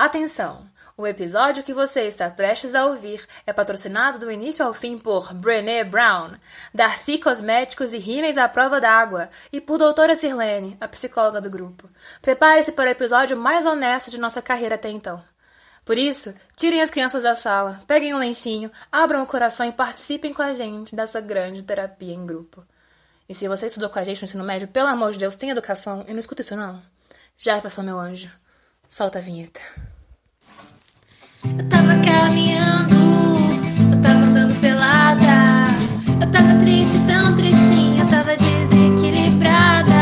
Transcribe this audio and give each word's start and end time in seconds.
Atenção! 0.00 0.64
O 0.96 1.08
episódio 1.08 1.64
que 1.64 1.74
você 1.74 2.02
está 2.02 2.30
prestes 2.30 2.72
a 2.76 2.86
ouvir 2.86 3.26
é 3.44 3.52
patrocinado 3.52 4.20
do 4.20 4.30
início 4.30 4.64
ao 4.64 4.72
fim 4.72 4.96
por 4.96 5.34
Brené 5.34 5.82
Brown, 5.82 6.36
Darcy 6.72 7.18
Cosméticos 7.18 7.92
e 7.92 7.98
Rímeis 7.98 8.38
à 8.38 8.48
Prova 8.48 8.80
d'Água 8.80 9.28
e 9.52 9.60
por 9.60 9.76
doutora 9.76 10.14
Sirlene, 10.14 10.76
a 10.80 10.86
psicóloga 10.86 11.40
do 11.40 11.50
grupo. 11.50 11.90
Prepare-se 12.22 12.70
para 12.70 12.84
o 12.84 12.92
episódio 12.92 13.36
mais 13.36 13.66
honesto 13.66 14.08
de 14.08 14.18
nossa 14.18 14.40
carreira 14.40 14.76
até 14.76 14.88
então. 14.88 15.20
Por 15.84 15.98
isso, 15.98 16.32
tirem 16.54 16.80
as 16.80 16.92
crianças 16.92 17.24
da 17.24 17.34
sala, 17.34 17.82
peguem 17.88 18.14
um 18.14 18.18
lencinho, 18.18 18.70
abram 18.92 19.24
o 19.24 19.26
coração 19.26 19.66
e 19.66 19.72
participem 19.72 20.32
com 20.32 20.42
a 20.42 20.52
gente 20.52 20.94
dessa 20.94 21.20
grande 21.20 21.64
terapia 21.64 22.14
em 22.14 22.24
grupo. 22.24 22.64
E 23.28 23.34
se 23.34 23.48
você 23.48 23.66
estudou 23.66 23.90
com 23.90 23.98
a 23.98 24.04
gente 24.04 24.22
no 24.22 24.26
ensino 24.26 24.44
médio, 24.44 24.68
pelo 24.68 24.86
amor 24.86 25.10
de 25.10 25.18
Deus, 25.18 25.34
tem 25.34 25.50
educação 25.50 26.04
e 26.06 26.12
não 26.12 26.20
escuta 26.20 26.42
isso 26.42 26.54
não. 26.54 26.80
Jefferson, 27.36 27.82
meu 27.82 27.98
anjo, 27.98 28.30
solta 28.88 29.18
a 29.18 29.22
vinheta. 29.22 29.60
Eu 31.56 31.64
tava 31.68 31.94
caminhando, 32.00 32.94
eu 33.92 34.00
tava 34.00 34.24
andando 34.24 34.54
pelada. 34.60 35.64
Eu 36.20 36.26
tava 36.30 36.54
triste, 36.56 36.98
tão 37.06 37.34
tristinha, 37.36 38.02
eu 38.02 38.06
tava 38.06 38.36
desequilibrada. 38.36 39.94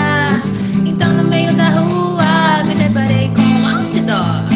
Então 0.84 1.12
no 1.12 1.24
meio 1.24 1.52
da 1.54 1.68
rua 1.68 2.62
me 2.66 2.74
deparei 2.74 3.30
com 3.34 3.42
um 3.42 3.66
outdoor. 3.68 4.46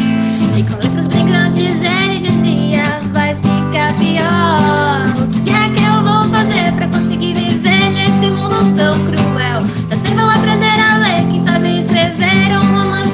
E 0.57 0.63
com 0.63 0.75
letras 0.75 1.07
bem 1.07 1.25
grandes 1.25 1.81
ele 1.81 2.19
dizia: 2.19 2.83
Vai 3.13 3.35
ficar 3.35 3.93
pior. 3.97 5.01
O 5.21 5.27
que 5.43 5.49
é 5.51 5.69
que 5.69 5.83
eu 5.83 6.03
vou 6.03 6.27
fazer 6.29 6.71
pra 6.73 6.87
conseguir 6.87 7.33
viver 7.33 7.89
nesse 7.91 8.29
mundo 8.31 8.73
tão 8.75 8.99
cruel? 9.05 9.61
Eu 9.89 9.97
sei 9.97 10.13
vou 10.15 10.29
aprender 10.29 10.79
a 10.79 10.97
ler, 10.97 11.27
quem 11.29 11.39
sabe 11.45 11.79
escrever 11.79 12.57
um 12.57 12.65
romance 12.75 13.13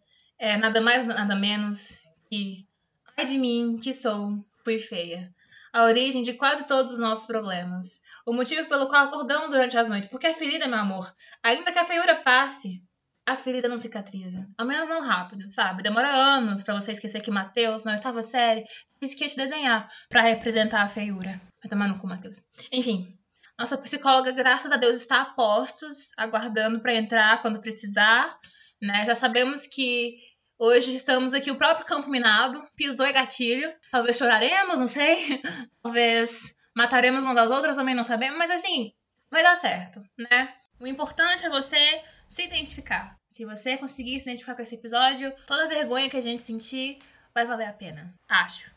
é 0.44 0.58
nada 0.58 0.82
mais 0.82 1.06
nada 1.06 1.36
menos 1.38 2.00
que 2.30 2.68
ai 3.16 3.24
de 3.26 3.38
mim 3.38 3.80
que 3.82 3.94
sou 3.94 4.38
fui 4.62 4.78
feia. 4.82 5.34
A 5.72 5.86
origem 5.86 6.22
de 6.22 6.34
quase 6.34 6.68
todos 6.68 6.92
os 6.92 7.00
nossos 7.00 7.26
problemas. 7.26 8.02
O 8.26 8.34
motivo 8.34 8.68
pelo 8.68 8.88
qual 8.90 9.06
acordamos 9.06 9.54
durante 9.54 9.78
as 9.78 9.88
noites. 9.88 10.10
Porque 10.10 10.28
a 10.28 10.34
ferida, 10.34 10.68
meu 10.68 10.78
amor, 10.78 11.12
ainda 11.42 11.72
que 11.72 11.80
a 11.80 11.86
feiura 11.86 12.18
passe, 12.18 12.84
a 13.26 13.36
ferida 13.36 13.68
não 13.68 13.80
cicatriza. 13.80 14.48
Ao 14.58 14.68
menos 14.68 14.90
não 14.90 15.02
rápido, 15.02 15.52
sabe? 15.52 15.82
Demora 15.82 16.10
anos 16.10 16.62
pra 16.62 16.80
você 16.80 16.92
esquecer 16.92 17.22
que 17.22 17.32
Matheus, 17.32 17.86
na 17.86 17.94
oitava 17.94 18.22
série, 18.22 18.66
disse 19.02 19.16
que 19.16 19.24
ia 19.24 19.30
te 19.30 19.38
desenhar 19.38 19.88
pra 20.10 20.22
representar 20.22 20.84
a 20.84 20.90
feiura. 20.90 21.42
Vai 21.64 21.70
tomar 21.70 21.88
no 21.88 21.98
cu, 21.98 22.06
Matheus. 22.06 22.38
Enfim, 22.72 23.18
nossa 23.58 23.78
psicóloga, 23.78 24.32
graças 24.32 24.72
a 24.72 24.78
Deus, 24.78 24.98
está 24.98 25.22
a 25.22 25.26
postos, 25.26 26.12
aguardando 26.18 26.82
pra 26.82 26.94
entrar 26.94 27.42
quando 27.42 27.62
precisar. 27.62 28.38
Né? 28.80 29.06
Já 29.06 29.16
sabemos 29.16 29.66
que 29.66 30.18
hoje 30.58 30.96
estamos 30.96 31.34
aqui, 31.34 31.52
o 31.52 31.58
próprio 31.58 31.86
campo 31.86 32.10
minado, 32.10 32.62
pisou 32.76 33.06
e 33.06 33.14
gatilho. 33.14 33.74
Talvez 33.92 34.18
choraremos, 34.18 34.80
não 34.80 34.88
sei. 34.88 35.42
Talvez 35.82 36.56
mataremos 36.76 37.24
uma 37.24 37.36
das 37.36 37.52
outras, 37.52 37.78
também 37.78 37.96
não 37.96 38.04
sabemos. 38.04 38.38
Mas 38.38 38.52
assim, 38.52 38.94
vai 39.30 39.44
dar 39.44 39.56
certo, 39.56 40.02
né? 40.18 40.54
O 40.80 40.88
importante 40.88 41.46
é 41.46 41.50
você 41.50 42.02
se 42.28 42.44
identificar. 42.44 43.18
Se 43.28 43.46
você 43.46 43.78
conseguir 43.78 44.20
se 44.20 44.26
identificar 44.28 44.56
com 44.56 44.62
esse 44.62 44.76
episódio, 44.76 45.34
toda 45.48 45.68
vergonha 45.68 46.10
que 46.10 46.18
a 46.18 46.22
gente 46.22 46.42
sentir 46.42 46.98
vai 47.34 47.46
valer 47.46 47.68
a 47.68 47.74
pena. 47.74 48.14
Acho. 48.28 48.72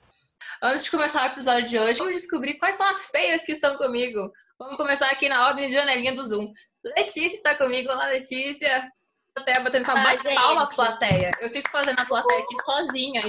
Antes 0.63 0.85
de 0.85 0.91
começar 0.91 1.23
o 1.23 1.33
episódio 1.33 1.69
de 1.69 1.79
hoje, 1.79 1.99
vamos 1.99 2.17
descobrir 2.17 2.55
quais 2.55 2.77
são 2.77 2.89
as 2.89 3.07
feias 3.07 3.45
que 3.45 3.53
estão 3.53 3.77
comigo. 3.77 4.33
Vamos 4.59 4.77
começar 4.77 5.09
aqui 5.09 5.29
na 5.29 5.47
ordem 5.47 5.67
de 5.67 5.75
janelinha 5.75 6.15
do 6.15 6.25
Zoom. 6.25 6.53
Letícia 6.83 7.37
está 7.37 7.55
comigo. 7.55 7.91
Olá, 7.91 8.07
Letícia. 8.07 8.91
Plateia 9.37 9.61
batendo 9.61 9.85
palma. 9.85 10.01
Ah, 10.01 10.05
Bate 10.05 10.23
gente. 10.23 10.35
palma, 10.35 10.65
plateia. 10.65 11.31
Eu 11.43 11.51
fico 11.51 11.69
fazendo 11.69 11.99
a 12.01 12.07
plateia 12.07 12.41
aqui 12.41 12.57
sozinha. 12.65 13.21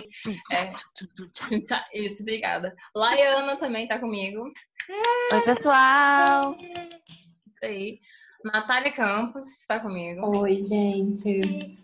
É. 0.54 0.72
Isso, 1.94 2.22
obrigada. 2.22 2.74
Laiana 2.96 3.58
também 3.58 3.84
está 3.84 4.00
comigo. 4.00 4.50
Oi, 5.34 5.42
pessoal! 5.42 6.56
Isso 6.62 7.66
aí. 7.66 8.00
Natália 8.46 8.94
Campos 8.94 9.60
está 9.60 9.82
comigo. 9.82 10.40
Oi, 10.40 10.62
gente. 10.62 11.78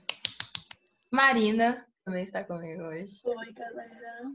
Marina 1.12 1.86
também 2.06 2.24
está 2.24 2.46
comigo 2.46 2.82
hoje. 2.84 3.20
Oi, 3.26 3.54
galera. 3.54 4.32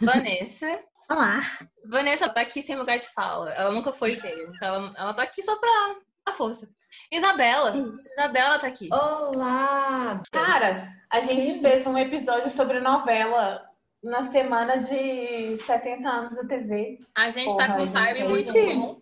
Vanessa. 0.00 0.82
Olá. 1.08 1.38
Vanessa 1.86 2.28
tá 2.28 2.40
aqui 2.40 2.62
sem 2.62 2.76
lugar 2.76 2.98
de 2.98 3.06
fala. 3.06 3.52
Ela 3.52 3.70
nunca 3.70 3.92
foi 3.92 4.16
feia. 4.16 4.42
Então 4.56 4.74
ela, 4.74 4.94
ela 4.98 5.14
tá 5.14 5.22
aqui 5.22 5.40
só 5.40 5.56
pra 5.56 5.96
a 6.26 6.34
força. 6.34 6.68
Isabela. 7.10 7.92
Isabela 7.94 8.58
tá 8.58 8.66
aqui. 8.68 8.88
Olá! 8.92 10.22
Cara, 10.30 10.92
a 11.10 11.20
gente 11.20 11.60
fez 11.60 11.86
um 11.86 11.96
episódio 11.98 12.50
sobre 12.50 12.80
novela 12.80 13.62
na 14.02 14.30
semana 14.30 14.76
de 14.76 15.58
70 15.66 16.08
anos 16.08 16.34
da 16.34 16.44
TV. 16.44 16.98
A 17.16 17.28
gente 17.28 17.52
Porra, 17.52 17.66
tá 17.66 17.74
com 17.74 17.82
um 17.82 17.86
time 17.86 18.18
é 18.20 18.28
muito 18.28 18.52
bom. 18.52 19.00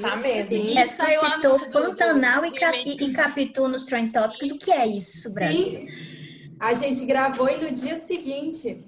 Tá 0.00 0.16
mesmo. 0.16 0.48
Sim. 0.48 0.78
E 0.78 0.88
saiu 0.88 1.20
do- 1.40 1.70
Pantanal 1.70 2.44
e, 2.44 2.52
Capi, 2.52 2.96
e 3.00 3.12
Capitu 3.12 3.68
nos 3.68 3.86
Trend 3.86 4.12
Topics. 4.12 4.50
O 4.50 4.58
que 4.58 4.70
é 4.70 4.86
isso, 4.86 5.32
Brasil? 5.32 5.86
Sim, 5.86 6.56
a 6.60 6.74
gente 6.74 7.06
gravou 7.06 7.48
e 7.48 7.56
no 7.56 7.70
dia 7.70 7.96
seguinte. 7.96 8.84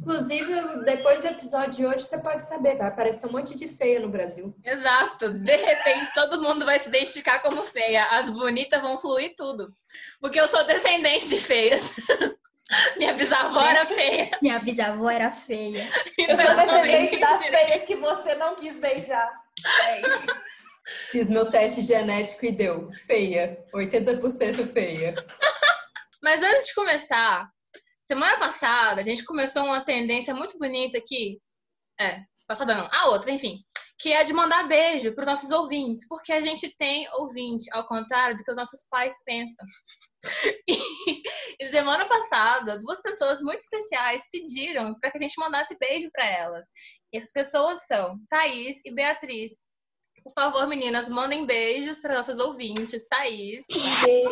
Inclusive, 0.00 0.84
depois 0.84 1.20
do 1.20 1.28
episódio 1.28 1.70
de 1.70 1.86
hoje, 1.86 2.04
você 2.06 2.18
pode 2.18 2.42
saber, 2.44 2.76
vai 2.76 2.88
aparecer 2.88 3.26
um 3.26 3.32
monte 3.32 3.54
de 3.56 3.68
feia 3.68 4.00
no 4.00 4.08
Brasil. 4.08 4.54
Exato. 4.64 5.28
De 5.30 5.56
repente, 5.56 6.12
todo 6.14 6.40
mundo 6.40 6.64
vai 6.64 6.78
se 6.78 6.88
identificar 6.88 7.40
como 7.40 7.62
feia. 7.62 8.04
As 8.06 8.30
bonitas 8.30 8.80
vão 8.80 8.96
fluir 8.96 9.34
tudo. 9.36 9.74
Porque 10.18 10.40
eu 10.40 10.48
sou 10.48 10.66
descendente 10.66 11.28
de 11.28 11.36
feias. 11.36 11.92
Minha 12.96 13.12
bisavó 13.12 13.60
era 13.62 13.84
feia. 13.84 14.30
Minha 14.40 14.58
bisavó 14.60 15.10
era 15.10 15.30
feia. 15.32 15.86
Eu 16.16 16.34
Então, 16.34 16.36
sou 16.36 16.54
eu 16.54 16.56
descendente 16.56 17.18
das 17.18 17.44
feias 17.44 17.84
que 17.84 17.96
você 17.96 18.34
não 18.36 18.54
quis 18.56 18.78
beijar. 18.80 19.28
É 19.86 20.00
isso. 20.00 20.26
Fiz 21.10 21.28
meu 21.28 21.50
teste 21.50 21.82
genético 21.82 22.46
e 22.46 22.52
deu 22.52 22.90
feia, 22.92 23.58
80% 23.74 24.72
feia. 24.72 25.14
Mas 26.22 26.42
antes 26.42 26.66
de 26.66 26.74
começar, 26.74 27.48
semana 28.10 28.36
passada 28.40 29.00
a 29.00 29.04
gente 29.04 29.24
começou 29.24 29.64
uma 29.64 29.84
tendência 29.84 30.34
muito 30.34 30.58
bonita 30.58 30.98
aqui. 30.98 31.40
É, 32.00 32.20
passada 32.44 32.74
não, 32.74 32.88
a 32.90 33.10
outra, 33.10 33.30
enfim. 33.30 33.62
Que 34.00 34.12
é 34.12 34.24
de 34.24 34.32
mandar 34.32 34.66
beijo 34.66 35.14
para 35.14 35.22
os 35.22 35.28
nossos 35.28 35.50
ouvintes, 35.52 36.08
porque 36.08 36.32
a 36.32 36.40
gente 36.40 36.74
tem 36.76 37.08
ouvinte, 37.14 37.70
ao 37.72 37.86
contrário 37.86 38.36
do 38.36 38.42
que 38.42 38.50
os 38.50 38.56
nossos 38.56 38.80
pais 38.90 39.14
pensam. 39.24 39.66
E, 40.68 41.22
e 41.64 41.66
semana 41.68 42.04
passada, 42.06 42.78
duas 42.78 43.00
pessoas 43.00 43.40
muito 43.40 43.60
especiais 43.60 44.28
pediram 44.30 44.94
para 45.00 45.10
que 45.10 45.18
a 45.18 45.20
gente 45.20 45.38
mandasse 45.38 45.76
beijo 45.78 46.10
para 46.12 46.26
elas. 46.26 46.66
E 47.12 47.16
essas 47.16 47.32
pessoas 47.32 47.86
são 47.86 48.18
Thaís 48.28 48.80
e 48.84 48.92
Beatriz. 48.92 49.52
Por 50.22 50.32
favor, 50.34 50.66
meninas, 50.66 51.08
mandem 51.08 51.46
beijos 51.46 52.00
para 52.00 52.16
nossas 52.16 52.38
ouvintes. 52.38 53.06
Thaís. 53.08 53.64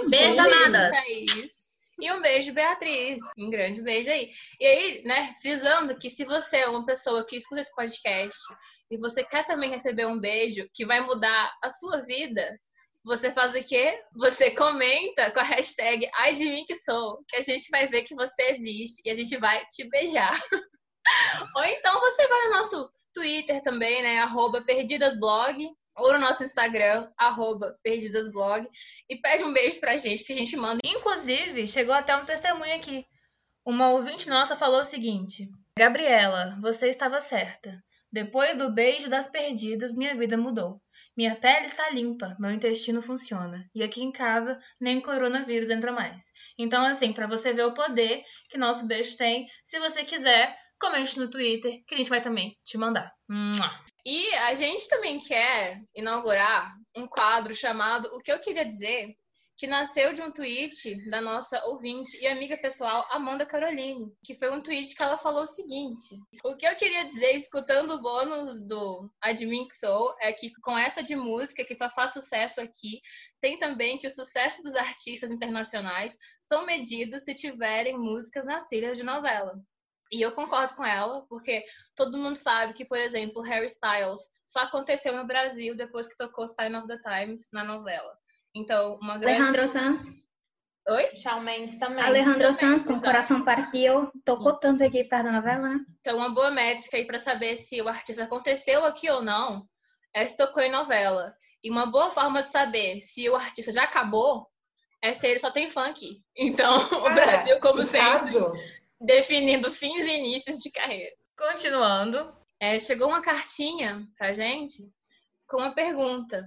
Beijo, 0.09 0.37
Um 0.37 0.41
amadas. 0.41 0.91
Thaís. 0.91 1.58
E 2.01 2.13
um 2.13 2.23
beijo, 2.23 2.53
Beatriz. 2.53 3.21
Um 3.37 3.51
grande 3.51 3.83
beijo 3.83 4.11
aí. 4.11 4.31
E 4.61 4.67
aí, 4.67 5.03
né, 5.03 5.35
frisando 5.43 5.99
que 5.99 6.09
se 6.09 6.25
você 6.25 6.59
é 6.59 6.69
uma 6.69 6.87
pessoa 6.87 7.27
que 7.27 7.37
escuta 7.37 7.61
esse 7.61 7.75
podcast 7.75 8.39
e 8.91 8.97
você 8.99 9.25
quer 9.25 9.45
também 9.45 9.71
receber 9.71 10.07
um 10.07 10.21
beijo 10.21 10.69
que 10.75 10.87
vai 10.87 11.01
mudar 11.01 11.53
a 11.63 11.69
sua 11.71 12.03
vida, 12.03 12.57
você 13.05 13.33
faz 13.33 13.57
o 13.57 13.67
quê? 13.67 14.01
Você 14.17 14.53
comenta 14.53 15.33
com 15.33 15.41
a 15.41 15.43
hashtag 15.43 16.09
mim 16.41 16.65
que 16.65 16.75
sou, 16.77 17.19
que 17.29 17.37
a 17.37 17.41
gente 17.41 17.69
vai 17.71 17.89
ver 17.89 18.03
que 18.03 18.15
você 18.15 18.43
existe 18.51 19.03
e 19.05 19.11
a 19.11 19.15
gente 19.15 19.37
vai 19.39 19.65
te 19.67 19.89
beijar. 19.89 20.33
Ou 21.57 21.65
então 21.65 22.01
você 22.01 22.29
vai 22.29 22.45
no 22.45 22.57
nosso 22.59 22.91
Twitter 23.15 23.61
também, 23.63 24.03
né? 24.03 24.19
Arroba 24.19 24.63
perdidasblog, 24.63 25.69
ou 25.99 26.13
no 26.13 26.19
nosso 26.19 26.43
Instagram, 26.43 27.11
perdidasblog, 27.83 28.69
e 29.09 29.17
pede 29.17 29.45
um 29.45 29.53
beijo 29.53 29.81
pra 29.81 29.97
gente 29.97 30.25
que 30.25 30.33
a 30.33 30.37
gente 30.37 30.57
manda. 30.57 30.81
Inclusive, 30.85 31.67
chegou 31.69 31.95
até 31.95 32.17
um 32.17 32.25
testemunho 32.25 32.75
aqui. 32.75 33.05
Uma 33.65 33.91
ouvinte 33.91 34.29
nossa 34.29 34.57
falou 34.57 34.81
o 34.81 34.85
seguinte: 34.85 35.49
Gabriela, 35.79 36.57
você 36.61 36.89
estava 36.89 37.21
certa. 37.21 37.83
Depois 38.11 38.57
do 38.57 38.73
beijo 38.73 39.11
das 39.11 39.29
perdidas, 39.29 39.95
minha 39.95 40.17
vida 40.17 40.37
mudou. 40.37 40.81
Minha 41.15 41.37
pele 41.37 41.67
está 41.67 41.91
limpa, 41.91 42.35
meu 42.41 42.51
intestino 42.51 43.03
funciona. 43.03 43.69
E 43.75 43.83
aqui 43.83 44.03
em 44.03 44.11
casa, 44.11 44.59
nem 44.81 44.99
coronavírus 44.99 45.69
entra 45.69 45.93
mais. 45.93 46.25
Então, 46.59 46.83
assim, 46.87 47.13
para 47.13 47.27
você 47.27 47.53
ver 47.53 47.67
o 47.67 47.75
poder 47.75 48.23
que 48.49 48.57
nosso 48.57 48.87
beijo 48.87 49.15
tem, 49.19 49.47
se 49.63 49.79
você 49.79 50.05
quiser, 50.05 50.57
comente 50.81 51.19
no 51.19 51.29
Twitter, 51.29 51.83
que 51.87 51.95
a 51.95 51.99
gente 51.99 52.09
vai 52.09 52.23
também 52.23 52.57
te 52.65 52.79
mandar. 52.79 53.13
E 54.11 54.35
a 54.37 54.55
gente 54.55 54.89
também 54.89 55.19
quer 55.21 55.83
inaugurar 55.95 56.75
um 56.97 57.07
quadro 57.07 57.55
chamado 57.55 58.09
O 58.15 58.21
que 58.21 58.33
eu 58.33 58.41
queria 58.41 58.65
dizer, 58.65 59.15
que 59.55 59.67
nasceu 59.67 60.15
de 60.15 60.23
um 60.23 60.33
tweet 60.33 61.07
da 61.11 61.21
nossa 61.21 61.63
ouvinte 61.67 62.17
e 62.17 62.27
amiga 62.27 62.57
pessoal 62.57 63.07
Amanda 63.11 63.45
Caroline, 63.45 64.11
que 64.25 64.35
foi 64.35 64.51
um 64.51 64.63
tweet 64.63 64.95
que 64.95 65.03
ela 65.03 65.19
falou 65.19 65.43
o 65.43 65.47
seguinte: 65.47 66.17
O 66.43 66.57
que 66.57 66.67
eu 66.67 66.75
queria 66.75 67.05
dizer 67.05 67.33
escutando 67.33 67.97
o 67.97 68.01
bônus 68.01 68.67
do 68.67 69.11
Admin 69.21 69.69
que 69.69 69.75
Sou 69.75 70.17
é 70.23 70.33
que 70.33 70.53
com 70.63 70.79
essa 70.79 71.03
de 71.03 71.15
música 71.15 71.63
que 71.63 71.75
só 71.75 71.91
faz 71.91 72.15
sucesso 72.15 72.63
aqui, 72.63 73.03
tem 73.43 73.59
também 73.59 73.99
que 73.99 74.07
o 74.07 74.11
sucesso 74.11 74.63
dos 74.63 74.75
artistas 74.75 75.31
internacionais 75.31 76.17
são 76.41 76.65
medidos 76.65 77.25
se 77.25 77.35
tiverem 77.35 77.99
músicas 77.99 78.47
nas 78.47 78.67
trilhas 78.69 78.97
de 78.97 79.03
novela. 79.03 79.53
E 80.11 80.23
eu 80.23 80.33
concordo 80.33 80.75
com 80.75 80.85
ela, 80.85 81.27
porque 81.29 81.65
todo 81.95 82.19
mundo 82.19 82.37
sabe 82.37 82.73
que, 82.73 82.85
por 82.85 82.99
exemplo, 82.99 83.43
Harry 83.43 83.67
Styles 83.67 84.21
só 84.45 84.61
aconteceu 84.61 85.15
no 85.15 85.27
Brasil 85.27 85.77
depois 85.77 86.07
que 86.07 86.17
tocou 86.17 86.49
Sign 86.49 86.75
of 86.77 86.89
the 86.89 86.99
Times 86.99 87.49
na 87.53 87.63
novela. 87.63 88.17
Então, 88.55 88.99
uma 89.03 89.19
grande. 89.19 89.43
Alejandro 89.43 89.69
Sanz. 89.69 90.13
Oi? 90.89 91.17
Shawn 91.17 91.41
Mendes 91.41 91.79
também. 91.79 92.03
Alejandro 92.03 92.39
também, 92.39 92.55
Sanz, 92.55 92.83
com 92.83 92.93
exato. 92.93 93.07
Coração 93.07 93.45
Partiu. 93.45 94.11
Tocou 94.25 94.53
Isso. 94.53 94.61
tanto 94.63 94.83
aqui 94.83 95.05
perto 95.05 95.25
da 95.25 95.33
novela, 95.33 95.69
né? 95.69 95.81
Então, 96.01 96.17
uma 96.17 96.31
boa 96.31 96.51
métrica 96.51 96.97
aí 96.97 97.07
para 97.07 97.19
saber 97.19 97.57
se 97.57 97.83
o 97.83 97.89
artista 97.89 98.25
aconteceu 98.25 98.85
aqui 98.87 99.11
ou 99.11 99.23
não 99.23 99.69
é 100.15 100.27
se 100.27 100.37
tocou 100.37 100.63
em 100.63 100.71
novela. 100.71 101.35
E 101.63 101.71
uma 101.71 101.87
boa 101.87 102.11
forma 102.11 102.43
de 102.43 102.51
saber 102.51 103.01
se 103.01 103.29
o 103.29 103.37
artista 103.37 103.73
já 103.73 103.85
acabou 103.85 104.47
é 105.03 105.13
se 105.13 105.29
ele 105.29 105.39
só 105.39 105.51
tem 105.51 105.69
funk. 105.69 106.21
Então, 106.37 106.77
o 106.99 107.05
Cara, 107.05 107.15
Brasil, 107.15 107.61
como 107.61 107.79
no 107.79 107.85
sempre, 107.85 108.01
caso, 108.01 108.53
definindo 109.01 109.71
fins 109.71 110.07
e 110.07 110.19
inícios 110.19 110.59
de 110.59 110.71
carreira. 110.71 111.15
Continuando, 111.37 112.35
é, 112.61 112.79
chegou 112.79 113.09
uma 113.09 113.23
cartinha 113.23 114.03
pra 114.17 114.33
gente 114.33 114.83
com 115.47 115.59
uma 115.59 115.75
pergunta. 115.75 116.45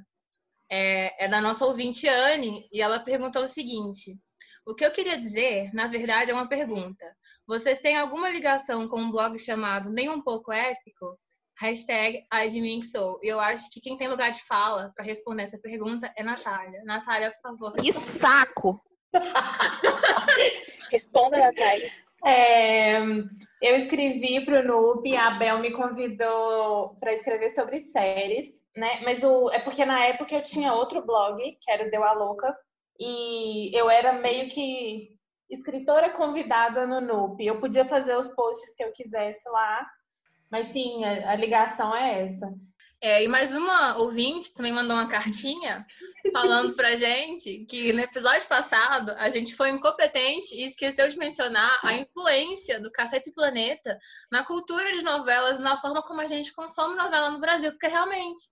É, 0.70 1.26
é 1.26 1.28
da 1.28 1.42
nossa 1.42 1.66
ouvinte 1.66 2.08
Anne, 2.08 2.68
e 2.72 2.82
ela 2.82 3.00
perguntou 3.00 3.44
o 3.44 3.48
seguinte: 3.48 4.18
O 4.66 4.74
que 4.74 4.86
eu 4.86 4.92
queria 4.92 5.18
dizer, 5.18 5.74
na 5.74 5.88
verdade, 5.88 6.32
é 6.32 6.34
uma 6.34 6.48
pergunta. 6.48 7.06
Vocês 7.46 7.80
têm 7.80 7.98
alguma 7.98 8.30
ligação 8.30 8.88
com 8.88 9.02
um 9.02 9.12
blog 9.12 9.38
chamado 9.38 9.90
Nem 9.90 10.10
Um 10.10 10.22
Pouco 10.22 10.52
Épico? 10.52 11.20
Hashtag 11.60 12.26
@adminsou. 12.30 13.20
E 13.22 13.28
eu 13.28 13.40
acho 13.40 13.70
que 13.70 13.82
quem 13.82 13.98
tem 13.98 14.08
lugar 14.08 14.32
de 14.32 14.42
fala 14.44 14.92
para 14.96 15.06
responder 15.06 15.44
essa 15.44 15.60
pergunta 15.60 16.12
é 16.18 16.24
Natália. 16.24 16.84
Natália, 16.84 17.32
por 17.32 17.42
favor. 17.42 17.74
Que 17.74 17.94
saco! 17.94 18.82
Responda, 20.92 21.38
Natália. 21.38 21.92
É, 22.26 23.00
eu 23.62 23.76
escrevi 23.78 24.46
para 24.46 24.62
o 24.62 24.64
NUP, 24.64 25.16
a 25.16 25.32
Bel 25.32 25.60
me 25.60 25.72
convidou 25.72 26.96
para 27.00 27.14
escrever 27.14 27.50
sobre 27.50 27.82
séries, 27.82 28.48
né? 28.76 29.02
Mas 29.04 29.24
o, 29.24 29.50
é 29.52 29.60
porque 29.60 29.86
na 29.86 30.04
época 30.06 30.36
eu 30.36 30.44
tinha 30.44 30.74
outro 30.74 31.06
blog, 31.06 31.42
que 31.60 31.72
era 31.72 31.88
o 31.88 31.92
Deu 31.92 32.04
a 32.04 32.14
Louca, 32.14 32.56
e 33.00 33.76
eu 33.78 33.90
era 33.90 34.14
meio 34.14 34.50
que 34.50 35.10
escritora 35.50 36.12
convidada 36.12 36.86
no 36.86 37.02
NUP. 37.02 37.46
Eu 37.46 37.60
podia 37.60 37.86
fazer 37.86 38.16
os 38.16 38.30
posts 38.30 38.76
que 38.76 38.84
eu 38.84 38.92
quisesse 38.92 39.50
lá, 39.50 39.86
mas 40.52 40.72
sim, 40.72 41.04
a, 41.04 41.32
a 41.32 41.36
ligação 41.36 41.96
é 41.96 42.24
essa. 42.24 42.54
É, 43.04 43.24
e 43.24 43.28
mais 43.28 43.52
uma 43.56 43.98
ouvinte 43.98 44.54
também 44.54 44.72
mandou 44.72 44.96
uma 44.96 45.08
cartinha 45.08 45.84
falando 46.32 46.76
pra 46.76 46.96
gente 46.96 47.66
que 47.66 47.92
no 47.92 48.00
episódio 48.00 48.48
passado 48.48 49.10
a 49.18 49.28
gente 49.28 49.56
foi 49.56 49.72
incompetente 49.72 50.54
e 50.54 50.66
esqueceu 50.66 51.08
de 51.08 51.18
mencionar 51.18 51.80
a 51.84 51.94
influência 51.94 52.80
do 52.80 52.92
Cacete 52.92 53.32
Planeta 53.34 53.98
na 54.32 54.46
cultura 54.46 54.92
de 54.92 55.02
novelas, 55.02 55.58
na 55.58 55.76
forma 55.78 56.04
como 56.04 56.22
a 56.22 56.28
gente 56.28 56.54
consome 56.54 56.96
novela 56.96 57.32
no 57.32 57.42
Brasil, 57.42 57.72
porque 57.72 57.88
realmente 57.88 58.44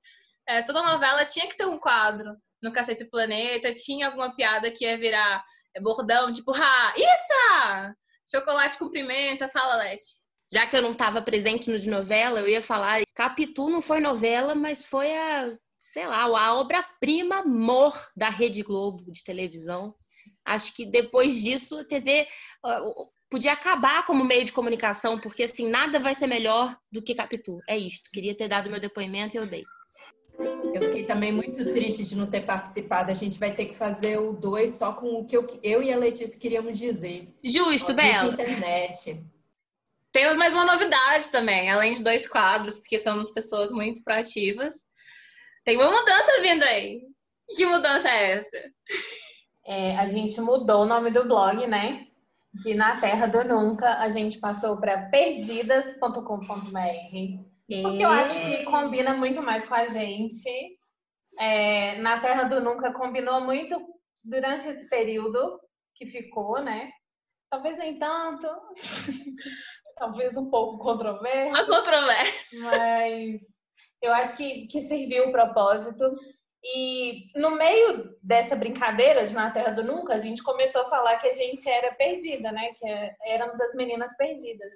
é, 0.47 0.63
toda 0.63 0.81
novela 0.81 1.23
tinha 1.25 1.47
que 1.47 1.55
ter 1.55 1.67
um 1.67 1.77
quadro 1.77 2.35
no 2.59 2.73
Cacete 2.73 3.05
Planeta, 3.07 3.71
tinha 3.71 4.07
alguma 4.07 4.35
piada 4.35 4.71
que 4.71 4.83
ia 4.83 4.97
virar 4.97 5.45
bordão, 5.79 6.33
tipo, 6.33 6.51
ha, 6.55 6.93
isso! 6.97 7.95
Chocolate 8.31 8.79
com 8.79 8.89
pimenta, 8.89 9.47
fala, 9.47 9.75
Leti. 9.75 10.19
Já 10.51 10.65
que 10.65 10.75
eu 10.75 10.81
não 10.81 10.93
estava 10.93 11.21
presente 11.21 11.69
no 11.69 11.79
de 11.79 11.89
novela, 11.89 12.39
eu 12.39 12.47
ia 12.47 12.61
falar, 12.61 13.01
Capitu 13.13 13.69
não 13.69 13.81
foi 13.81 13.99
novela, 13.99 14.55
mas 14.55 14.85
foi 14.85 15.15
a, 15.15 15.55
sei 15.77 16.07
lá, 16.07 16.23
a 16.23 16.55
obra-prima 16.55 17.39
amor 17.39 17.93
da 18.17 18.29
Rede 18.29 18.63
Globo 18.63 19.11
de 19.11 19.23
televisão. 19.23 19.91
Acho 20.43 20.75
que 20.75 20.85
depois 20.85 21.41
disso 21.41 21.79
a 21.79 21.83
TV 21.83 22.27
podia 23.29 23.53
acabar 23.53 24.03
como 24.05 24.23
meio 24.23 24.43
de 24.43 24.51
comunicação, 24.51 25.19
porque 25.19 25.43
assim, 25.43 25.69
nada 25.69 25.99
vai 25.99 26.15
ser 26.15 26.25
melhor 26.25 26.75
do 26.91 27.01
que 27.01 27.13
Capitu. 27.13 27.59
É 27.67 27.77
isto. 27.77 28.09
Queria 28.11 28.35
ter 28.35 28.47
dado 28.47 28.69
meu 28.69 28.79
depoimento 28.79 29.37
e 29.37 29.39
eu 29.39 29.45
dei. 29.45 29.63
eu 30.73 30.81
fiquei 30.81 31.05
também 31.05 31.31
muito 31.31 31.63
triste 31.71 32.03
de 32.05 32.15
não 32.15 32.25
ter 32.25 32.43
participado. 32.43 33.11
A 33.11 33.13
gente 33.13 33.37
vai 33.37 33.53
ter 33.53 33.65
que 33.65 33.75
fazer 33.75 34.17
o 34.17 34.33
dois 34.33 34.71
só 34.71 34.93
com 34.93 35.19
o 35.19 35.25
que 35.25 35.37
eu, 35.37 35.45
eu 35.61 35.83
e 35.83 35.93
a 35.93 35.97
Letícia 35.97 36.39
queríamos 36.39 36.79
dizer. 36.79 37.35
Justo, 37.43 37.93
Bela. 37.93 38.31
internet. 38.31 39.23
Temos 40.11 40.37
mais 40.37 40.53
uma 40.53 40.65
novidade 40.65 41.29
também, 41.29 41.69
além 41.69 41.93
de 41.93 42.03
dois 42.03 42.27
quadros, 42.27 42.79
porque 42.79 42.97
somos 42.97 43.31
pessoas 43.31 43.71
muito 43.71 44.03
proativas. 44.03 44.73
Tem 45.63 45.77
uma 45.77 45.91
mudança 45.91 46.41
vindo 46.41 46.63
aí. 46.63 47.01
Que 47.55 47.65
mudança 47.65 48.09
é 48.09 48.31
essa? 48.31 48.57
É, 49.65 49.95
a 49.97 50.07
gente 50.07 50.39
mudou 50.41 50.81
o 50.81 50.87
nome 50.87 51.11
do 51.11 51.25
blog, 51.25 51.67
né? 51.67 52.07
De 52.51 52.73
Na 52.73 52.99
Terra 52.99 53.27
do 53.27 53.43
Nunca, 53.43 53.99
a 53.99 54.09
gente 54.09 54.39
passou 54.39 54.77
para 54.77 55.09
perdidas.com.br. 55.09 56.23
Porque 57.83 58.03
eu 58.03 58.09
acho 58.09 58.33
que 58.33 58.63
combina 58.63 59.13
muito 59.13 59.43
mais 59.43 59.67
com 59.67 59.75
a 59.75 59.85
gente. 59.87 60.49
É, 61.39 61.97
na 61.97 62.19
Terra 62.19 62.43
do 62.43 62.59
Nunca 62.59 62.91
combinou 62.93 63.41
muito 63.41 63.79
durante 64.23 64.67
esse 64.67 64.89
período 64.89 65.59
que 65.93 66.07
ficou, 66.07 66.59
né? 66.63 66.89
Talvez 67.49 67.77
nem 67.77 67.99
tanto. 67.99 68.47
Talvez 69.99 70.37
um 70.37 70.49
pouco 70.49 70.79
controverso. 70.79 71.61
A 71.61 71.67
controvérsia. 71.67 72.59
Mas 72.61 73.41
eu 74.01 74.13
acho 74.13 74.37
que, 74.37 74.65
que 74.67 74.81
serviu 74.81 75.27
o 75.27 75.31
propósito. 75.31 76.03
E 76.63 77.31
no 77.39 77.51
meio 77.51 78.17
dessa 78.23 78.55
brincadeira 78.55 79.25
de 79.25 79.33
Na 79.33 79.51
Terra 79.51 79.71
do 79.71 79.83
Nunca, 79.83 80.13
a 80.13 80.19
gente 80.19 80.41
começou 80.41 80.81
a 80.81 80.89
falar 80.89 81.17
que 81.17 81.27
a 81.27 81.33
gente 81.33 81.69
era 81.69 81.93
perdida, 81.93 82.51
né? 82.51 82.71
Que 82.73 82.87
éramos 83.25 83.59
as 83.59 83.73
meninas 83.75 84.15
perdidas. 84.15 84.71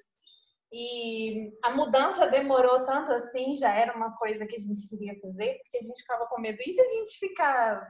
E 0.72 1.52
a 1.64 1.70
mudança 1.72 2.28
demorou 2.28 2.86
tanto 2.86 3.12
assim, 3.12 3.56
já 3.56 3.74
era 3.74 3.96
uma 3.96 4.18
coisa 4.18 4.46
que 4.46 4.56
a 4.56 4.60
gente 4.60 4.90
queria 4.90 5.14
fazer, 5.22 5.60
porque 5.60 5.78
a 5.78 5.82
gente 5.82 6.02
ficava 6.02 6.26
com 6.26 6.42
medo. 6.42 6.58
E 6.66 6.72
se 6.72 6.82
a 6.82 6.88
gente 6.96 7.20
ficar 7.20 7.88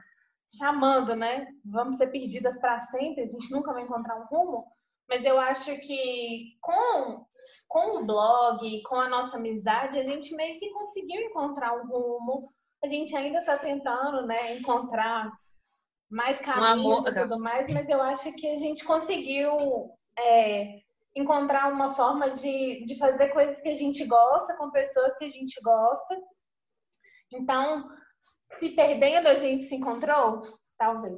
chamando, 0.58 1.16
né? 1.16 1.46
Vamos 1.64 1.96
ser 1.96 2.08
perdidas 2.08 2.60
para 2.60 2.78
sempre, 2.80 3.24
a 3.24 3.28
gente 3.28 3.50
nunca 3.50 3.72
vai 3.72 3.82
encontrar 3.82 4.16
um 4.16 4.26
rumo. 4.26 4.66
Mas 5.08 5.24
eu 5.24 5.38
acho 5.38 5.76
que 5.80 6.56
com, 6.60 7.26
com 7.68 7.98
o 7.98 8.06
blog, 8.06 8.82
com 8.82 8.96
a 8.96 9.08
nossa 9.08 9.36
amizade, 9.36 9.98
a 9.98 10.04
gente 10.04 10.34
meio 10.34 10.58
que 10.58 10.70
conseguiu 10.70 11.20
encontrar 11.22 11.74
um 11.74 11.86
rumo. 11.86 12.42
A 12.82 12.86
gente 12.86 13.16
ainda 13.16 13.40
está 13.40 13.56
tentando, 13.56 14.26
né, 14.26 14.56
encontrar 14.56 15.30
mais 16.10 16.38
caminhos 16.38 17.06
e 17.06 17.14
tudo 17.14 17.38
mais, 17.38 17.72
mas 17.72 17.88
eu 17.88 18.00
acho 18.00 18.32
que 18.34 18.46
a 18.46 18.56
gente 18.56 18.84
conseguiu 18.84 19.56
é, 20.18 20.80
encontrar 21.16 21.72
uma 21.72 21.94
forma 21.94 22.30
de, 22.30 22.82
de 22.82 22.98
fazer 22.98 23.28
coisas 23.28 23.60
que 23.60 23.68
a 23.68 23.74
gente 23.74 24.04
gosta, 24.04 24.56
com 24.56 24.70
pessoas 24.70 25.16
que 25.16 25.24
a 25.24 25.30
gente 25.30 25.60
gosta. 25.62 26.16
Então, 27.32 27.88
se 28.58 28.70
perdendo, 28.70 29.28
a 29.28 29.34
gente 29.34 29.64
se 29.64 29.74
encontrou? 29.74 30.42
Talvez. 30.78 31.14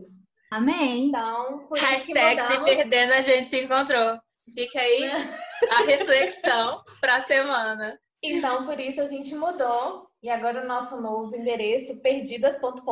Amém. 0.50 1.09
Então, 1.09 1.66
por 1.66 1.76
isso 1.76 1.87
que 1.87 1.92
Hashtag 1.92 2.40
se 2.40 2.59
mudamos. 2.59 2.76
perdendo, 2.76 3.12
a 3.12 3.21
gente 3.21 3.50
se 3.50 3.64
encontrou. 3.64 4.18
Fica 4.54 4.80
aí 4.80 5.00
a 5.71 5.83
reflexão 5.85 6.83
pra 7.01 7.21
semana. 7.21 7.99
Então, 8.23 8.65
por 8.67 8.79
isso 8.81 9.01
a 9.01 9.07
gente 9.07 9.35
mudou. 9.35 10.07
E 10.23 10.29
agora 10.29 10.65
o 10.65 10.67
nosso 10.67 11.01
novo 11.01 11.37
endereço, 11.37 12.01
perdidas.com.br. 12.01 12.83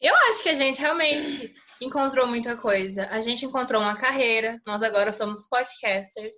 Eu 0.00 0.14
acho 0.28 0.42
que 0.42 0.48
a 0.48 0.54
gente 0.54 0.80
realmente 0.80 1.52
encontrou 1.80 2.26
muita 2.26 2.56
coisa. 2.56 3.08
A 3.10 3.20
gente 3.20 3.44
encontrou 3.46 3.80
uma 3.80 3.96
carreira, 3.96 4.60
nós 4.66 4.82
agora 4.82 5.12
somos 5.12 5.48
podcasters. 5.48 6.36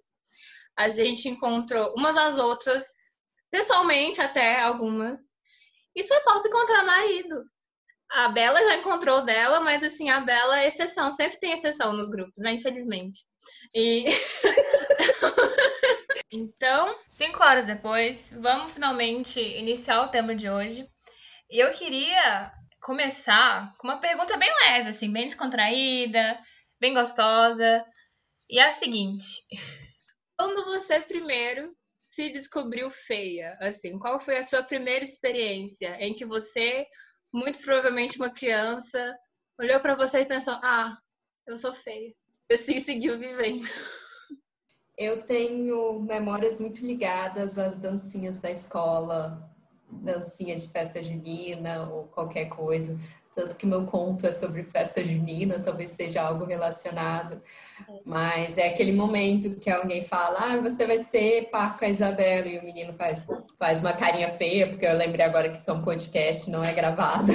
A 0.76 0.88
gente 0.88 1.28
encontrou 1.28 1.92
umas 1.94 2.16
às 2.16 2.38
outras, 2.38 2.84
pessoalmente 3.50 4.20
até 4.20 4.60
algumas. 4.60 5.18
E 5.94 6.02
só 6.02 6.18
falta 6.22 6.48
encontrar 6.48 6.84
marido. 6.84 7.44
A 8.12 8.28
Bela 8.28 8.58
já 8.62 8.76
encontrou 8.76 9.24
dela, 9.24 9.60
mas 9.60 9.84
assim, 9.84 10.10
a 10.10 10.20
Bela 10.20 10.60
é 10.60 10.68
exceção. 10.68 11.12
Sempre 11.12 11.38
tem 11.38 11.52
exceção 11.52 11.92
nos 11.92 12.08
grupos, 12.08 12.42
né? 12.42 12.52
Infelizmente. 12.52 13.20
E 13.74 14.04
Então, 16.32 16.96
cinco 17.08 17.42
horas 17.42 17.66
depois, 17.66 18.32
vamos 18.40 18.72
finalmente 18.72 19.40
iniciar 19.40 20.02
o 20.02 20.08
tema 20.08 20.32
de 20.32 20.48
hoje. 20.48 20.88
E 21.50 21.58
eu 21.58 21.72
queria 21.72 22.52
começar 22.80 23.74
com 23.78 23.88
uma 23.88 23.98
pergunta 23.98 24.36
bem 24.36 24.48
leve, 24.66 24.90
assim, 24.90 25.12
bem 25.12 25.26
descontraída, 25.26 26.40
bem 26.80 26.94
gostosa. 26.94 27.84
E 28.48 28.60
é 28.60 28.66
a 28.66 28.70
seguinte: 28.70 29.42
Quando 30.38 30.64
você 30.66 31.00
primeiro 31.00 31.74
se 32.12 32.30
descobriu 32.30 32.90
feia, 32.90 33.56
assim, 33.60 33.98
qual 33.98 34.20
foi 34.20 34.38
a 34.38 34.44
sua 34.44 34.62
primeira 34.62 35.04
experiência 35.04 35.96
em 35.98 36.14
que 36.14 36.24
você, 36.24 36.86
muito 37.32 37.60
provavelmente 37.60 38.16
uma 38.16 38.32
criança, 38.32 39.16
olhou 39.58 39.80
pra 39.80 39.96
você 39.96 40.20
e 40.20 40.26
pensou: 40.26 40.54
"Ah, 40.62 40.98
eu 41.46 41.58
sou 41.58 41.72
feia". 41.72 42.14
E 42.50 42.54
assim 42.54 42.80
seguiu 42.80 43.18
vivendo. 43.18 43.66
Eu 44.98 45.24
tenho 45.24 45.98
memórias 46.00 46.60
muito 46.60 46.84
ligadas 46.84 47.58
às 47.58 47.78
dancinhas 47.78 48.38
da 48.38 48.50
escola, 48.50 49.50
dancinha 49.90 50.54
de 50.54 50.68
festa 50.68 51.02
junina 51.02 51.88
ou 51.88 52.06
qualquer 52.08 52.46
coisa. 52.50 52.98
Tanto 53.40 53.56
que 53.56 53.64
meu 53.64 53.86
conto 53.86 54.26
é 54.26 54.32
sobre 54.32 54.62
festa 54.64 55.02
junina, 55.02 55.58
talvez 55.58 55.92
seja 55.92 56.20
algo 56.20 56.44
relacionado. 56.44 57.40
Mas 58.04 58.58
é 58.58 58.68
aquele 58.68 58.92
momento 58.92 59.58
que 59.58 59.70
alguém 59.70 60.04
fala, 60.04 60.52
ah, 60.52 60.56
você 60.58 60.86
vai 60.86 60.98
ser 60.98 61.48
par 61.48 61.78
com 61.78 61.86
a 61.86 61.88
Isabela, 61.88 62.46
e 62.46 62.58
o 62.58 62.62
menino 62.62 62.92
faz, 62.92 63.26
faz 63.58 63.80
uma 63.80 63.94
carinha 63.94 64.30
feia, 64.30 64.68
porque 64.68 64.84
eu 64.84 64.94
lembrei 64.94 65.24
agora 65.24 65.48
que 65.48 65.56
isso 65.56 65.70
é 65.70 65.72
um 65.72 65.80
podcast, 65.80 66.50
não 66.50 66.62
é 66.62 66.70
gravado. 66.74 67.32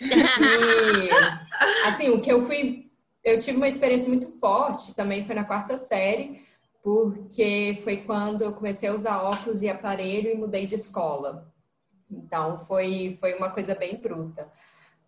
E, 0.00 1.88
assim, 1.88 2.08
o 2.10 2.20
que 2.20 2.30
eu 2.30 2.40
fui... 2.40 2.88
Eu 3.24 3.40
tive 3.40 3.56
uma 3.56 3.66
experiência 3.66 4.08
muito 4.08 4.38
forte, 4.38 4.94
também 4.94 5.26
foi 5.26 5.34
na 5.34 5.42
quarta 5.42 5.76
série, 5.76 6.40
porque 6.84 7.80
foi 7.82 7.96
quando 7.96 8.42
eu 8.42 8.52
comecei 8.52 8.88
a 8.88 8.94
usar 8.94 9.24
óculos 9.24 9.60
e 9.60 9.68
aparelho 9.68 10.30
e 10.30 10.36
mudei 10.36 10.66
de 10.66 10.76
escola. 10.76 11.52
Então, 12.08 12.56
foi, 12.56 13.16
foi 13.18 13.34
uma 13.34 13.50
coisa 13.50 13.74
bem 13.74 13.96
bruta. 13.96 14.48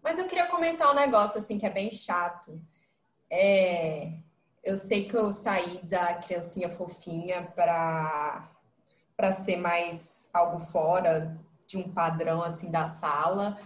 Mas 0.02 0.18
eu 0.18 0.26
queria 0.26 0.46
comentar 0.46 0.90
um 0.90 0.94
negócio, 0.94 1.38
assim, 1.38 1.58
que 1.58 1.66
é 1.66 1.70
bem 1.70 1.90
chato. 1.90 2.60
É, 3.30 4.12
eu 4.62 4.76
sei 4.76 5.08
que 5.08 5.16
eu 5.16 5.30
saí 5.30 5.80
da 5.84 6.14
criancinha 6.14 6.68
fofinha 6.68 7.42
para 7.54 8.50
para 9.16 9.34
ser 9.34 9.58
mais 9.58 10.30
algo 10.32 10.58
fora 10.58 11.38
de 11.66 11.76
um 11.76 11.92
padrão, 11.92 12.42
assim, 12.42 12.70
da 12.70 12.86
sala, 12.86 13.58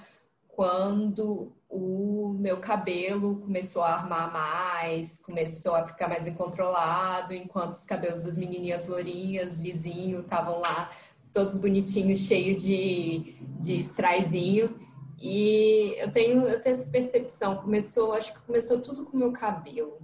quando 0.48 1.52
o 1.68 2.34
meu 2.38 2.58
cabelo 2.58 3.36
começou 3.40 3.84
a 3.84 3.94
armar 3.94 4.32
mais, 4.32 5.22
começou 5.22 5.76
a 5.76 5.86
ficar 5.86 6.08
mais 6.08 6.26
incontrolado, 6.26 7.32
enquanto 7.32 7.74
os 7.74 7.84
cabelos 7.84 8.24
das 8.24 8.36
menininhas 8.36 8.88
lourinhas, 8.88 9.56
lisinho, 9.56 10.20
estavam 10.20 10.58
lá 10.58 10.90
todos 11.32 11.58
bonitinhos, 11.58 12.20
cheio 12.20 12.56
de, 12.56 13.36
de 13.60 13.78
straizinho. 13.80 14.78
E 15.26 15.94
eu 15.96 16.12
tenho, 16.12 16.46
eu 16.46 16.60
tenho 16.60 16.76
essa 16.76 16.90
percepção, 16.90 17.56
começou, 17.56 18.12
acho 18.12 18.34
que 18.34 18.42
começou 18.42 18.82
tudo 18.82 19.06
com 19.06 19.16
o 19.16 19.20
meu 19.20 19.32
cabelo. 19.32 19.98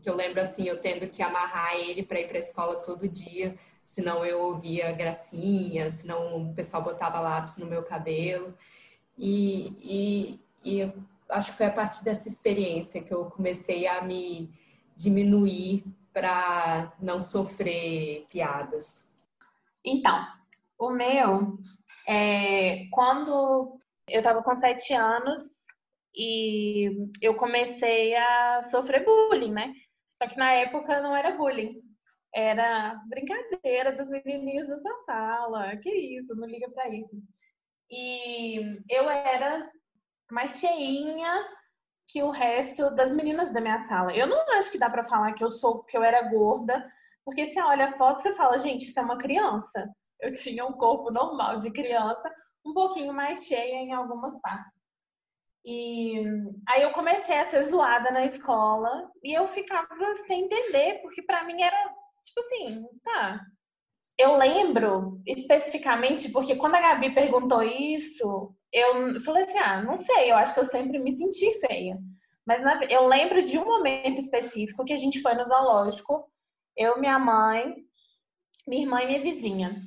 Que 0.00 0.08
eu 0.08 0.14
lembro 0.14 0.40
assim, 0.40 0.68
eu 0.68 0.80
tendo 0.80 1.08
que 1.08 1.20
amarrar 1.20 1.74
ele 1.74 2.04
para 2.04 2.20
ir 2.20 2.28
para 2.28 2.36
a 2.36 2.38
escola 2.38 2.76
todo 2.76 3.08
dia, 3.08 3.58
senão 3.84 4.24
eu 4.24 4.40
ouvia 4.40 4.92
gracinha, 4.92 5.90
senão 5.90 6.50
o 6.50 6.54
pessoal 6.54 6.84
botava 6.84 7.18
lápis 7.18 7.58
no 7.58 7.66
meu 7.66 7.82
cabelo. 7.82 8.54
E, 9.18 10.38
e, 10.64 10.80
e 10.80 10.92
acho 11.28 11.50
que 11.50 11.56
foi 11.56 11.66
a 11.66 11.72
partir 11.72 12.04
dessa 12.04 12.28
experiência 12.28 13.02
que 13.02 13.12
eu 13.12 13.24
comecei 13.24 13.88
a 13.88 14.02
me 14.02 14.48
diminuir 14.94 15.84
para 16.12 16.92
não 17.00 17.20
sofrer 17.20 18.26
piadas. 18.30 19.08
Então, 19.84 20.24
o 20.78 20.90
meu, 20.90 21.58
é, 22.06 22.86
quando 22.92 23.81
eu 24.12 24.18
estava 24.18 24.42
com 24.42 24.54
sete 24.56 24.92
anos 24.94 25.42
e 26.14 26.90
eu 27.20 27.34
comecei 27.34 28.14
a 28.14 28.62
sofrer 28.64 29.04
bullying, 29.04 29.52
né? 29.52 29.72
Só 30.12 30.28
que 30.28 30.36
na 30.36 30.52
época 30.52 31.00
não 31.00 31.16
era 31.16 31.36
bullying. 31.36 31.80
Era 32.34 32.94
brincadeira 33.08 33.92
dos 33.92 34.08
menininhos 34.08 34.68
dessa 34.68 34.94
sala. 35.04 35.76
Que 35.78 35.90
isso, 35.90 36.34
não 36.36 36.46
liga 36.46 36.70
pra 36.70 36.88
isso. 36.88 37.16
E 37.90 38.60
eu 38.88 39.08
era 39.10 39.70
mais 40.30 40.58
cheinha 40.58 41.46
que 42.08 42.22
o 42.22 42.30
resto 42.30 42.94
das 42.94 43.10
meninas 43.10 43.52
da 43.52 43.60
minha 43.60 43.80
sala. 43.80 44.14
Eu 44.14 44.26
não 44.26 44.38
acho 44.58 44.70
que 44.72 44.78
dá 44.78 44.90
para 44.90 45.04
falar 45.04 45.32
que 45.32 45.44
eu 45.44 45.50
sou 45.50 45.82
que 45.84 45.96
eu 45.96 46.02
era 46.02 46.30
gorda, 46.30 46.84
porque 47.24 47.46
você 47.46 47.60
olha 47.62 47.86
a 47.86 47.92
foto 47.92 48.26
e 48.28 48.34
fala, 48.34 48.58
gente, 48.58 48.86
isso 48.88 48.98
é 48.98 49.02
uma 49.02 49.18
criança. 49.18 49.88
Eu 50.20 50.32
tinha 50.32 50.64
um 50.64 50.72
corpo 50.72 51.10
normal 51.10 51.56
de 51.58 51.70
criança, 51.70 52.30
um 52.64 52.72
pouquinho 52.72 53.12
mais 53.12 53.44
cheia 53.44 53.76
em 53.76 53.92
algumas 53.92 54.40
partes. 54.40 54.72
E 55.64 56.24
aí 56.68 56.82
eu 56.82 56.92
comecei 56.92 57.36
a 57.38 57.46
ser 57.46 57.62
zoada 57.64 58.10
na 58.10 58.24
escola 58.24 59.10
e 59.22 59.32
eu 59.32 59.46
ficava 59.48 60.14
sem 60.26 60.44
entender, 60.44 61.00
porque 61.02 61.22
para 61.22 61.44
mim 61.44 61.62
era 61.62 61.76
tipo 62.22 62.40
assim, 62.40 62.84
tá. 63.02 63.40
Eu 64.18 64.36
lembro 64.36 65.20
especificamente 65.26 66.30
porque 66.30 66.56
quando 66.56 66.74
a 66.74 66.80
Gabi 66.80 67.14
perguntou 67.14 67.62
isso, 67.62 68.54
eu 68.72 69.20
falei 69.22 69.44
assim: 69.44 69.58
ah, 69.58 69.82
não 69.82 69.96
sei, 69.96 70.30
eu 70.30 70.36
acho 70.36 70.54
que 70.54 70.60
eu 70.60 70.64
sempre 70.64 70.98
me 70.98 71.12
senti 71.12 71.52
feia. 71.60 71.98
Mas 72.46 72.62
na, 72.62 72.82
eu 72.84 73.06
lembro 73.06 73.42
de 73.42 73.58
um 73.58 73.64
momento 73.64 74.20
específico 74.20 74.84
que 74.84 74.92
a 74.92 74.96
gente 74.96 75.20
foi 75.20 75.34
no 75.34 75.44
zoológico, 75.44 76.28
eu, 76.76 76.98
minha 76.98 77.18
mãe, 77.18 77.74
minha 78.66 78.82
irmã 78.82 79.02
e 79.02 79.06
minha 79.06 79.22
vizinha. 79.22 79.82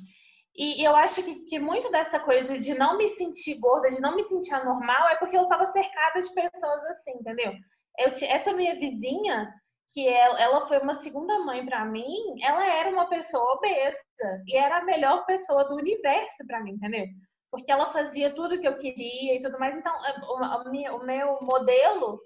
E 0.58 0.82
eu 0.82 0.96
acho 0.96 1.22
que, 1.22 1.44
que 1.44 1.58
muito 1.58 1.90
dessa 1.90 2.18
coisa 2.18 2.58
de 2.58 2.74
não 2.78 2.96
me 2.96 3.08
sentir 3.08 3.58
gorda, 3.58 3.88
de 3.88 4.00
não 4.00 4.16
me 4.16 4.24
sentir 4.24 4.54
anormal, 4.54 5.08
é 5.10 5.16
porque 5.16 5.36
eu 5.36 5.42
estava 5.42 5.66
cercada 5.66 6.20
de 6.20 6.32
pessoas 6.32 6.84
assim, 6.86 7.12
entendeu? 7.12 7.52
Eu, 7.98 8.12
essa 8.28 8.54
minha 8.54 8.74
vizinha, 8.74 9.52
que 9.92 10.08
ela, 10.08 10.40
ela 10.40 10.66
foi 10.66 10.78
uma 10.78 10.94
segunda 10.94 11.38
mãe 11.40 11.64
para 11.64 11.84
mim, 11.84 12.42
ela 12.42 12.64
era 12.64 12.88
uma 12.88 13.06
pessoa 13.06 13.44
obesa 13.54 13.98
e 14.46 14.56
era 14.56 14.78
a 14.78 14.84
melhor 14.84 15.26
pessoa 15.26 15.64
do 15.64 15.76
universo 15.76 16.46
para 16.46 16.62
mim, 16.62 16.72
entendeu? 16.72 17.04
Porque 17.50 17.70
ela 17.70 17.92
fazia 17.92 18.34
tudo 18.34 18.58
que 18.58 18.66
eu 18.66 18.76
queria 18.76 19.36
e 19.36 19.42
tudo 19.42 19.58
mais. 19.58 19.74
Então, 19.76 19.94
o, 19.94 20.96
o 20.96 21.04
meu 21.04 21.38
modelo, 21.42 22.20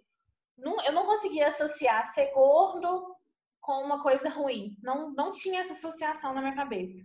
não, 0.57 0.83
eu 0.85 0.93
não 0.93 1.05
conseguia 1.05 1.49
associar 1.49 2.13
ser 2.15 2.33
gordo 2.33 3.17
com 3.61 3.85
uma 3.85 4.03
coisa 4.03 4.29
ruim. 4.29 4.77
Não, 4.83 5.11
não 5.13 5.33
tinha 5.33 5.61
essa 5.61 5.75
associação 5.75 6.33
na 6.33 6.41
minha 6.41 6.55
cabeça. 6.55 7.05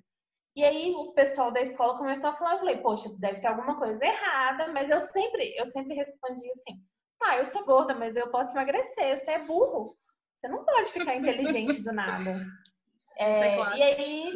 E 0.55 0.63
aí 0.63 0.93
o 0.95 1.11
pessoal 1.11 1.51
da 1.51 1.61
escola 1.61 1.97
começou 1.97 2.29
a 2.29 2.33
falar, 2.33 2.53
eu 2.53 2.59
falei, 2.59 2.77
poxa, 2.77 3.09
deve 3.19 3.41
ter 3.41 3.47
alguma 3.47 3.75
coisa 3.75 4.05
errada, 4.05 4.71
mas 4.71 4.89
eu 4.89 4.99
sempre, 5.01 5.53
eu 5.57 5.65
sempre 5.65 5.95
respondi 5.95 6.49
assim, 6.51 6.81
tá, 7.19 7.37
eu 7.37 7.45
sou 7.45 7.65
gorda, 7.65 7.93
mas 7.93 8.15
eu 8.15 8.31
posso 8.31 8.55
emagrecer, 8.55 9.17
você 9.17 9.31
é 9.31 9.45
burro. 9.45 9.97
Você 10.35 10.47
não 10.47 10.63
pode 10.63 10.91
ficar 10.91 11.15
inteligente 11.15 11.83
do 11.83 11.91
nada. 11.91 12.45
É, 13.17 13.77
e 13.77 13.83
aí 13.83 14.31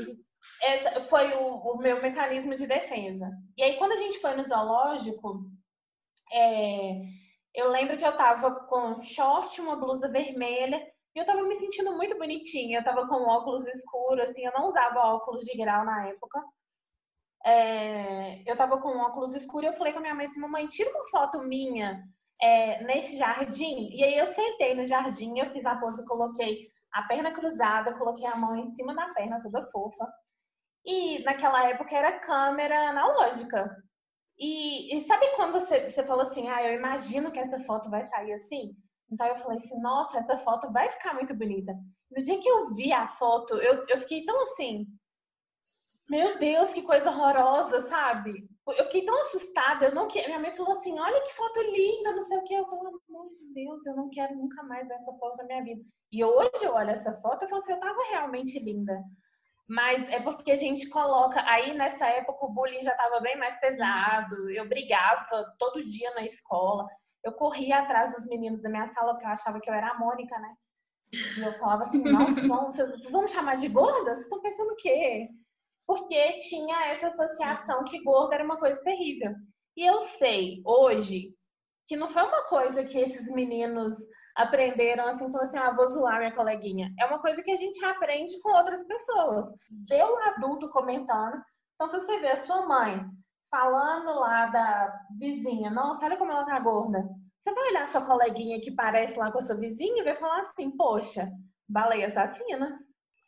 foi 1.10 1.34
o, 1.36 1.56
o, 1.56 1.78
meu 1.78 2.02
mecanismo 2.02 2.56
de 2.56 2.66
defesa. 2.66 3.30
E 3.58 3.64
aí 3.64 3.78
quando 3.78 3.94
a 3.94 3.98
gente 3.98 4.20
foi 4.20 4.36
no 4.36 4.48
zoológico, 4.48 5.46
é, 6.32 7.02
eu 7.54 7.70
lembro 7.70 7.98
que 7.98 8.06
eu 8.06 8.16
tava 8.18 8.66
com 8.68 9.02
short, 9.02 9.60
uma 9.62 9.76
blusa 9.76 10.10
vermelha 10.10 10.82
e 11.20 11.22
eu 11.22 11.26
tava 11.26 11.44
me 11.44 11.56
sentindo 11.56 11.92
muito 11.98 12.18
bonitinha. 12.18 12.80
Eu 12.80 12.84
tava 12.84 13.06
com 13.06 13.16
óculos 13.16 13.68
escuros, 13.68 14.30
assim, 14.30 14.46
eu 14.46 14.54
não 14.54 14.70
usava 14.70 15.00
óculos 15.00 15.44
de 15.44 15.58
grau 15.58 15.84
na 15.84 16.08
época. 16.08 16.42
É, 17.46 18.50
eu 18.50 18.56
tava 18.56 18.80
com 18.80 18.98
óculos 19.00 19.36
escuros 19.36 19.66
e 19.66 19.74
eu 19.74 19.78
falei 19.78 19.92
com 19.92 20.00
a 20.00 20.02
minha 20.02 20.16
mãe 20.16 20.26
assim, 20.26 20.40
mamãe, 20.40 20.66
tira 20.66 20.90
uma 20.92 21.04
foto 21.10 21.40
minha 21.42 22.04
é, 22.42 22.84
nesse 22.86 23.18
jardim. 23.18 23.90
E 23.94 24.02
aí 24.02 24.18
eu 24.18 24.28
sentei 24.28 24.74
no 24.74 24.86
jardim, 24.86 25.38
eu 25.38 25.50
fiz 25.50 25.66
a 25.66 25.76
pose, 25.76 26.06
coloquei 26.06 26.70
a 26.94 27.04
perna 27.04 27.34
cruzada, 27.34 27.98
coloquei 27.98 28.26
a 28.26 28.38
mão 28.38 28.56
em 28.56 28.74
cima 28.74 28.96
da 28.96 29.10
perna, 29.10 29.42
toda 29.42 29.70
fofa. 29.72 30.08
E 30.86 31.20
naquela 31.24 31.68
época 31.70 31.96
era 31.96 32.20
câmera 32.20 32.90
analógica. 32.90 33.76
E, 34.38 34.96
e 34.96 35.02
sabe 35.02 35.28
quando 35.36 35.52
você, 35.52 35.90
você 35.90 36.02
falou 36.06 36.22
assim, 36.24 36.48
ah, 36.48 36.64
eu 36.64 36.74
imagino 36.78 37.30
que 37.32 37.40
essa 37.40 37.60
foto 37.60 37.90
vai 37.90 38.04
sair 38.04 38.34
assim? 38.34 38.74
Então 39.12 39.28
eu 39.28 39.38
falei 39.38 39.58
assim, 39.58 39.80
nossa, 39.82 40.20
essa 40.20 40.38
foto 40.38 40.72
vai 40.72 40.90
ficar 40.90 41.14
muito 41.14 41.34
bonita. 41.34 41.74
No 42.12 42.24
dia 42.24 42.40
que 42.40 42.48
eu 42.48 42.74
vi 42.74 42.94
a 42.94 43.08
foto, 43.08 43.56
eu, 43.56 43.84
eu 43.88 43.98
fiquei 44.00 44.24
tão 44.24 44.42
assim, 44.44 44.88
meu 46.10 46.40
Deus, 46.40 46.72
que 46.72 46.82
coisa 46.82 47.12
horrorosa, 47.12 47.82
sabe? 47.82 48.50
Eu 48.68 48.84
fiquei 48.86 49.06
tão 49.06 49.16
assustada, 49.22 49.86
eu 49.86 49.96
não 49.96 50.08
quero. 50.08 50.28
Minha 50.28 50.40
mãe 50.40 50.56
falou 50.56 50.74
assim, 50.74 51.00
olha 51.00 51.22
que 51.22 51.34
foto 51.34 51.62
linda, 51.62 52.12
não 52.14 52.24
sei 52.24 52.38
o 52.38 52.44
que. 52.44 52.54
Eu 52.54 52.66
falei, 52.66 52.94
amor 53.10 53.30
de 53.30 53.54
Deus, 53.54 53.86
eu 53.86 53.96
não 53.96 54.10
quero 54.10 54.36
nunca 54.36 54.64
mais 54.64 54.90
essa 54.90 55.14
foto 55.14 55.38
na 55.38 55.44
minha 55.44 55.64
vida. 55.64 55.84
E 56.12 56.24
hoje 56.24 56.64
eu 56.64 56.74
olho 56.74 56.90
essa 56.90 57.14
foto 57.22 57.46
e 57.46 57.48
falo 57.48 57.62
assim, 57.62 57.74
eu 57.74 57.80
tava 57.80 58.00
realmente 58.10 58.60
linda. 58.60 59.04
Mas 59.68 60.10
é 60.10 60.20
porque 60.20 60.52
a 60.52 60.56
gente 60.56 60.90
coloca. 60.90 61.44
Aí 61.46 61.76
nessa 61.76 62.08
época 62.08 62.44
o 62.44 62.52
bullying 62.52 62.82
já 62.82 62.92
estava 62.92 63.20
bem 63.20 63.38
mais 63.38 63.60
pesado. 63.60 64.50
Eu 64.50 64.68
brigava 64.68 65.46
todo 65.60 65.84
dia 65.84 66.12
na 66.16 66.26
escola 66.26 66.88
eu 67.24 67.34
corria 67.34 67.80
atrás 67.80 68.14
dos 68.14 68.26
meninos 68.28 68.62
da 68.62 68.70
minha 68.70 68.88
sala, 68.88 69.14
porque 69.14 69.26
eu 69.26 69.32
achava 69.32 69.60
que 69.60 69.70
eu 69.70 69.74
era 69.74 69.92
a 69.92 69.98
Mônica, 70.00 70.38
né? 70.40 70.54
E 71.38 71.42
eu 71.42 71.54
falava 71.54 71.84
assim, 71.84 72.04
nossa, 72.04 72.42
vocês, 72.74 72.90
vocês 72.90 73.12
vão 73.12 73.24
me 73.24 73.28
chamar 73.28 73.56
de 73.56 73.68
gorda? 73.68 74.12
Vocês 74.12 74.24
estão 74.24 74.42
pensando 74.42 74.72
o 74.72 74.76
quê? 74.76 75.28
porque 75.90 76.34
tinha 76.34 76.86
essa 76.92 77.08
associação 77.08 77.84
que 77.84 78.04
gordo 78.04 78.32
era 78.32 78.44
uma 78.44 78.60
coisa 78.60 78.80
terrível. 78.84 79.32
E 79.76 79.84
eu 79.84 80.00
sei 80.02 80.62
hoje 80.64 81.34
que 81.88 81.98
não 81.98 82.08
foi 82.08 82.22
uma 82.22 82.44
coisa 82.44 82.84
que 82.84 83.00
esses 83.00 83.28
meninos 83.32 83.96
aprenderam 84.36 85.08
assim, 85.08 85.32
falou 85.32 85.42
assim, 85.42 85.58
ah, 85.58 85.76
vou 85.76 85.88
zoar 85.88 86.20
minha 86.20 86.36
coleguinha. 86.36 86.94
É 87.00 87.08
uma 87.08 87.20
coisa 87.20 87.42
que 87.42 87.50
a 87.50 87.56
gente 87.56 87.84
aprende 87.84 88.40
com 88.40 88.56
outras 88.56 88.86
pessoas. 88.86 89.48
Ver 89.90 90.04
o 90.04 90.16
adulto 90.30 90.70
comentando. 90.70 91.42
Então, 91.74 91.90
se 91.90 92.00
você 92.00 92.20
vê 92.20 92.34
a 92.34 92.38
sua 92.38 92.68
mãe 92.68 93.04
falando 93.50 94.20
lá 94.20 94.48
da 94.48 95.00
vizinha, 95.18 95.70
nossa, 95.70 96.06
olha 96.06 96.18
como 96.18 96.32
ela 96.32 96.46
tá 96.46 96.60
gorda. 96.60 97.08
Você 97.40 97.54
vai 97.54 97.70
olhar 97.70 97.88
sua 97.88 98.06
coleguinha 98.06 98.60
que 98.60 98.72
parece 98.72 99.18
lá 99.18 99.32
com 99.32 99.40
a 99.40 99.42
sua 99.42 99.56
vizinha 99.56 100.02
e 100.02 100.04
vai 100.04 100.16
falar 100.16 100.42
assim, 100.42 100.70
poxa, 100.72 101.32
baleia 101.68 102.08
assassina. 102.08 102.80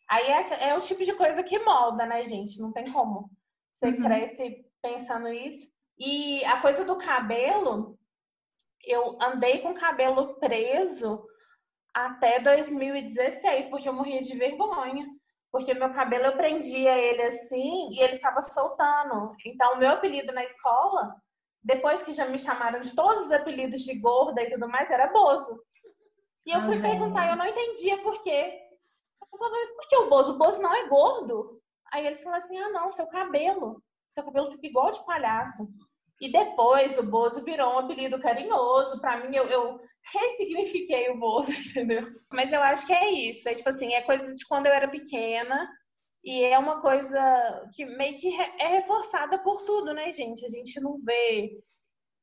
Aí 0.09 0.27
é, 0.27 0.69
é 0.69 0.77
o 0.77 0.81
tipo 0.81 1.03
de 1.05 1.13
coisa 1.13 1.41
que 1.41 1.57
molda, 1.59 2.05
né, 2.05 2.25
gente? 2.25 2.59
Não 2.59 2.71
tem 2.71 2.91
como. 2.91 3.29
Você 3.71 3.87
uhum. 3.87 4.01
cresce 4.01 4.65
pensando 4.81 5.29
isso. 5.29 5.65
E 5.97 6.43
a 6.45 6.59
coisa 6.61 6.83
do 6.83 6.97
cabelo, 6.97 7.97
eu 8.83 9.17
andei 9.21 9.59
com 9.59 9.69
o 9.69 9.79
cabelo 9.79 10.35
preso 10.39 11.23
até 11.93 12.39
2016, 12.39 13.67
porque 13.67 13.87
eu 13.87 13.93
morria 13.93 14.21
de 14.21 14.35
vergonha. 14.35 15.07
Porque 15.51 15.73
meu 15.73 15.91
cabelo 15.93 16.25
eu 16.25 16.37
prendia 16.37 16.97
ele 16.97 17.21
assim 17.23 17.89
e 17.91 18.01
ele 18.01 18.15
ficava 18.15 18.41
soltando. 18.41 19.35
Então, 19.45 19.73
o 19.73 19.77
meu 19.77 19.89
apelido 19.89 20.31
na 20.31 20.43
escola, 20.43 21.15
depois 21.61 22.03
que 22.03 22.13
já 22.13 22.25
me 22.27 22.39
chamaram 22.39 22.79
de 22.79 22.95
todos 22.95 23.25
os 23.25 23.31
apelidos 23.31 23.81
de 23.81 23.99
gorda 23.99 24.41
e 24.41 24.49
tudo 24.49 24.67
mais, 24.67 24.89
era 24.89 25.11
Bozo. 25.11 25.61
E 26.45 26.51
eu 26.51 26.59
ah, 26.59 26.63
fui 26.63 26.75
velho. 26.75 26.89
perguntar, 26.89 27.29
eu 27.29 27.35
não 27.35 27.45
entendia 27.45 28.01
por 28.01 28.21
quê. 28.23 28.59
Eu 29.21 29.27
falava, 29.37 29.55
mas 29.55 29.71
por 29.73 29.87
que 29.87 29.97
o 29.97 30.09
Bozo? 30.09 30.31
O 30.33 30.37
Bozo 30.37 30.61
não 30.61 30.73
é 30.73 30.87
gordo. 30.87 31.61
Aí 31.91 32.07
eles 32.07 32.23
falaram 32.23 32.43
assim: 32.43 32.57
ah, 32.57 32.69
não, 32.69 32.89
seu 32.91 33.07
cabelo. 33.07 33.83
Seu 34.09 34.23
cabelo 34.23 34.51
fica 34.51 34.67
igual 34.67 34.91
de 34.91 35.05
palhaço. 35.05 35.67
E 36.21 36.31
depois 36.31 36.99
o 36.99 37.03
Bozo 37.03 37.43
virou 37.43 37.73
um 37.73 37.79
apelido 37.79 38.19
carinhoso. 38.19 39.01
Para 39.01 39.17
mim, 39.17 39.35
eu, 39.35 39.47
eu 39.47 39.81
ressignifiquei 40.13 41.09
o 41.09 41.17
Bozo, 41.17 41.51
entendeu? 41.69 42.07
Mas 42.31 42.53
eu 42.53 42.61
acho 42.61 42.85
que 42.85 42.93
é 42.93 43.09
isso. 43.09 43.49
É 43.49 43.55
tipo 43.55 43.67
assim, 43.67 43.91
é 43.95 44.01
coisa 44.01 44.33
de 44.35 44.45
quando 44.47 44.67
eu 44.67 44.71
era 44.71 44.87
pequena. 44.87 45.67
E 46.23 46.43
é 46.43 46.59
uma 46.59 46.79
coisa 46.79 47.69
que 47.75 47.83
meio 47.83 48.15
que 48.19 48.29
é 48.59 48.67
reforçada 48.67 49.39
por 49.39 49.63
tudo, 49.63 49.91
né, 49.93 50.11
gente? 50.11 50.45
A 50.45 50.49
gente 50.49 50.79
não 50.79 50.99
vê 51.03 51.57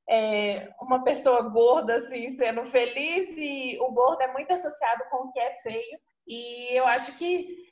é, 0.08 0.72
uma 0.80 1.02
pessoa 1.02 1.42
gorda 1.42 1.96
assim 1.96 2.30
sendo 2.30 2.64
feliz 2.64 3.36
e 3.36 3.76
o 3.80 3.90
gordo 3.90 4.22
é 4.22 4.32
muito 4.32 4.52
associado 4.52 5.02
com 5.10 5.26
o 5.26 5.32
que 5.32 5.40
é 5.40 5.54
feio. 5.56 5.98
E 6.28 6.78
eu 6.78 6.86
acho 6.86 7.18
que 7.18 7.67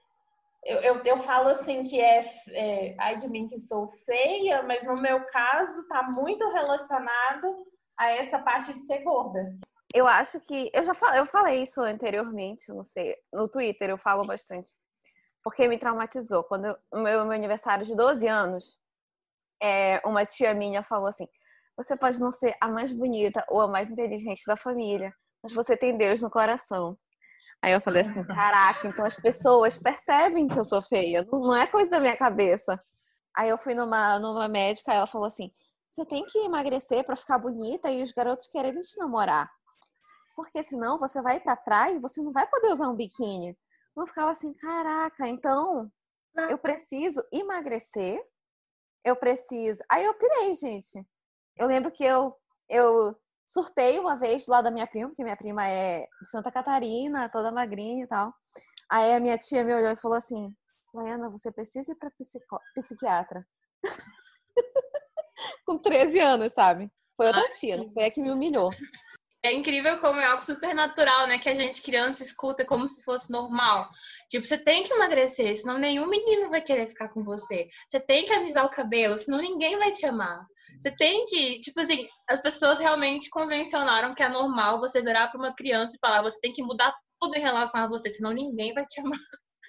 eu, 0.66 0.80
eu, 0.80 1.04
eu, 1.04 1.16
falo 1.18 1.48
assim 1.48 1.84
que 1.84 2.00
é, 2.00 2.22
é, 2.50 2.96
ai 2.98 3.14
de 3.16 3.28
mim 3.28 3.46
que 3.46 3.58
sou 3.60 3.88
feia, 4.04 4.62
mas 4.64 4.82
no 4.84 4.94
meu 4.96 5.24
caso 5.26 5.86
tá 5.86 6.02
muito 6.02 6.48
relacionado 6.50 7.66
a 7.96 8.10
essa 8.10 8.40
parte 8.40 8.74
de 8.74 8.82
ser 8.82 9.02
gorda. 9.04 9.56
Eu 9.94 10.08
acho 10.08 10.40
que 10.40 10.68
eu 10.74 10.84
já 10.84 10.92
falei, 10.92 11.20
eu 11.20 11.26
falei 11.26 11.62
isso 11.62 11.80
anteriormente, 11.80 12.68
não 12.68 12.84
sei, 12.84 13.14
no 13.32 13.48
Twitter 13.48 13.90
eu 13.90 13.96
falo 13.96 14.26
bastante, 14.26 14.72
porque 15.42 15.68
me 15.68 15.78
traumatizou. 15.78 16.42
Quando 16.42 16.76
o 16.92 16.98
meu, 16.98 17.24
meu 17.24 17.32
aniversário 17.32 17.86
de 17.86 17.94
12 17.94 18.26
anos, 18.26 18.80
é, 19.62 20.02
uma 20.04 20.26
tia 20.26 20.52
minha 20.52 20.82
falou 20.82 21.06
assim: 21.06 21.28
você 21.76 21.96
pode 21.96 22.18
não 22.18 22.32
ser 22.32 22.56
a 22.60 22.68
mais 22.68 22.92
bonita 22.92 23.44
ou 23.48 23.60
a 23.60 23.68
mais 23.68 23.88
inteligente 23.88 24.42
da 24.46 24.56
família, 24.56 25.14
mas 25.42 25.52
você 25.52 25.76
tem 25.76 25.96
Deus 25.96 26.20
no 26.22 26.30
coração. 26.30 26.98
Aí 27.62 27.72
eu 27.72 27.80
falei 27.80 28.02
assim, 28.02 28.22
caraca, 28.24 28.86
então 28.86 29.04
as 29.04 29.16
pessoas 29.16 29.78
percebem 29.78 30.46
que 30.46 30.58
eu 30.58 30.64
sou 30.64 30.80
feia, 30.82 31.26
não 31.30 31.54
é 31.54 31.66
coisa 31.66 31.90
da 31.90 32.00
minha 32.00 32.16
cabeça. 32.16 32.80
Aí 33.36 33.48
eu 33.48 33.58
fui 33.58 33.74
numa, 33.74 34.18
numa 34.18 34.48
médica, 34.48 34.92
ela 34.92 35.06
falou 35.06 35.26
assim, 35.26 35.50
você 35.90 36.04
tem 36.04 36.24
que 36.26 36.38
emagrecer 36.38 37.04
para 37.04 37.16
ficar 37.16 37.38
bonita 37.38 37.90
e 37.90 38.02
os 38.02 38.12
garotos 38.12 38.46
quererem 38.46 38.80
te 38.80 38.98
namorar. 38.98 39.50
Porque 40.34 40.62
senão 40.62 40.98
você 40.98 41.20
vai 41.22 41.40
pra 41.40 41.56
praia 41.56 41.94
e 41.94 41.98
você 41.98 42.22
não 42.22 42.32
vai 42.32 42.46
poder 42.46 42.72
usar 42.72 42.88
um 42.88 42.94
biquíni. 42.94 43.56
Eu 43.96 44.06
ficava 44.06 44.30
assim, 44.30 44.52
caraca, 44.54 45.26
então 45.26 45.90
eu 46.50 46.58
preciso 46.58 47.22
emagrecer, 47.32 48.22
eu 49.02 49.16
preciso. 49.16 49.82
Aí 49.90 50.04
eu 50.04 50.14
pirei, 50.14 50.54
gente. 50.54 51.02
Eu 51.56 51.66
lembro 51.66 51.90
que 51.90 52.04
eu, 52.04 52.36
eu 52.68 53.16
surtei 53.46 53.98
uma 53.98 54.16
vez 54.16 54.44
do 54.44 54.50
lado 54.50 54.64
da 54.64 54.70
minha 54.70 54.86
prima, 54.86 55.08
porque 55.08 55.22
minha 55.22 55.36
prima 55.36 55.66
é 55.66 56.06
de 56.20 56.28
Santa 56.28 56.50
Catarina, 56.50 57.28
toda 57.28 57.52
magrinha 57.52 58.04
e 58.04 58.06
tal. 58.06 58.34
Aí 58.90 59.14
a 59.14 59.20
minha 59.20 59.38
tia 59.38 59.64
me 59.64 59.72
olhou 59.72 59.92
e 59.92 59.96
falou 59.96 60.16
assim: 60.16 60.54
Laiana, 60.92 61.30
você 61.30 61.50
precisa 61.52 61.92
ir 61.92 61.94
pra 61.94 62.10
psico... 62.10 62.60
psiquiatra. 62.74 63.46
Com 65.64 65.78
13 65.78 66.18
anos, 66.20 66.52
sabe? 66.52 66.90
Foi 67.16 67.26
outra 67.28 67.48
tia, 67.50 67.76
não 67.76 67.90
foi 67.92 68.04
a 68.04 68.10
que 68.10 68.20
me 68.20 68.30
humilhou. 68.30 68.70
É 69.46 69.52
incrível 69.52 69.96
como 70.00 70.18
é 70.18 70.24
algo 70.24 70.42
super 70.42 70.74
natural, 70.74 71.28
né? 71.28 71.38
Que 71.38 71.48
a 71.48 71.54
gente, 71.54 71.80
criança, 71.80 72.20
escuta 72.20 72.64
como 72.64 72.88
se 72.88 73.00
fosse 73.04 73.30
normal. 73.30 73.88
Tipo, 74.28 74.44
você 74.44 74.58
tem 74.58 74.82
que 74.82 74.92
emagrecer, 74.92 75.56
senão 75.56 75.78
nenhum 75.78 76.08
menino 76.08 76.50
vai 76.50 76.60
querer 76.60 76.88
ficar 76.88 77.10
com 77.10 77.22
você. 77.22 77.68
Você 77.86 78.00
tem 78.00 78.24
que 78.24 78.32
alisar 78.32 78.66
o 78.66 78.70
cabelo, 78.70 79.16
senão 79.16 79.38
ninguém 79.38 79.78
vai 79.78 79.92
te 79.92 80.04
amar. 80.04 80.44
Você 80.76 80.90
tem 80.96 81.24
que, 81.26 81.60
tipo 81.60 81.80
assim, 81.80 82.08
as 82.28 82.42
pessoas 82.42 82.80
realmente 82.80 83.30
convencionaram 83.30 84.16
que 84.16 84.22
é 84.24 84.28
normal 84.28 84.80
você 84.80 85.00
virar 85.00 85.28
para 85.28 85.38
uma 85.38 85.54
criança 85.54 85.94
e 85.94 86.00
falar, 86.00 86.22
você 86.22 86.40
tem 86.40 86.52
que 86.52 86.64
mudar 86.64 86.92
tudo 87.20 87.36
em 87.36 87.40
relação 87.40 87.84
a 87.84 87.88
você, 87.88 88.10
senão 88.10 88.32
ninguém 88.32 88.74
vai 88.74 88.84
te 88.84 89.00
amar. 89.00 89.16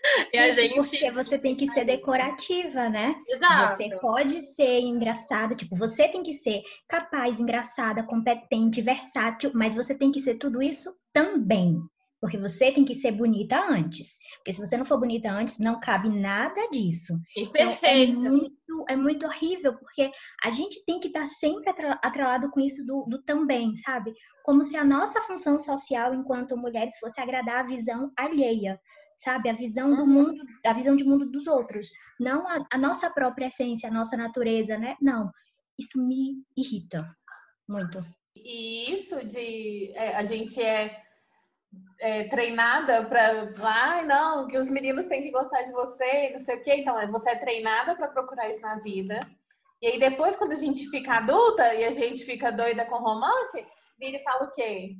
E 0.34 0.38
a 0.38 0.52
gente... 0.52 0.76
Porque 0.76 1.12
você 1.12 1.40
tem 1.40 1.56
que 1.56 1.68
ser 1.68 1.86
decorativa, 1.86 2.90
né? 2.90 3.16
Exato. 3.28 3.74
Você 3.74 3.90
pode 4.00 4.42
ser 4.42 4.80
engraçada, 4.80 5.56
tipo, 5.56 5.76
você 5.76 6.08
tem 6.08 6.24
que 6.24 6.34
ser 6.34 6.62
capaz, 6.88 7.40
engraçada, 7.40 8.04
competente, 8.04 8.82
versátil, 8.82 9.52
mas 9.54 9.76
você 9.76 9.98
tem 9.98 10.12
que 10.12 10.20
ser 10.20 10.36
tudo 10.36 10.62
isso 10.62 10.96
também. 11.14 11.80
Porque 12.20 12.38
você 12.38 12.72
tem 12.72 12.84
que 12.84 12.96
ser 12.96 13.12
bonita 13.12 13.60
antes. 13.60 14.18
Porque 14.38 14.52
se 14.52 14.60
você 14.60 14.76
não 14.76 14.86
for 14.86 15.00
bonita 15.00 15.30
antes, 15.30 15.60
não 15.60 15.80
cabe 15.80 16.10
nada 16.10 16.68
disso. 16.72 17.14
E 17.36 17.46
perfeito. 17.48 18.14
Então, 18.14 18.26
é, 18.26 18.30
muito, 18.30 18.86
é 18.90 18.96
muito 18.96 19.26
horrível, 19.26 19.78
porque 19.78 20.10
a 20.44 20.50
gente 20.50 20.84
tem 20.86 21.00
que 21.00 21.08
estar 21.08 21.28
sempre 21.28 21.70
atrelado 22.02 22.50
com 22.50 22.60
isso 22.60 22.86
do, 22.86 23.06
do 23.08 23.22
também, 23.22 23.76
sabe? 23.76 24.14
Como 24.44 24.64
se 24.64 24.76
a 24.76 24.84
nossa 24.84 25.22
função 25.22 25.60
social 25.60 26.14
enquanto 26.14 26.58
mulheres 26.58 26.98
fosse 26.98 27.22
agradar 27.22 27.60
a 27.60 27.68
visão 27.68 28.12
alheia 28.18 28.80
sabe? 29.18 29.50
A 29.50 29.54
visão 29.54 29.94
do 29.96 30.02
uhum. 30.02 30.08
mundo, 30.08 30.46
a 30.66 30.74
visão 30.74 30.96
de 30.96 31.04
mundo 31.04 31.26
dos 31.30 31.48
outros, 31.48 31.90
não 32.20 32.48
a, 32.48 32.66
a, 32.72 32.78
nossa 32.78 33.10
própria 33.10 33.48
essência, 33.48 33.90
a 33.90 33.94
nossa 33.94 34.16
natureza, 34.16 34.78
né? 34.78 34.96
Não, 35.02 35.32
isso 35.78 36.02
me 36.02 36.44
irrita 36.56 37.10
muito. 37.68 38.06
E 38.36 38.94
isso 38.94 39.26
de 39.26 39.92
é, 39.96 40.16
a 40.16 40.24
gente 40.24 40.62
é 40.62 41.04
é, 42.00 42.26
treinada 42.26 43.06
para 43.06 43.52
ai 43.64 44.06
não, 44.06 44.48
que 44.48 44.58
os 44.58 44.70
meninos 44.70 45.08
têm 45.08 45.24
que 45.24 45.32
gostar 45.32 45.64
de 45.64 45.72
você, 45.72 46.32
não 46.32 46.40
sei 46.40 46.56
o 46.56 46.62
quê. 46.62 46.76
Então, 46.76 47.12
você 47.12 47.32
é 47.32 47.36
treinada 47.36 47.96
para 47.96 48.08
procurar 48.08 48.50
isso 48.50 48.62
na 48.62 48.76
vida. 48.80 49.20
E 49.82 49.88
aí 49.88 50.00
depois, 50.00 50.38
quando 50.38 50.54
a 50.54 50.58
gente 50.58 50.90
fica 50.90 51.16
adulta 51.16 51.74
e 51.74 51.84
a 51.84 51.92
gente 51.92 52.24
fica 52.24 52.52
doida 52.52 52.86
com 52.86 52.98
romance, 52.98 53.66
vira 54.00 54.18
e 54.18 54.24
fala 54.24 54.46
o 54.46 54.52
quê? 54.52 54.96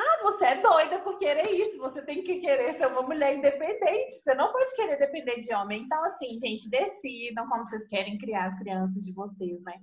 Ah, 0.00 0.22
você 0.22 0.44
é 0.44 0.62
doida 0.62 1.00
por 1.00 1.18
querer 1.18 1.50
isso. 1.50 1.76
Você 1.78 2.00
tem 2.02 2.22
que 2.22 2.38
querer 2.38 2.74
ser 2.74 2.86
uma 2.86 3.02
mulher 3.02 3.36
independente. 3.36 4.12
Você 4.12 4.32
não 4.32 4.52
pode 4.52 4.74
querer 4.76 4.96
depender 4.96 5.40
de 5.40 5.52
homem. 5.52 5.82
Então, 5.82 6.04
assim, 6.04 6.38
gente, 6.38 6.70
decidam 6.70 7.48
como 7.48 7.68
vocês 7.68 7.84
querem 7.88 8.16
criar 8.16 8.46
as 8.46 8.56
crianças 8.56 9.02
de 9.02 9.12
vocês, 9.12 9.60
né? 9.62 9.74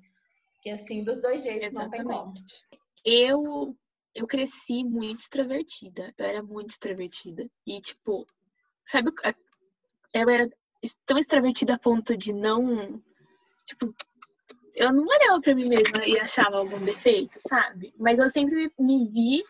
Que 0.62 0.70
assim, 0.70 1.04
dos 1.04 1.22
dois 1.22 1.44
jeitos 1.44 1.68
Exatamente. 1.68 2.04
não 2.06 2.34
tem 2.34 2.34
como. 2.34 2.34
Eu 3.04 3.78
eu 4.16 4.26
cresci 4.26 4.86
muito 4.86 5.20
extrovertida. 5.20 6.14
Eu 6.18 6.26
era 6.26 6.42
muito 6.42 6.70
extrovertida. 6.70 7.46
E, 7.68 7.82
tipo, 7.82 8.26
sabe, 8.86 9.12
eu 10.14 10.30
era 10.30 10.50
tão 11.06 11.18
extrovertida 11.18 11.74
a 11.74 11.80
ponto 11.80 12.16
de 12.16 12.32
não. 12.32 13.04
Tipo, 13.66 13.94
eu 14.76 14.94
não 14.94 15.04
olhava 15.04 15.42
pra 15.42 15.54
mim 15.54 15.68
mesma 15.68 16.06
e 16.06 16.18
achava 16.18 16.58
algum 16.58 16.80
defeito, 16.80 17.38
sabe? 17.46 17.94
Mas 18.00 18.20
eu 18.20 18.30
sempre 18.30 18.72
me 18.80 19.10
vi 19.10 19.44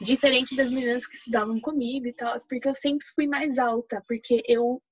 diferente 0.00 0.54
das 0.56 0.70
meninas 0.70 1.06
que 1.06 1.16
estudavam 1.16 1.60
comigo 1.60 2.06
e 2.06 2.12
tal, 2.12 2.36
porque 2.48 2.68
eu 2.68 2.74
sempre 2.74 3.06
fui 3.14 3.26
mais 3.26 3.58
alta, 3.58 4.02
porque 4.06 4.42
eu 4.46 4.82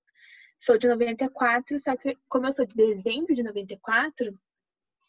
sou 0.58 0.78
de 0.78 0.88
94, 0.88 1.78
só 1.78 1.96
que 1.96 2.16
como 2.28 2.46
eu 2.46 2.52
sou 2.52 2.66
de 2.66 2.74
dezembro 2.74 3.34
de 3.34 3.42
94, 3.42 4.38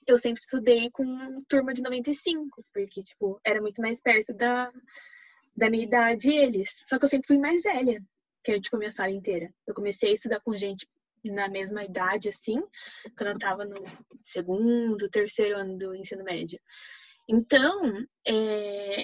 eu 0.08 0.17
sempre 0.17 0.41
estudei 0.41 0.89
com 0.91 1.43
turma 1.47 1.73
de 1.73 1.81
95, 1.81 2.63
porque, 2.73 3.03
tipo, 3.03 3.39
era 3.43 3.62
muito 3.62 3.81
mais 3.81 4.01
perto 4.01 4.34
da, 4.34 4.71
da 5.55 5.69
minha 5.69 5.84
idade 5.84 6.29
eles. 6.29 6.69
Só 6.88 6.99
que 6.99 7.05
eu 7.05 7.10
sempre 7.10 7.27
fui 7.27 7.39
mais 7.39 7.63
velha 7.63 8.03
que 8.43 8.53
gente 8.53 8.69
começou 8.69 9.03
a 9.03 9.05
sala 9.05 9.12
inteira. 9.12 9.51
Eu 9.65 9.73
comecei 9.73 10.12
a 10.12 10.13
estudar 10.13 10.39
com 10.41 10.55
gente 10.55 10.88
na 11.23 11.49
mesma 11.49 11.84
idade, 11.84 12.29
assim, 12.29 12.62
quando 13.17 13.29
eu 13.31 13.39
tava 13.39 13.65
no 13.65 13.84
segundo, 14.23 15.10
terceiro 15.10 15.58
ano 15.58 15.75
do 15.75 15.95
ensino 15.95 16.23
médio. 16.23 16.60
Então, 17.27 18.05
é, 18.27 19.03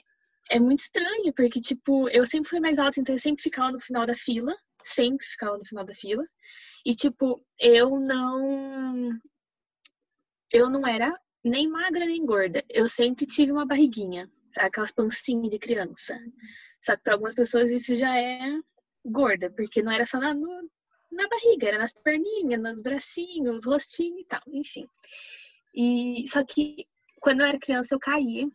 é 0.52 0.60
muito 0.60 0.82
estranho, 0.82 1.34
porque, 1.34 1.62
tipo, 1.62 2.10
eu 2.10 2.26
sempre 2.26 2.50
fui 2.50 2.60
mais 2.60 2.78
alta, 2.78 3.00
então 3.00 3.16
eu 3.16 3.20
sempre 3.20 3.42
ficava 3.42 3.72
no 3.72 3.80
final 3.80 4.06
da 4.06 4.16
fila. 4.16 4.54
sempre 4.84 5.26
ficava 5.26 5.58
no 5.58 5.66
final 5.66 5.86
da 5.86 5.96
fila. 5.96 6.24
E, 6.86 6.94
tipo, 6.94 7.42
eu 7.58 8.00
não. 8.00 9.10
Eu 10.52 10.70
não 10.70 10.86
era 10.86 11.18
nem 11.44 11.70
magra 11.70 12.06
nem 12.06 12.26
gorda. 12.26 12.64
Eu 12.70 12.88
sempre 12.88 13.26
tive 13.26 13.52
uma 13.54 13.66
barriguinha, 13.66 14.30
sabe? 14.54 14.68
Aquelas 14.68 14.92
pancinhas 14.92 15.50
de 15.50 15.58
criança. 15.58 16.20
Só 16.82 16.98
que 16.98 17.04
para 17.04 17.14
algumas 17.14 17.36
pessoas 17.36 17.72
isso 17.72 17.96
já 17.96 18.18
é 18.18 18.60
gorda, 19.06 19.50
porque 19.52 19.82
não 19.82 19.92
era 19.92 20.06
só 20.06 20.20
na, 20.20 20.34
no, 20.34 20.70
na 21.12 21.28
barriga, 21.30 21.68
era 21.70 21.78
nas 21.78 21.94
perninhas, 21.94 22.62
nos 22.62 22.82
bracinhos, 22.82 23.66
rostinho 23.66 24.20
e 24.20 24.26
tal, 24.26 24.42
enfim. 24.48 24.86
E 25.74 26.26
só 26.28 26.44
que 26.44 26.86
quando 27.22 27.42
eu 27.42 27.48
era 27.48 27.60
criança 27.60 27.96
eu 27.96 28.00
caí, 28.00 28.48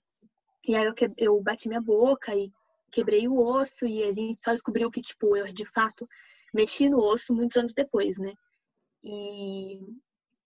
e 0.67 0.75
aí 0.75 0.85
eu, 0.85 0.95
que, 0.95 1.11
eu 1.17 1.41
bati 1.41 1.69
minha 1.69 1.81
boca 1.81 2.35
e 2.35 2.51
quebrei 2.91 3.29
o 3.29 3.39
osso, 3.39 3.87
e 3.87 4.03
a 4.03 4.13
gente 4.13 4.41
só 4.41 4.53
descobriu 4.53 4.91
que, 4.91 5.01
tipo, 5.01 5.37
eu 5.37 5.45
de 5.53 5.65
fato 5.65 6.09
mexi 6.53 6.89
no 6.89 6.99
osso 6.99 7.35
muitos 7.35 7.57
anos 7.57 7.75
depois, 7.75 8.19
né? 8.19 8.33
E, 9.05 9.79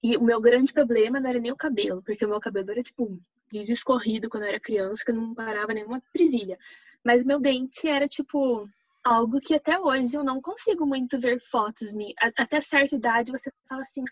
e 0.02 0.16
o 0.16 0.22
meu 0.22 0.40
grande 0.40 0.72
problema 0.72 1.20
não 1.20 1.30
era 1.30 1.38
nem 1.38 1.52
o 1.52 1.56
cabelo, 1.56 2.02
porque 2.02 2.24
o 2.24 2.28
meu 2.28 2.40
cabelo 2.40 2.70
era, 2.70 2.82
tipo, 2.82 3.18
escorrido 3.52 4.28
quando 4.28 4.44
eu 4.44 4.50
era 4.50 4.60
criança, 4.60 5.04
que 5.04 5.10
eu 5.10 5.14
não 5.14 5.34
parava 5.34 5.72
nenhuma 5.72 6.02
presilha. 6.12 6.58
Mas 7.04 7.24
meu 7.24 7.40
dente 7.40 7.88
era, 7.88 8.06
tipo, 8.06 8.68
algo 9.02 9.40
que 9.40 9.54
até 9.54 9.78
hoje 9.78 10.16
eu 10.16 10.24
não 10.24 10.40
consigo 10.40 10.86
muito 10.86 11.18
ver 11.18 11.40
fotos. 11.40 11.92
Até 12.36 12.60
certa 12.60 12.94
idade 12.94 13.32
você 13.32 13.50
fala 13.68 13.82
assim, 13.82 14.04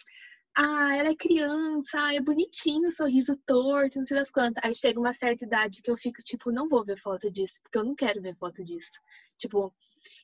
ah, 0.61 0.97
ela 0.97 1.11
é 1.11 1.15
criança, 1.15 2.01
ah, 2.01 2.15
é 2.15 2.21
bonitinho, 2.21 2.91
sorriso 2.91 3.37
torto, 3.47 4.01
não 4.01 4.07
sei 4.07 4.17
das 4.17 4.29
quantas. 4.29 4.63
Aí 4.65 4.75
chega 4.75 4.99
uma 4.99 5.13
certa 5.13 5.45
idade 5.45 5.81
que 5.81 5.89
eu 5.89 5.97
fico, 5.97 6.21
tipo, 6.21 6.51
não 6.51 6.69
vou 6.69 6.85
ver 6.85 6.99
foto 6.99 7.31
disso, 7.31 7.61
porque 7.63 7.79
eu 7.79 7.85
não 7.85 7.95
quero 7.95 8.21
ver 8.21 8.35
foto 8.37 8.65
disso. 8.65 8.91
Tipo, 9.39 9.73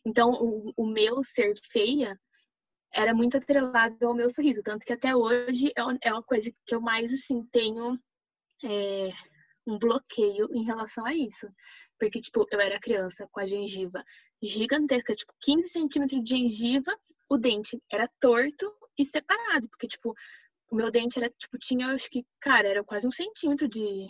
então 0.04 0.30
o, 0.32 0.72
o 0.76 0.86
meu 0.88 1.22
ser 1.22 1.54
feia 1.70 2.18
era 2.92 3.14
muito 3.14 3.36
atrelado 3.36 4.04
ao 4.04 4.12
meu 4.12 4.28
sorriso, 4.28 4.60
tanto 4.60 4.84
que 4.84 4.92
até 4.92 5.14
hoje 5.14 5.68
é, 5.68 6.08
é 6.08 6.12
uma 6.12 6.22
coisa 6.22 6.50
que 6.66 6.74
eu 6.74 6.80
mais, 6.80 7.12
assim, 7.12 7.44
tenho 7.52 7.96
é, 8.64 9.10
um 9.64 9.78
bloqueio 9.78 10.48
em 10.52 10.64
relação 10.64 11.06
a 11.06 11.14
isso. 11.14 11.46
Porque, 11.96 12.20
tipo, 12.20 12.44
eu 12.50 12.60
era 12.60 12.80
criança 12.80 13.28
com 13.30 13.38
a 13.38 13.46
gengiva 13.46 14.04
gigantesca, 14.42 15.14
tipo, 15.14 15.32
15 15.42 15.68
centímetros 15.68 16.24
de 16.24 16.30
gengiva, 16.30 16.92
o 17.28 17.38
dente 17.38 17.80
era 17.88 18.10
torto 18.20 18.72
e 18.98 19.04
separado, 19.04 19.68
porque, 19.68 19.88
tipo, 19.88 20.14
o 20.70 20.76
meu 20.76 20.90
dente 20.90 21.18
era, 21.18 21.30
tipo, 21.30 21.58
tinha, 21.58 21.88
acho 21.88 22.10
que, 22.10 22.24
cara, 22.40 22.68
era 22.68 22.84
quase 22.84 23.06
um 23.06 23.12
centímetro 23.12 23.68
de, 23.68 24.08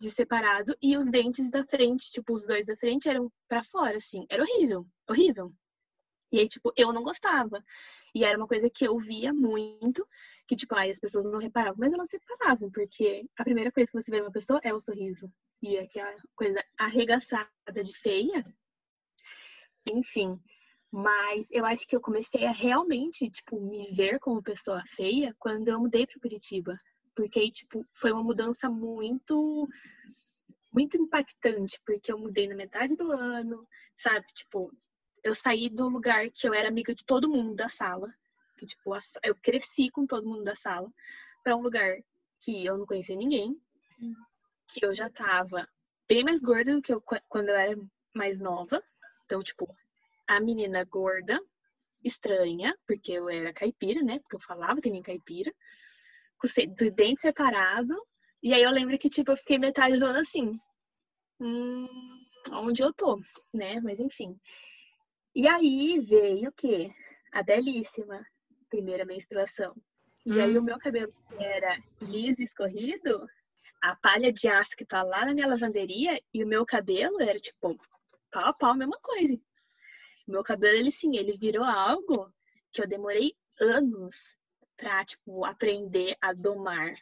de 0.00 0.10
separado, 0.10 0.76
e 0.82 0.96
os 0.96 1.10
dentes 1.10 1.50
da 1.50 1.64
frente, 1.64 2.10
tipo, 2.10 2.34
os 2.34 2.46
dois 2.46 2.66
da 2.66 2.76
frente 2.76 3.08
eram 3.08 3.30
para 3.48 3.64
fora, 3.64 3.96
assim, 3.96 4.26
era 4.28 4.42
horrível, 4.42 4.86
horrível. 5.08 5.52
E 6.32 6.40
aí, 6.40 6.48
tipo, 6.48 6.72
eu 6.76 6.92
não 6.92 7.02
gostava. 7.02 7.64
E 8.12 8.24
era 8.24 8.36
uma 8.36 8.48
coisa 8.48 8.68
que 8.68 8.86
eu 8.86 8.98
via 8.98 9.32
muito, 9.32 10.06
que, 10.48 10.56
tipo, 10.56 10.74
ai, 10.74 10.90
as 10.90 10.98
pessoas 10.98 11.24
não 11.26 11.38
reparavam, 11.38 11.76
mas 11.78 11.92
elas 11.92 12.10
reparavam, 12.10 12.70
porque 12.72 13.24
a 13.38 13.44
primeira 13.44 13.70
coisa 13.70 13.90
que 13.90 14.02
você 14.02 14.10
vê 14.10 14.20
uma 14.20 14.32
pessoa 14.32 14.60
é 14.64 14.74
o 14.74 14.80
sorriso. 14.80 15.30
E 15.62 15.78
aquela 15.78 16.14
coisa 16.34 16.62
arregaçada 16.76 17.50
de 17.84 17.96
feia, 17.96 18.44
enfim. 19.92 20.40
Mas 20.96 21.48
eu 21.50 21.66
acho 21.66 21.88
que 21.88 21.96
eu 21.96 22.00
comecei 22.00 22.46
a 22.46 22.52
realmente, 22.52 23.28
tipo, 23.28 23.60
me 23.60 23.92
ver 23.92 24.20
como 24.20 24.40
pessoa 24.40 24.80
feia 24.86 25.34
quando 25.40 25.66
eu 25.66 25.80
mudei 25.80 26.06
para 26.06 26.20
Curitiba. 26.20 26.78
Porque, 27.16 27.50
tipo, 27.50 27.84
foi 27.94 28.12
uma 28.12 28.22
mudança 28.22 28.70
muito, 28.70 29.68
muito 30.72 30.96
impactante. 30.96 31.80
Porque 31.84 32.12
eu 32.12 32.16
mudei 32.16 32.46
na 32.46 32.54
metade 32.54 32.94
do 32.94 33.10
ano, 33.10 33.66
sabe? 33.96 34.24
Tipo, 34.36 34.72
eu 35.24 35.34
saí 35.34 35.68
do 35.68 35.88
lugar 35.88 36.30
que 36.30 36.46
eu 36.46 36.54
era 36.54 36.68
amiga 36.68 36.94
de 36.94 37.04
todo 37.04 37.28
mundo 37.28 37.56
da 37.56 37.68
sala. 37.68 38.14
Que, 38.56 38.64
tipo, 38.64 38.96
eu 39.24 39.34
cresci 39.34 39.90
com 39.90 40.06
todo 40.06 40.28
mundo 40.28 40.44
da 40.44 40.54
sala. 40.54 40.88
para 41.42 41.56
um 41.56 41.60
lugar 41.60 41.96
que 42.40 42.64
eu 42.64 42.78
não 42.78 42.86
conhecia 42.86 43.16
ninguém. 43.16 43.60
Que 44.68 44.86
eu 44.86 44.94
já 44.94 45.10
tava 45.10 45.68
bem 46.08 46.22
mais 46.22 46.40
gorda 46.40 46.72
do 46.72 46.80
que 46.80 46.94
eu, 46.94 47.02
quando 47.28 47.48
eu 47.48 47.56
era 47.56 47.76
mais 48.14 48.38
nova. 48.38 48.80
Então, 49.24 49.42
tipo, 49.42 49.68
a 50.26 50.40
menina 50.40 50.84
gorda, 50.84 51.40
estranha, 52.02 52.76
porque 52.86 53.12
eu 53.12 53.28
era 53.28 53.52
caipira, 53.52 54.02
né? 54.02 54.18
Porque 54.20 54.36
eu 54.36 54.40
falava 54.40 54.80
que 54.80 54.90
nem 54.90 55.02
caipira, 55.02 55.52
com 56.38 56.46
o 56.46 56.90
dente 56.90 57.20
separado. 57.20 57.94
E 58.42 58.52
aí 58.52 58.62
eu 58.62 58.70
lembro 58.70 58.98
que, 58.98 59.08
tipo, 59.08 59.32
eu 59.32 59.36
fiquei 59.36 59.58
metade 59.58 59.96
zona 59.96 60.20
assim. 60.20 60.58
Hum, 61.40 61.88
onde 62.52 62.82
eu 62.82 62.92
tô, 62.92 63.20
né? 63.52 63.80
Mas 63.80 64.00
enfim. 64.00 64.38
E 65.34 65.48
aí 65.48 65.98
veio 66.00 66.50
o 66.50 66.52
quê? 66.52 66.90
A 67.32 67.42
belíssima 67.42 68.24
primeira 68.68 69.04
menstruação. 69.04 69.74
E 70.26 70.32
hum. 70.32 70.42
aí 70.42 70.58
o 70.58 70.62
meu 70.62 70.78
cabelo 70.78 71.12
era 71.38 71.78
liso 72.00 72.40
e 72.42 72.44
escorrido, 72.44 73.26
a 73.82 73.94
palha 73.96 74.32
de 74.32 74.48
aço 74.48 74.76
que 74.76 74.84
tá 74.84 75.02
lá 75.02 75.24
na 75.24 75.34
minha 75.34 75.46
lavanderia, 75.46 76.20
e 76.32 76.42
o 76.42 76.46
meu 76.46 76.64
cabelo 76.64 77.20
era 77.20 77.38
tipo 77.38 77.76
pau 78.30 78.46
a 78.46 78.52
pau, 78.52 78.74
mesma 78.74 78.98
coisa. 79.00 79.38
Meu 80.26 80.42
cabelo, 80.42 80.74
ele 80.74 80.90
sim, 80.90 81.16
ele 81.16 81.36
virou 81.36 81.64
algo 81.64 82.32
que 82.72 82.82
eu 82.82 82.88
demorei 82.88 83.34
anos 83.60 84.36
pra, 84.76 85.04
tipo, 85.04 85.44
aprender 85.44 86.16
a 86.20 86.32
domar. 86.32 86.94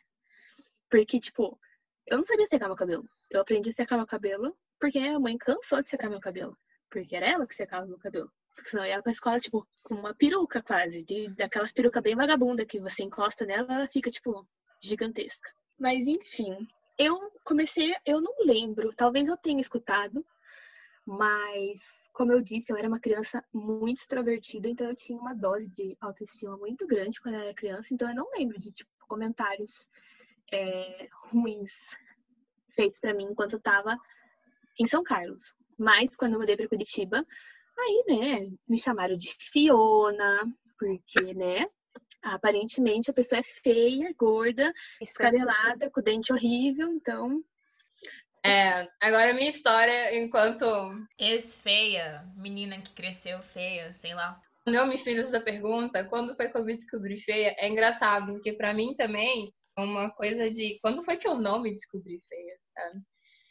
Porque, 0.90 1.18
tipo, 1.20 1.58
eu 2.06 2.16
não 2.18 2.24
sabia 2.24 2.46
secar 2.46 2.66
meu 2.66 2.76
cabelo. 2.76 3.08
Eu 3.30 3.40
aprendi 3.40 3.70
a 3.70 3.72
secar 3.72 3.96
meu 3.96 4.06
cabelo 4.06 4.56
porque 4.82 4.98
minha 4.98 5.20
mãe 5.20 5.38
cansou 5.38 5.80
de 5.80 5.88
secar 5.88 6.10
meu 6.10 6.18
cabelo. 6.18 6.58
Porque 6.90 7.14
era 7.14 7.24
ela 7.24 7.46
que 7.46 7.54
secava 7.54 7.86
meu 7.86 7.98
cabelo. 7.98 8.28
Porque 8.56 8.68
senão 8.68 8.84
eu 8.84 8.90
ia 8.90 9.00
pra 9.00 9.12
escola, 9.12 9.38
tipo, 9.38 9.64
com 9.80 9.94
uma 9.94 10.12
peruca 10.12 10.60
quase. 10.60 11.04
De, 11.04 11.28
daquelas 11.36 11.70
perucas 11.70 12.02
bem 12.02 12.16
vagabunda 12.16 12.66
que 12.66 12.80
você 12.80 13.04
encosta 13.04 13.46
nela, 13.46 13.72
ela 13.72 13.86
fica, 13.86 14.10
tipo, 14.10 14.44
gigantesca. 14.82 15.48
Mas, 15.78 16.08
enfim. 16.08 16.66
Eu 16.98 17.16
comecei, 17.44 17.94
eu 18.04 18.20
não 18.20 18.34
lembro, 18.44 18.92
talvez 18.92 19.28
eu 19.28 19.36
tenha 19.36 19.60
escutado, 19.60 20.26
mas, 21.04 22.08
como 22.12 22.32
eu 22.32 22.40
disse, 22.40 22.72
eu 22.72 22.76
era 22.76 22.86
uma 22.88 23.00
criança 23.00 23.44
muito 23.52 23.98
extrovertida, 23.98 24.68
então 24.68 24.88
eu 24.88 24.94
tinha 24.94 25.18
uma 25.18 25.34
dose 25.34 25.68
de 25.68 25.96
autoestima 26.00 26.56
muito 26.56 26.86
grande 26.86 27.20
quando 27.20 27.34
eu 27.34 27.40
era 27.40 27.54
criança, 27.54 27.92
então 27.92 28.08
eu 28.08 28.14
não 28.14 28.30
lembro 28.36 28.58
de 28.58 28.70
tipo, 28.70 28.90
comentários 29.08 29.88
é, 30.52 31.08
ruins 31.30 31.96
feitos 32.70 33.00
para 33.00 33.14
mim 33.14 33.24
enquanto 33.24 33.54
eu 33.54 33.60
tava 33.60 33.96
em 34.78 34.86
São 34.86 35.02
Carlos. 35.02 35.54
Mas 35.78 36.16
quando 36.16 36.34
eu 36.34 36.38
mudei 36.38 36.56
para 36.56 36.68
Curitiba, 36.68 37.26
aí, 37.78 38.04
né, 38.06 38.52
me 38.68 38.78
chamaram 38.78 39.16
de 39.16 39.34
Fiona, 39.38 40.44
porque, 40.78 41.34
né, 41.34 41.66
aparentemente 42.22 43.10
a 43.10 43.14
pessoa 43.14 43.40
é 43.40 43.42
feia, 43.42 44.14
gorda, 44.16 44.72
escarelada, 45.00 45.90
com 45.90 46.00
dente 46.00 46.32
horrível, 46.32 46.88
então 46.92 47.42
é, 48.44 48.88
agora 49.00 49.34
minha 49.34 49.48
história 49.48 50.18
enquanto 50.18 50.66
ex-feia, 51.18 52.24
menina 52.36 52.80
que 52.80 52.92
cresceu 52.92 53.42
feia, 53.42 53.92
sei 53.92 54.14
lá. 54.14 54.40
Quando 54.64 54.76
eu 54.76 54.86
me 54.86 54.96
fiz 54.96 55.18
essa 55.18 55.40
pergunta, 55.40 56.04
quando 56.04 56.34
foi 56.34 56.48
que 56.48 56.56
eu 56.56 56.64
me 56.64 56.76
descobri 56.76 57.18
feia, 57.18 57.54
é 57.58 57.68
engraçado, 57.68 58.32
porque 58.32 58.52
para 58.52 58.72
mim 58.72 58.94
também 58.96 59.52
é 59.76 59.80
uma 59.80 60.10
coisa 60.10 60.50
de 60.50 60.78
quando 60.80 61.02
foi 61.02 61.16
que 61.16 61.26
eu 61.26 61.34
não 61.34 61.62
me 61.62 61.72
descobri 61.72 62.18
feia, 62.20 62.56
sabe? 62.74 63.00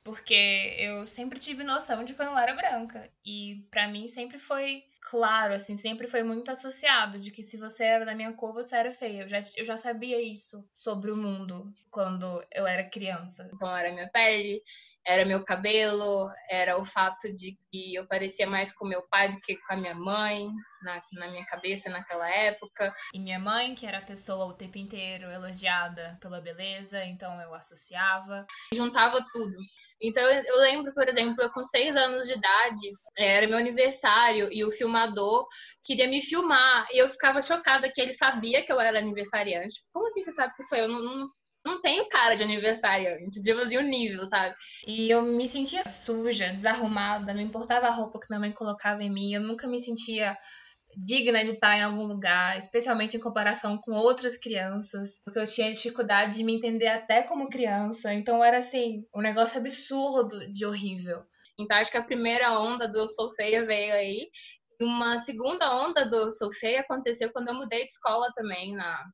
Porque 0.04 0.76
eu 0.80 1.06
sempre 1.06 1.40
tive 1.40 1.64
noção 1.64 2.04
de 2.04 2.14
que 2.14 2.22
eu 2.22 2.26
não 2.26 2.40
era 2.40 2.56
branca. 2.56 3.10
E 3.24 3.62
para 3.70 3.88
mim 3.88 4.08
sempre 4.08 4.40
foi 4.40 4.84
claro, 5.02 5.54
assim, 5.54 5.76
sempre 5.76 6.08
foi 6.08 6.24
muito 6.24 6.52
associado 6.52 7.20
de 7.20 7.32
que 7.32 7.44
se 7.44 7.58
você 7.58 7.84
era 7.84 8.06
da 8.06 8.16
minha 8.16 8.34
cor, 8.34 8.54
você 8.54 8.76
era 8.76 8.92
feia. 8.92 9.24
Eu 9.24 9.28
já, 9.28 9.42
eu 9.58 9.66
já 9.66 9.78
sabia 9.78 10.22
isso 10.22 10.64
sobre 10.74 11.12
o 11.12 11.18
mundo 11.18 11.74
quando 11.90 12.44
eu 12.52 12.66
era 12.66 12.90
criança. 12.90 13.50
Então 13.54 13.76
era 13.76 13.92
minha 13.92 14.10
pele, 14.10 14.62
era 15.06 15.26
meu 15.26 15.44
cabelo, 15.44 16.30
era 16.50 16.80
o 16.80 16.86
fato 16.86 17.34
de 17.34 17.58
que 17.70 17.96
eu 17.96 18.08
parecia 18.08 18.48
mais 18.48 18.74
com 18.74 18.88
meu 18.88 19.02
pai 19.10 19.30
do 19.30 19.40
que 19.40 19.58
com 19.58 19.74
a 19.74 19.78
minha 19.78 19.96
mãe, 19.96 20.48
na, 20.84 21.02
na 21.14 21.28
minha 21.30 21.46
cabeça 21.46 21.90
naquela 21.90 22.30
época. 22.30 22.94
E 23.14 23.20
minha 23.20 23.40
mãe, 23.40 23.76
que 23.76 23.86
era 23.86 23.98
a 23.98 24.06
pessoa 24.06 24.46
o 24.46 24.54
tempo 24.54 24.78
inteiro 24.78 25.26
elogiada 25.26 26.18
pela 26.22 26.40
beleza, 26.40 27.04
então 27.06 27.40
eu 27.42 27.54
associava, 27.54 28.46
juntava 28.74 29.24
tudo. 29.34 29.56
Então 30.02 30.24
eu, 30.24 30.60
lembro, 30.62 30.94
por 30.94 31.08
exemplo, 31.08 31.44
eu 31.44 31.52
com 31.52 31.64
seis 31.64 31.96
anos 31.96 32.28
de 32.28 32.34
idade, 32.34 32.92
era 33.18 33.48
meu 33.48 33.58
aniversário 33.58 34.50
e 34.52 34.64
o 34.64 34.72
filmador 34.92 35.48
queria 35.84 36.08
me 36.08 36.22
filmar 36.22 36.88
e 36.92 36.98
eu 36.98 37.10
ficava 37.10 37.42
chocada 37.42 37.92
que 37.94 38.02
ele 38.02 38.14
sabia 38.14 38.64
que 38.64 38.72
eu 38.72 38.80
era 38.80 39.00
aniversariante. 39.00 39.82
Como 39.94 40.06
assim 40.06 40.22
você 40.22 40.32
sabe 40.32 40.54
que 40.56 40.64
sou 40.64 40.78
eu? 40.78 40.88
Não, 40.88 41.02
não, 41.02 41.30
não 41.66 41.82
tenho 41.82 42.08
cara 42.10 42.36
de 42.36 42.44
aniversariante, 42.44 43.42
tipo 43.42 43.60
assim, 43.60 43.78
o 43.78 43.82
nível, 43.82 44.26
sabe? 44.26 44.54
E 44.86 45.10
eu 45.10 45.22
me 45.22 45.48
sentia 45.48 45.88
suja, 45.88 46.54
desarrumada, 46.54 47.34
não 47.34 47.42
importava 47.42 47.88
a 47.88 47.92
roupa 47.92 48.20
que 48.20 48.28
minha 48.30 48.40
mãe 48.40 48.52
colocava 48.52 49.02
em 49.04 49.10
mim, 49.10 49.34
eu 49.34 49.42
nunca 49.42 49.68
me 49.68 49.80
sentia 49.80 50.38
digna 51.06 51.42
de 51.46 51.52
estar 51.52 51.78
em 51.78 51.84
algum 51.84 52.04
lugar, 52.04 52.60
especialmente 52.60 53.16
em 53.16 53.20
comparação 53.20 53.78
com 53.78 53.94
outras 53.94 54.38
crianças, 54.38 55.22
porque 55.24 55.40
eu 55.40 55.46
tinha 55.46 55.72
dificuldade 55.72 56.38
de 56.38 56.44
me 56.44 56.54
entender 56.54 56.88
até 56.88 57.24
como 57.24 57.50
criança, 57.50 58.14
então 58.14 58.44
era 58.44 58.58
assim, 58.58 59.06
um 59.16 59.22
negócio 59.22 59.58
absurdo 59.58 60.52
de 60.52 60.66
horrível. 60.66 61.24
Então 61.60 61.78
acho 61.78 61.92
que 61.92 61.98
a 61.98 62.04
primeira 62.04 62.60
onda 62.60 62.88
do 62.88 63.00
Eu 63.00 63.10
Sou 63.10 63.32
Feia 63.32 63.64
veio 63.64 63.94
aí, 63.94 64.30
Uma 64.82 65.18
segunda 65.18 65.74
onda 65.76 66.06
do 66.06 66.32
Sou 66.32 66.52
Feia 66.52 66.82
aconteceu 66.82 67.32
quando 67.32 67.50
eu 67.50 67.54
mudei 67.54 67.82
de 67.86 67.94
escola 67.94 68.32
também, 68.36 68.76
na, 68.76 69.06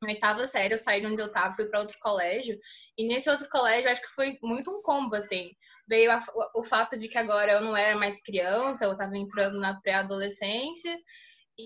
na 0.00 0.08
oitava 0.08 0.46
série, 0.46 0.72
eu 0.72 0.78
saí 0.78 1.00
de 1.00 1.06
onde 1.06 1.20
eu 1.20 1.32
tava, 1.32 1.52
fui 1.52 1.66
para 1.66 1.80
outro 1.80 1.96
colégio. 2.00 2.58
E 2.96 3.06
nesse 3.08 3.28
outro 3.28 3.48
colégio, 3.50 3.90
acho 3.90 4.02
que 4.02 4.14
foi 4.14 4.38
muito 4.42 4.70
um 4.70 4.80
combo, 4.82 5.14
assim. 5.16 5.50
Veio 5.88 6.10
a, 6.10 6.18
o, 6.34 6.60
o 6.60 6.64
fato 6.64 6.96
de 6.96 7.08
que 7.08 7.18
agora 7.18 7.52
eu 7.52 7.60
não 7.60 7.76
era 7.76 7.98
mais 7.98 8.22
criança, 8.22 8.84
eu 8.84 8.96
tava 8.96 9.16
entrando 9.16 9.58
na 9.58 9.80
pré-adolescência. 9.80 10.96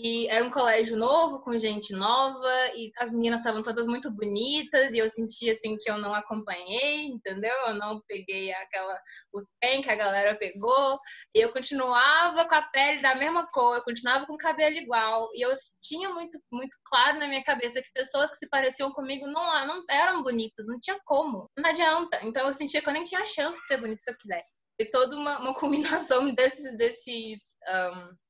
E 0.02 0.26
era 0.28 0.44
um 0.44 0.50
colégio 0.50 0.96
novo, 0.96 1.40
com 1.40 1.58
gente 1.58 1.94
nova, 1.94 2.52
e 2.74 2.90
as 2.98 3.12
meninas 3.12 3.40
estavam 3.40 3.62
todas 3.62 3.86
muito 3.86 4.10
bonitas, 4.10 4.92
e 4.92 4.98
eu 4.98 5.08
sentia 5.08 5.52
assim 5.52 5.76
que 5.76 5.90
eu 5.90 5.98
não 5.98 6.12
acompanhei, 6.12 7.06
entendeu? 7.06 7.54
Eu 7.68 7.74
não 7.74 8.00
peguei 8.08 8.52
aquela 8.52 8.98
o 9.32 9.42
trem 9.60 9.82
que 9.82 9.90
a 9.90 9.94
galera 9.94 10.36
pegou, 10.36 10.98
e 11.34 11.40
eu 11.40 11.52
continuava 11.52 12.48
com 12.48 12.54
a 12.54 12.62
pele 12.62 13.00
da 13.00 13.14
mesma 13.14 13.46
cor, 13.52 13.76
eu 13.76 13.84
continuava 13.84 14.26
com 14.26 14.34
o 14.34 14.38
cabelo 14.38 14.76
igual, 14.76 15.28
e 15.32 15.44
eu 15.44 15.52
tinha 15.80 16.10
muito 16.10 16.38
muito 16.52 16.76
claro 16.84 17.18
na 17.18 17.28
minha 17.28 17.44
cabeça 17.44 17.80
que 17.80 17.92
pessoas 17.94 18.30
que 18.30 18.36
se 18.36 18.48
pareciam 18.48 18.90
comigo 18.92 19.26
não, 19.26 19.66
não 19.66 19.84
eram 19.88 20.22
bonitas, 20.22 20.66
não 20.68 20.78
tinha 20.80 20.98
como, 21.04 21.48
não 21.56 21.70
adianta. 21.70 22.18
Então 22.24 22.46
eu 22.46 22.52
sentia 22.52 22.82
que 22.82 22.88
eu 22.88 22.92
nem 22.92 23.04
tinha 23.04 23.24
chance 23.24 23.60
de 23.60 23.66
ser 23.66 23.78
bonita 23.78 24.00
se 24.00 24.10
eu 24.10 24.16
quisesse. 24.16 24.64
E 24.78 24.90
toda 24.90 25.16
uma, 25.16 25.38
uma 25.40 25.54
combinação 25.54 26.34
desses 26.34 26.76
desses 26.76 27.56
um, 27.68 28.23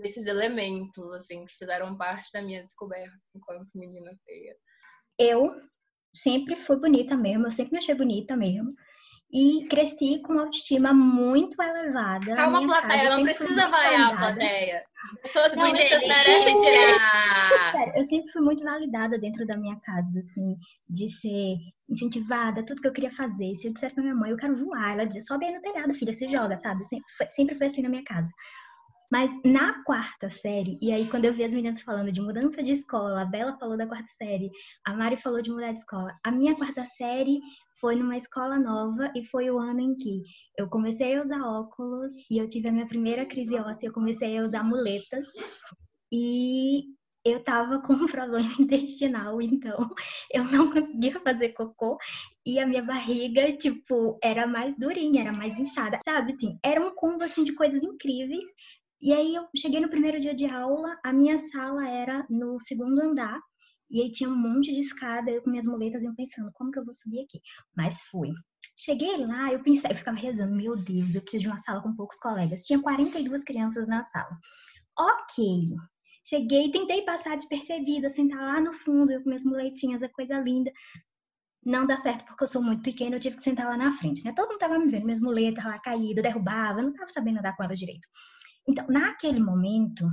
desses 0.00 0.26
elementos, 0.26 1.12
assim, 1.12 1.44
que 1.44 1.52
fizeram 1.52 1.96
parte 1.96 2.30
da 2.32 2.42
minha 2.42 2.62
descoberta 2.62 3.16
enquanto 3.34 3.66
menina 3.74 4.10
feia. 4.24 4.54
Eu 5.18 5.54
sempre 6.14 6.56
fui 6.56 6.76
bonita 6.78 7.16
mesmo, 7.16 7.46
eu 7.46 7.52
sempre 7.52 7.72
me 7.72 7.78
achei 7.78 7.94
bonita 7.94 8.36
mesmo. 8.36 8.68
E 9.32 9.66
cresci 9.68 10.20
com 10.22 10.34
uma 10.34 10.42
autoestima 10.42 10.94
muito 10.94 11.60
elevada. 11.60 12.36
Calma, 12.36 12.64
plateia, 12.64 13.10
não 13.10 13.24
precisa 13.24 13.66
vaiar 13.66 14.12
a 14.12 14.16
plateia. 14.16 14.84
Pessoas 15.20 15.56
Não, 15.56 15.66
bonitas 15.66 16.00
eu- 16.00 16.08
merecem 16.08 16.60
tirar. 16.60 17.72
Sério, 17.72 17.92
eu 17.96 18.04
sempre 18.04 18.30
fui 18.30 18.40
muito 18.40 18.62
validada 18.62 19.18
dentro 19.18 19.44
da 19.44 19.56
minha 19.56 19.76
casa, 19.80 20.20
assim, 20.20 20.56
de 20.88 21.08
ser 21.08 21.56
incentivada, 21.90 22.64
tudo 22.64 22.80
que 22.80 22.86
eu 22.86 22.92
queria 22.92 23.10
fazer. 23.10 23.52
Se 23.56 23.66
eu 23.66 23.72
dissesse 23.72 23.96
pra 23.96 24.04
minha 24.04 24.14
mãe, 24.14 24.30
eu 24.30 24.36
quero 24.36 24.54
voar, 24.54 24.92
ela 24.92 25.04
dizia, 25.04 25.22
sobe 25.22 25.46
aí 25.46 25.52
no 25.52 25.60
telhado, 25.60 25.92
filha, 25.92 26.12
se 26.12 26.28
joga, 26.28 26.56
sabe? 26.56 26.84
Sempre 26.84 27.12
foi, 27.16 27.26
sempre 27.32 27.54
foi 27.56 27.66
assim 27.66 27.82
na 27.82 27.88
minha 27.88 28.04
casa. 28.04 28.30
Mas 29.10 29.30
na 29.44 29.82
quarta 29.84 30.28
série, 30.28 30.78
e 30.82 30.92
aí 30.92 31.08
quando 31.08 31.24
eu 31.24 31.32
vi 31.32 31.44
as 31.44 31.54
meninas 31.54 31.82
falando 31.82 32.10
de 32.10 32.20
mudança 32.20 32.62
de 32.62 32.72
escola, 32.72 33.22
a 33.22 33.24
Bela 33.24 33.56
falou 33.58 33.76
da 33.76 33.86
quarta 33.86 34.08
série, 34.08 34.50
a 34.84 34.94
Mari 34.94 35.16
falou 35.16 35.40
de 35.40 35.50
mudar 35.50 35.72
de 35.72 35.78
escola. 35.78 36.12
A 36.24 36.30
minha 36.30 36.56
quarta 36.56 36.84
série 36.86 37.38
foi 37.80 37.96
numa 37.96 38.16
escola 38.16 38.58
nova 38.58 39.12
e 39.14 39.24
foi 39.24 39.50
o 39.50 39.58
ano 39.58 39.80
em 39.80 39.96
que 39.96 40.22
eu 40.58 40.68
comecei 40.68 41.16
a 41.16 41.22
usar 41.22 41.42
óculos 41.42 42.12
e 42.30 42.38
eu 42.38 42.48
tive 42.48 42.68
a 42.68 42.72
minha 42.72 42.86
primeira 42.86 43.24
crise 43.24 43.54
óssea, 43.56 43.88
eu 43.88 43.92
comecei 43.92 44.36
a 44.38 44.44
usar 44.44 44.64
muletas 44.64 45.28
e 46.12 46.96
eu 47.24 47.42
tava 47.42 47.80
com 47.80 47.94
um 47.94 48.06
problema 48.06 48.48
intestinal, 48.60 49.42
então 49.42 49.88
eu 50.32 50.44
não 50.44 50.72
conseguia 50.72 51.18
fazer 51.18 51.50
cocô 51.50 51.98
e 52.46 52.58
a 52.58 52.66
minha 52.66 52.82
barriga, 52.82 53.52
tipo, 53.56 54.16
era 54.22 54.46
mais 54.46 54.76
durinha, 54.78 55.22
era 55.22 55.32
mais 55.32 55.58
inchada, 55.58 55.98
sabe? 56.04 56.32
Assim, 56.32 56.56
era 56.64 56.80
um 56.80 56.94
combo, 56.94 57.24
assim, 57.24 57.42
de 57.42 57.52
coisas 57.54 57.82
incríveis. 57.82 58.46
E 59.00 59.12
aí 59.12 59.34
eu 59.34 59.46
cheguei 59.56 59.80
no 59.80 59.90
primeiro 59.90 60.20
dia 60.20 60.34
de 60.34 60.46
aula, 60.46 60.98
a 61.04 61.12
minha 61.12 61.36
sala 61.38 61.86
era 61.88 62.26
no 62.30 62.58
segundo 62.58 63.00
andar, 63.02 63.38
e 63.90 64.02
aí 64.02 64.10
tinha 64.10 64.28
um 64.28 64.36
monte 64.36 64.72
de 64.72 64.80
escada, 64.80 65.30
eu 65.30 65.42
com 65.42 65.50
minhas 65.50 65.66
muletas 65.66 66.02
iam 66.02 66.14
pensando, 66.14 66.50
como 66.54 66.70
que 66.70 66.78
eu 66.78 66.84
vou 66.84 66.94
subir 66.94 67.20
aqui? 67.20 67.40
Mas 67.76 68.02
fui. 68.10 68.30
Cheguei 68.76 69.16
lá, 69.18 69.52
eu 69.52 69.62
pensei, 69.62 69.90
eu 69.90 69.94
ficava 69.94 70.16
rezando, 70.16 70.54
meu 70.54 70.76
Deus, 70.76 71.14
eu 71.14 71.22
preciso 71.22 71.44
de 71.44 71.48
uma 71.48 71.58
sala 71.58 71.82
com 71.82 71.94
poucos 71.94 72.18
colegas. 72.18 72.64
Tinha 72.64 72.80
42 72.80 73.44
crianças 73.44 73.86
na 73.86 74.02
sala. 74.02 74.36
Ok. 74.98 75.44
Cheguei, 76.24 76.70
tentei 76.70 77.02
passar 77.02 77.36
despercebida, 77.36 78.10
sentar 78.10 78.40
lá 78.40 78.60
no 78.60 78.72
fundo, 78.72 79.12
eu 79.12 79.22
com 79.22 79.28
minhas 79.28 79.44
muletinhas, 79.44 80.02
a 80.02 80.08
coisa 80.08 80.40
linda. 80.40 80.72
Não 81.64 81.86
dá 81.86 81.96
certo 81.98 82.24
porque 82.26 82.44
eu 82.44 82.48
sou 82.48 82.62
muito 82.62 82.82
pequena, 82.82 83.16
eu 83.16 83.20
tive 83.20 83.36
que 83.36 83.44
sentar 83.44 83.66
lá 83.66 83.76
na 83.76 83.92
frente, 83.92 84.24
né? 84.24 84.32
Todo 84.34 84.48
mundo 84.48 84.58
tava 84.58 84.78
me 84.78 84.90
vendo, 84.90 85.04
minhas 85.04 85.20
muletas 85.20 85.64
lá 85.64 85.78
caídas, 85.78 86.22
derrubava, 86.22 86.80
eu 86.80 86.84
não 86.84 86.92
tava 86.92 87.08
sabendo 87.08 87.38
andar 87.38 87.56
com 87.56 87.62
elas 87.62 87.78
direito. 87.78 88.06
Então, 88.68 88.86
naquele 88.88 89.40
momento, 89.40 90.04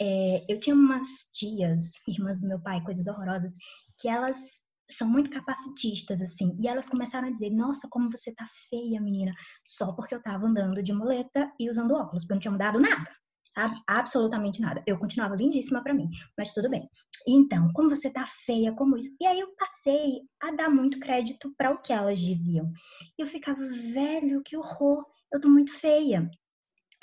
é, 0.00 0.44
eu 0.48 0.60
tinha 0.60 0.76
umas 0.76 1.06
tias, 1.32 1.92
irmãs 2.08 2.40
do 2.40 2.48
meu 2.48 2.60
pai, 2.60 2.82
coisas 2.84 3.06
horrorosas, 3.06 3.52
que 3.98 4.08
elas 4.08 4.64
são 4.90 5.08
muito 5.08 5.30
capacitistas, 5.30 6.20
assim, 6.22 6.56
e 6.60 6.68
elas 6.68 6.88
começaram 6.88 7.28
a 7.28 7.30
dizer, 7.32 7.50
nossa, 7.50 7.88
como 7.90 8.10
você 8.10 8.32
tá 8.34 8.46
feia, 8.70 9.00
menina, 9.00 9.34
só 9.64 9.92
porque 9.92 10.14
eu 10.14 10.22
tava 10.22 10.46
andando 10.46 10.82
de 10.82 10.92
muleta 10.92 11.50
e 11.58 11.68
usando 11.68 11.94
óculos, 11.94 12.22
porque 12.24 12.32
eu 12.32 12.36
não 12.36 12.40
tinha 12.40 12.52
mudado 12.52 12.78
nada, 12.78 13.10
sabe? 13.52 13.74
Absolutamente 13.88 14.60
nada. 14.60 14.82
Eu 14.86 14.98
continuava 14.98 15.34
lindíssima 15.34 15.82
pra 15.82 15.94
mim, 15.94 16.08
mas 16.38 16.52
tudo 16.52 16.70
bem. 16.70 16.88
Então, 17.26 17.68
como 17.74 17.90
você 17.90 18.10
tá 18.10 18.24
feia, 18.26 18.72
como 18.74 18.96
isso. 18.96 19.10
E 19.20 19.26
aí 19.26 19.40
eu 19.40 19.48
passei 19.56 20.20
a 20.40 20.52
dar 20.52 20.70
muito 20.70 21.00
crédito 21.00 21.52
para 21.58 21.72
o 21.72 21.82
que 21.82 21.92
elas 21.92 22.20
diziam. 22.20 22.70
E 23.18 23.22
eu 23.22 23.26
ficava, 23.26 23.60
velho, 23.92 24.42
que 24.44 24.56
horror, 24.56 25.04
eu 25.32 25.40
tô 25.40 25.48
muito 25.48 25.72
feia. 25.72 26.30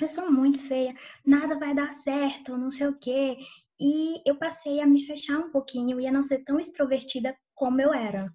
Eu 0.00 0.08
sou 0.08 0.30
muito 0.30 0.58
feia, 0.58 0.92
nada 1.24 1.56
vai 1.56 1.72
dar 1.72 1.92
certo, 1.94 2.56
não 2.56 2.70
sei 2.70 2.88
o 2.88 2.98
quê. 2.98 3.36
E 3.80 4.20
eu 4.26 4.36
passei 4.36 4.80
a 4.80 4.86
me 4.86 5.04
fechar 5.04 5.38
um 5.38 5.50
pouquinho 5.50 6.00
e 6.00 6.06
a 6.06 6.12
não 6.12 6.22
ser 6.22 6.42
tão 6.44 6.58
extrovertida 6.58 7.36
como 7.54 7.80
eu 7.80 7.92
era. 7.92 8.32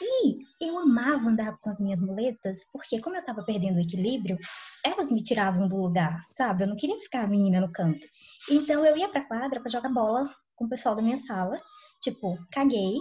E 0.00 0.38
eu 0.60 0.78
amava 0.78 1.28
andar 1.28 1.56
com 1.58 1.70
as 1.70 1.80
minhas 1.80 2.02
muletas, 2.02 2.70
porque 2.72 3.00
como 3.00 3.16
eu 3.16 3.24
tava 3.24 3.44
perdendo 3.44 3.76
o 3.76 3.80
equilíbrio, 3.80 4.36
elas 4.84 5.10
me 5.10 5.22
tiravam 5.22 5.68
do 5.68 5.76
lugar, 5.76 6.20
sabe? 6.30 6.64
Eu 6.64 6.68
não 6.68 6.76
queria 6.76 6.98
ficar 7.00 7.24
a 7.24 7.28
menina 7.28 7.60
no 7.60 7.72
canto. 7.72 8.06
Então 8.50 8.84
eu 8.84 8.96
ia 8.96 9.08
pra 9.08 9.24
quadra 9.24 9.60
pra 9.60 9.70
jogar 9.70 9.88
bola 9.88 10.28
com 10.54 10.66
o 10.66 10.68
pessoal 10.68 10.94
da 10.94 11.02
minha 11.02 11.16
sala. 11.16 11.60
Tipo, 12.02 12.36
caguei. 12.50 12.96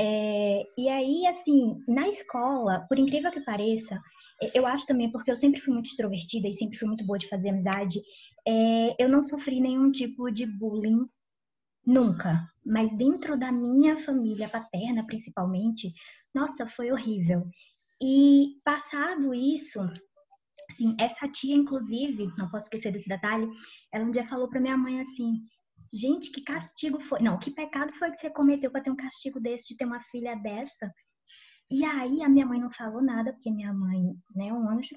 É, 0.00 0.62
e 0.78 0.88
aí, 0.88 1.26
assim, 1.26 1.82
na 1.88 2.08
escola, 2.08 2.86
por 2.88 2.98
incrível 2.98 3.32
que 3.32 3.40
pareça, 3.40 4.00
eu 4.54 4.64
acho 4.64 4.86
também 4.86 5.10
porque 5.10 5.30
eu 5.30 5.36
sempre 5.36 5.60
fui 5.60 5.74
muito 5.74 5.86
extrovertida 5.86 6.46
e 6.48 6.54
sempre 6.54 6.78
fui 6.78 6.86
muito 6.86 7.04
boa 7.04 7.18
de 7.18 7.28
fazer 7.28 7.48
amizade, 7.48 8.00
é, 8.46 9.02
eu 9.02 9.08
não 9.08 9.24
sofri 9.24 9.60
nenhum 9.60 9.90
tipo 9.90 10.30
de 10.30 10.46
bullying 10.46 11.04
nunca. 11.84 12.48
Mas 12.64 12.96
dentro 12.96 13.36
da 13.36 13.50
minha 13.50 13.98
família 13.98 14.48
paterna, 14.48 15.04
principalmente, 15.06 15.92
nossa, 16.34 16.66
foi 16.66 16.92
horrível. 16.92 17.48
E 18.00 18.60
passado 18.64 19.34
isso, 19.34 19.80
assim, 20.70 20.94
essa 21.00 21.26
tia, 21.28 21.56
inclusive, 21.56 22.28
não 22.38 22.48
posso 22.48 22.66
esquecer 22.66 22.92
desse 22.92 23.08
detalhe, 23.08 23.48
ela 23.92 24.04
um 24.04 24.10
dia 24.10 24.24
falou 24.24 24.48
pra 24.48 24.60
minha 24.60 24.76
mãe 24.76 25.00
assim: 25.00 25.40
Gente, 25.92 26.30
que 26.30 26.42
castigo 26.42 27.00
foi? 27.00 27.20
Não, 27.20 27.38
que 27.38 27.50
pecado 27.50 27.92
foi 27.92 28.10
que 28.10 28.16
você 28.16 28.30
cometeu 28.30 28.70
pra 28.70 28.80
ter 28.80 28.90
um 28.90 28.96
castigo 28.96 29.40
desse, 29.40 29.68
de 29.68 29.76
ter 29.76 29.84
uma 29.84 30.00
filha 30.02 30.34
dessa? 30.36 30.92
E 31.70 31.84
aí 31.84 32.22
a 32.22 32.28
minha 32.28 32.46
mãe 32.46 32.60
não 32.60 32.70
falou 32.70 33.02
nada, 33.02 33.32
porque 33.32 33.50
minha 33.50 33.72
mãe 33.72 34.14
né, 34.34 34.48
é 34.48 34.52
um 34.52 34.68
anjo. 34.68 34.96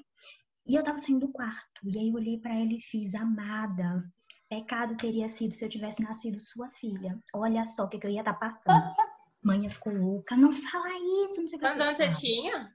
E 0.66 0.74
eu 0.74 0.82
tava 0.82 0.98
saindo 0.98 1.26
do 1.26 1.32
quarto. 1.32 1.80
E 1.84 1.98
aí 1.98 2.08
eu 2.08 2.14
olhei 2.14 2.38
pra 2.38 2.54
ela 2.54 2.72
e 2.72 2.80
fiz, 2.80 3.14
amada, 3.14 4.04
pecado 4.48 4.96
teria 4.96 5.28
sido 5.28 5.52
se 5.52 5.64
eu 5.64 5.68
tivesse 5.68 6.02
nascido 6.02 6.38
sua 6.40 6.70
filha. 6.70 7.18
Olha 7.34 7.66
só 7.66 7.84
o 7.84 7.88
que, 7.88 7.98
que 7.98 8.06
eu 8.06 8.10
ia 8.10 8.20
estar 8.20 8.34
passando. 8.34 8.82
Mãe 9.44 9.68
ficou 9.68 9.92
louca, 9.92 10.36
não 10.36 10.52
fala 10.52 10.88
isso, 11.24 11.40
não 11.40 11.48
sei 11.48 11.56
o 11.56 11.60
que. 11.60 11.66
Quantos 11.66 11.80
anos 11.80 11.98
você 11.98 12.10
tinha? 12.10 12.72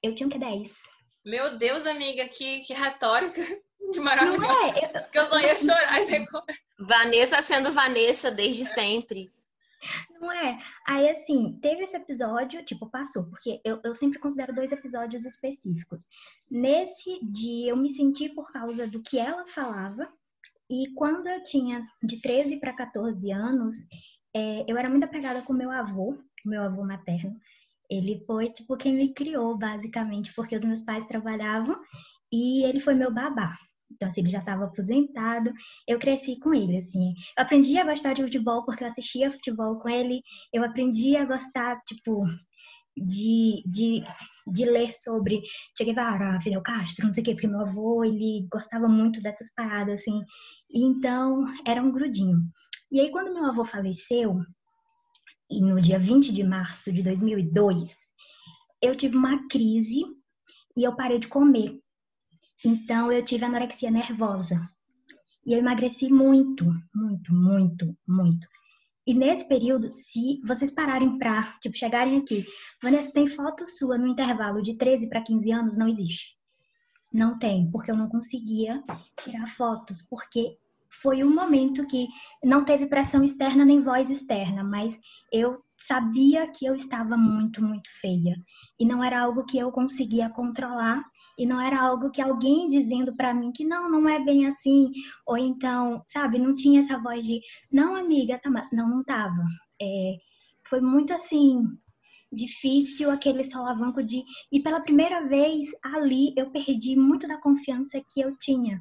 Eu 0.00 0.14
tinha 0.14 0.28
o 0.28 0.30
que, 0.30 0.38
10. 0.38 0.82
Meu 1.24 1.58
Deus, 1.58 1.86
amiga, 1.86 2.28
que, 2.28 2.60
que 2.60 2.72
retórica 2.72 3.42
de 3.90 3.98
Não 3.98 4.04
maravilhosa. 4.04 4.58
é? 4.66 4.98
Eu, 4.98 5.10
Que 5.10 5.18
eu 5.18 5.24
só 5.24 5.38
ia 5.40 5.54
chorar. 5.54 6.02
Você... 6.02 6.24
Vanessa 6.78 7.42
sendo 7.42 7.72
Vanessa 7.72 8.30
desde 8.30 8.64
sempre. 8.66 9.30
Não 10.20 10.32
é? 10.32 10.58
Aí, 10.86 11.08
assim, 11.08 11.58
teve 11.62 11.84
esse 11.84 11.96
episódio, 11.96 12.64
tipo, 12.64 12.90
passou, 12.90 13.24
porque 13.24 13.60
eu, 13.64 13.80
eu 13.84 13.94
sempre 13.94 14.18
considero 14.18 14.54
dois 14.54 14.72
episódios 14.72 15.24
específicos. 15.24 16.08
Nesse 16.50 17.20
dia, 17.22 17.70
eu 17.70 17.76
me 17.76 17.90
senti 17.90 18.28
por 18.28 18.50
causa 18.52 18.86
do 18.86 19.00
que 19.00 19.18
ela 19.18 19.46
falava, 19.46 20.12
e 20.68 20.92
quando 20.94 21.28
eu 21.28 21.44
tinha 21.44 21.86
de 22.02 22.20
13 22.20 22.58
para 22.58 22.74
14 22.74 23.30
anos, 23.30 23.86
é, 24.34 24.64
eu 24.68 24.76
era 24.76 24.90
muito 24.90 25.04
apegada 25.04 25.42
com 25.42 25.52
meu 25.52 25.70
avô, 25.70 26.18
meu 26.44 26.62
avô 26.62 26.84
materno. 26.84 27.32
Ele 27.90 28.22
foi, 28.26 28.50
tipo, 28.50 28.76
quem 28.76 28.94
me 28.94 29.14
criou, 29.14 29.56
basicamente, 29.56 30.32
porque 30.34 30.56
os 30.56 30.64
meus 30.64 30.82
pais 30.82 31.06
trabalhavam 31.06 31.76
e 32.32 32.64
ele 32.64 32.80
foi 32.80 32.94
meu 32.94 33.12
babá. 33.12 33.52
Então, 33.90 34.08
assim, 34.08 34.20
ele 34.20 34.28
já 34.28 34.40
estava 34.40 34.64
aposentado. 34.64 35.52
Eu 35.86 35.98
cresci 35.98 36.38
com 36.38 36.52
ele, 36.52 36.76
assim. 36.76 37.14
Eu 37.36 37.42
aprendi 37.44 37.78
a 37.78 37.84
gostar 37.84 38.12
de 38.12 38.22
futebol 38.22 38.64
porque 38.64 38.84
eu 38.84 38.88
assistia 38.88 39.30
futebol 39.30 39.78
com 39.78 39.88
ele. 39.88 40.22
Eu 40.52 40.62
aprendi 40.62 41.16
a 41.16 41.24
gostar, 41.24 41.80
tipo, 41.86 42.26
de, 42.96 43.62
de, 43.66 44.02
de 44.46 44.64
ler 44.64 44.92
sobre 44.94 45.40
Che 45.76 45.84
Guevara, 45.84 46.40
Fidel 46.40 46.62
Castro, 46.62 47.06
não 47.06 47.14
sei 47.14 47.22
o 47.22 47.24
quê, 47.24 47.32
porque 47.32 47.46
meu 47.46 47.60
avô, 47.60 48.04
ele 48.04 48.46
gostava 48.50 48.88
muito 48.88 49.20
dessas 49.22 49.52
paradas, 49.54 50.00
assim. 50.00 50.20
Então, 50.72 51.44
era 51.66 51.82
um 51.82 51.92
grudinho. 51.92 52.38
E 52.90 53.00
aí, 53.00 53.10
quando 53.10 53.34
meu 53.34 53.46
avô 53.46 53.64
faleceu, 53.64 54.40
e 55.50 55.60
no 55.60 55.80
dia 55.80 55.98
20 55.98 56.32
de 56.32 56.44
março 56.44 56.92
de 56.92 57.02
2002, 57.02 58.12
eu 58.82 58.94
tive 58.94 59.16
uma 59.16 59.48
crise 59.48 60.00
e 60.76 60.84
eu 60.84 60.94
parei 60.94 61.18
de 61.18 61.28
comer. 61.28 61.80
Então, 62.64 63.10
eu 63.10 63.24
tive 63.24 63.44
anorexia 63.44 63.90
nervosa. 63.90 64.60
E 65.46 65.52
eu 65.52 65.58
emagreci 65.58 66.12
muito, 66.12 66.64
muito, 66.94 67.32
muito, 67.32 67.96
muito. 68.06 68.46
E 69.06 69.14
nesse 69.14 69.48
período, 69.48 69.90
se 69.90 70.38
vocês 70.44 70.70
pararem 70.70 71.18
pra, 71.18 71.56
tipo, 71.62 71.76
chegarem 71.76 72.18
aqui, 72.18 72.44
Vanessa, 72.82 73.10
tem 73.10 73.26
foto 73.26 73.64
sua 73.66 73.96
no 73.96 74.06
intervalo 74.06 74.60
de 74.60 74.76
13 74.76 75.08
para 75.08 75.22
15 75.22 75.50
anos? 75.50 75.76
Não 75.78 75.88
existe. 75.88 76.36
Não 77.10 77.38
tem, 77.38 77.70
porque 77.70 77.90
eu 77.90 77.96
não 77.96 78.08
conseguia 78.08 78.82
tirar 79.18 79.46
fotos, 79.46 80.02
porque 80.02 80.58
foi 80.90 81.22
um 81.22 81.34
momento 81.34 81.86
que 81.86 82.08
não 82.42 82.64
teve 82.64 82.86
pressão 82.86 83.22
externa 83.22 83.64
nem 83.64 83.80
voz 83.80 84.10
externa, 84.10 84.64
mas 84.64 84.98
eu 85.32 85.62
sabia 85.76 86.50
que 86.50 86.66
eu 86.66 86.74
estava 86.74 87.16
muito, 87.16 87.62
muito 87.62 87.88
feia. 88.00 88.36
E 88.80 88.84
não 88.84 89.02
era 89.02 89.20
algo 89.20 89.44
que 89.44 89.58
eu 89.58 89.70
conseguia 89.70 90.30
controlar, 90.30 91.04
e 91.38 91.46
não 91.46 91.60
era 91.60 91.80
algo 91.80 92.10
que 92.10 92.20
alguém 92.20 92.68
dizendo 92.68 93.14
para 93.14 93.32
mim 93.32 93.52
que 93.52 93.64
não, 93.64 93.90
não 93.90 94.08
é 94.08 94.18
bem 94.18 94.46
assim, 94.46 94.90
ou 95.26 95.36
então, 95.36 96.02
sabe, 96.06 96.38
não 96.38 96.54
tinha 96.54 96.80
essa 96.80 96.98
voz 96.98 97.24
de, 97.24 97.40
não, 97.70 97.94
amiga, 97.94 98.38
tá 98.38 98.50
mas 98.50 98.72
não, 98.72 98.88
não 98.88 99.04
tava. 99.04 99.44
É, 99.80 100.16
foi 100.68 100.80
muito 100.80 101.12
assim, 101.12 101.62
difícil 102.32 103.10
aquele 103.10 103.44
solavanco 103.44 104.02
de. 104.02 104.24
E 104.52 104.60
pela 104.60 104.80
primeira 104.80 105.26
vez 105.28 105.68
ali 105.82 106.34
eu 106.36 106.50
perdi 106.50 106.96
muito 106.96 107.28
da 107.28 107.40
confiança 107.40 108.02
que 108.10 108.20
eu 108.20 108.36
tinha 108.38 108.80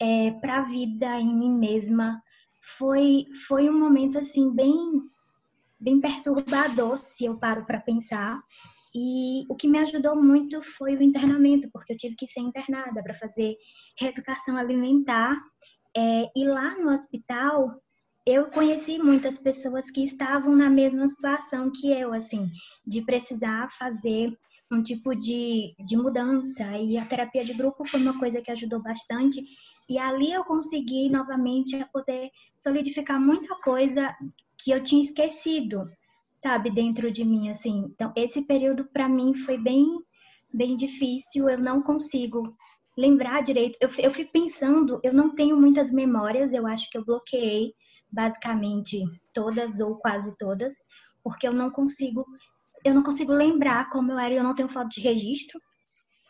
é, 0.00 0.30
para 0.32 0.58
a 0.58 0.62
vida 0.62 1.20
em 1.20 1.34
mim 1.34 1.58
mesma. 1.58 2.22
Foi, 2.60 3.26
foi 3.46 3.68
um 3.68 3.78
momento 3.78 4.18
assim 4.18 4.52
bem, 4.54 5.02
bem 5.78 6.00
perturbador, 6.00 6.96
se 6.96 7.26
eu 7.26 7.38
paro 7.38 7.64
para 7.64 7.80
pensar. 7.80 8.42
E 8.94 9.44
o 9.48 9.54
que 9.54 9.68
me 9.68 9.78
ajudou 9.78 10.20
muito 10.20 10.62
foi 10.62 10.96
o 10.96 11.02
internamento, 11.02 11.68
porque 11.72 11.92
eu 11.92 11.96
tive 11.96 12.16
que 12.16 12.26
ser 12.26 12.40
internada 12.40 13.02
para 13.02 13.14
fazer 13.14 13.56
reeducação 13.98 14.56
alimentar. 14.56 15.40
É, 15.96 16.30
e 16.34 16.44
lá 16.44 16.76
no 16.76 16.90
hospital, 16.90 17.80
eu 18.26 18.50
conheci 18.50 18.98
muitas 18.98 19.38
pessoas 19.38 19.90
que 19.90 20.02
estavam 20.02 20.56
na 20.56 20.68
mesma 20.68 21.06
situação 21.06 21.70
que 21.70 21.90
eu, 21.90 22.12
assim, 22.12 22.48
de 22.86 23.02
precisar 23.02 23.70
fazer 23.70 24.36
um 24.72 24.82
tipo 24.82 25.14
de, 25.14 25.74
de 25.86 25.96
mudança. 25.96 26.64
E 26.78 26.96
a 26.96 27.04
terapia 27.04 27.44
de 27.44 27.52
grupo 27.54 27.84
foi 27.84 28.00
uma 28.00 28.18
coisa 28.18 28.40
que 28.40 28.50
ajudou 28.50 28.82
bastante. 28.82 29.44
E 29.90 29.98
ali 29.98 30.30
eu 30.30 30.44
consegui 30.44 31.10
novamente 31.10 31.84
poder 31.92 32.30
solidificar 32.56 33.20
muita 33.20 33.56
coisa 33.56 34.14
que 34.56 34.70
eu 34.70 34.80
tinha 34.84 35.02
esquecido, 35.02 35.82
sabe, 36.40 36.70
dentro 36.70 37.10
de 37.10 37.24
mim, 37.24 37.50
assim. 37.50 37.86
Então, 37.92 38.12
esse 38.14 38.42
período 38.42 38.84
para 38.84 39.08
mim 39.08 39.34
foi 39.34 39.58
bem, 39.58 39.84
bem 40.54 40.76
difícil. 40.76 41.50
Eu 41.50 41.58
não 41.58 41.82
consigo 41.82 42.56
lembrar 42.96 43.42
direito. 43.42 43.76
Eu, 43.80 43.90
eu 43.98 44.12
fico 44.12 44.30
pensando, 44.30 45.00
eu 45.02 45.12
não 45.12 45.34
tenho 45.34 45.56
muitas 45.56 45.90
memórias. 45.90 46.52
Eu 46.52 46.68
acho 46.68 46.88
que 46.88 46.96
eu 46.96 47.04
bloqueei 47.04 47.74
basicamente 48.12 49.02
todas 49.34 49.80
ou 49.80 49.96
quase 49.96 50.32
todas, 50.38 50.76
porque 51.20 51.48
eu 51.48 51.52
não 51.52 51.68
consigo, 51.68 52.24
eu 52.84 52.94
não 52.94 53.02
consigo 53.02 53.32
lembrar 53.32 53.90
como 53.90 54.12
eu 54.12 54.20
era. 54.20 54.34
Eu 54.34 54.44
não 54.44 54.54
tenho 54.54 54.68
foto 54.68 54.88
de 54.88 55.00
registro, 55.00 55.60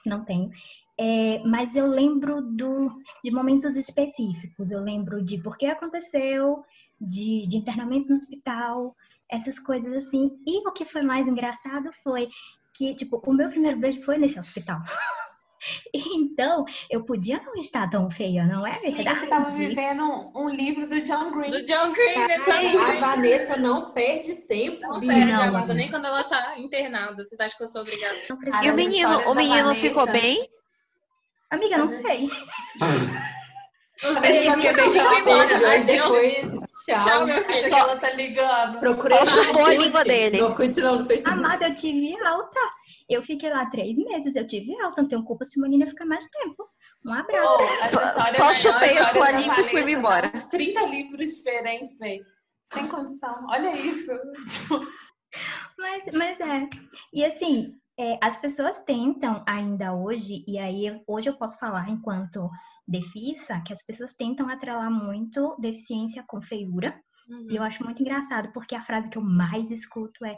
não 0.07 0.25
tenho. 0.25 0.51
É, 0.99 1.43
mas 1.45 1.77
eu 1.77 1.87
lembro 1.87 2.43
do, 2.43 2.91
de 3.25 3.31
momentos 3.31 3.77
específicos. 3.77 4.71
Eu 4.71 4.81
lembro 4.81 5.25
de 5.25 5.43
por 5.43 5.57
que 5.57 5.67
aconteceu, 5.67 6.63
de, 7.01 7.49
de 7.49 7.57
internamento 7.57 8.09
no 8.09 8.15
hospital, 8.15 8.95
essas 9.31 9.59
coisas 9.59 9.93
assim. 9.93 10.31
E 10.47 10.67
o 10.67 10.73
que 10.73 10.85
foi 10.85 11.03
mais 11.03 11.27
engraçado 11.27 11.91
foi 12.03 12.29
que, 12.75 12.95
tipo, 12.95 13.23
o 13.27 13.33
meu 13.33 13.49
primeiro 13.49 13.79
beijo 13.79 14.03
foi 14.03 14.19
nesse 14.19 14.39
hospital. 14.39 14.79
Então, 15.93 16.65
eu 16.91 17.05
podia 17.05 17.41
não 17.43 17.55
estar 17.55 17.89
tão 17.89 18.11
feia, 18.11 18.45
não 18.47 18.67
é 18.67 18.73
verdade? 18.73 19.09
Amiga, 19.09 19.15
você 19.15 19.25
estava 19.25 19.49
vivendo 19.49 20.03
um, 20.03 20.33
um, 20.35 20.49
livro 20.49 20.89
do 20.89 21.01
John 21.03 21.31
Green. 21.31 21.51
Do 21.51 21.63
John 21.63 21.93
Green, 21.93 22.27
né? 22.27 22.37
A 22.37 22.93
Vanessa 23.01 23.57
não 23.57 23.91
perde 23.93 24.35
tempo. 24.47 24.81
Não 24.81 25.01
perde, 25.01 25.33
não. 25.33 25.43
Amada, 25.43 25.75
nem 25.75 25.91
quando 25.91 26.07
ela 26.07 26.25
tá 26.25 26.59
internada. 26.59 27.25
Vocês 27.25 27.41
acham 27.41 27.59
que 27.59 27.65
eu 27.65 27.69
sou 27.69 27.83
obrigada? 27.83 28.17
E 28.65 28.71
o 28.71 28.75
menino, 28.75 29.31
o 29.31 29.35
menino 29.35 29.75
ficou 29.75 30.07
bem? 30.07 30.49
Amiga, 31.51 31.79
não 31.79 31.91
sei. 31.91 32.31
Não 34.03 34.15
sei, 34.15 34.49
amiga, 34.49 34.73
deixa 34.73 35.01
ela 35.01 35.21
Beijou 35.21 35.73
e 35.73 35.85
depois, 35.85 36.51
tchau. 36.87 37.05
Tchau, 37.05 37.27
meu 37.27 37.45
filho. 37.45 37.69
Só 37.69 37.79
ela 37.79 37.97
tá 37.99 38.11
ligando. 38.13 38.79
Procurei 38.79 39.19
a 39.19 39.75
língua 39.75 40.05
dele. 40.05 40.41
Não, 40.41 40.55
continua 40.55 40.93
no 40.93 41.05
Facebook. 41.05 41.39
Amada, 41.39 41.69
eu 41.69 41.75
tive 41.75 42.17
alta. 42.25 42.61
Eu 43.11 43.23
fiquei 43.23 43.51
lá 43.51 43.67
três 43.67 43.97
meses, 43.99 44.37
eu 44.37 44.47
tive 44.47 44.75
alta. 44.81 45.03
Não 45.03 45.09
tenho 45.09 45.25
culpa 45.25 45.45
se 45.45 45.59
o 45.59 45.63
menino 45.63 45.87
ficar 45.87 46.07
mais 46.07 46.25
tempo. 46.27 46.65
Um 47.05 47.13
abraço. 47.13 47.57
Oh, 47.59 48.37
Só 48.37 48.51
é 48.51 48.55
chupei 48.55 48.99
a 48.99 49.05
sua 49.07 49.31
língua 49.33 49.61
e 49.61 49.65
fui 49.71 49.93
embora. 49.93 50.31
tá? 50.31 50.39
Uns 50.39 50.47
30 50.47 50.81
livros 50.87 51.29
diferentes, 51.37 51.99
velho. 51.99 52.25
Sem 52.73 52.87
condição. 52.89 53.47
Olha 53.49 53.77
isso. 53.77 54.13
Mas, 55.79 56.05
mas 56.13 56.41
é. 56.41 56.69
E 57.13 57.25
assim, 57.25 57.75
é, 57.99 58.19
as 58.23 58.37
pessoas 58.37 58.81
tentam 58.81 59.43
ainda 59.47 59.95
hoje, 59.95 60.45
e 60.47 60.59
aí 60.59 60.87
eu- 60.87 60.95
hoje 61.09 61.29
eu 61.29 61.37
posso 61.37 61.59
falar 61.59 61.89
enquanto 61.89 62.49
defissa, 62.87 63.61
que 63.65 63.73
as 63.73 63.85
pessoas 63.85 64.15
tentam 64.15 64.49
atrelar 64.49 64.91
muito 64.91 65.57
deficiência 65.61 66.25
com 66.27 66.41
feiura. 66.43 67.01
E 67.49 67.55
eu 67.55 67.63
acho 67.63 67.85
muito 67.85 68.03
engraçado, 68.03 68.53
porque 68.53 68.75
a 68.75 68.83
frase 68.83 69.09
que 69.09 69.17
eu 69.17 69.23
mais 69.23 69.71
escuto 69.71 70.25
é 70.25 70.37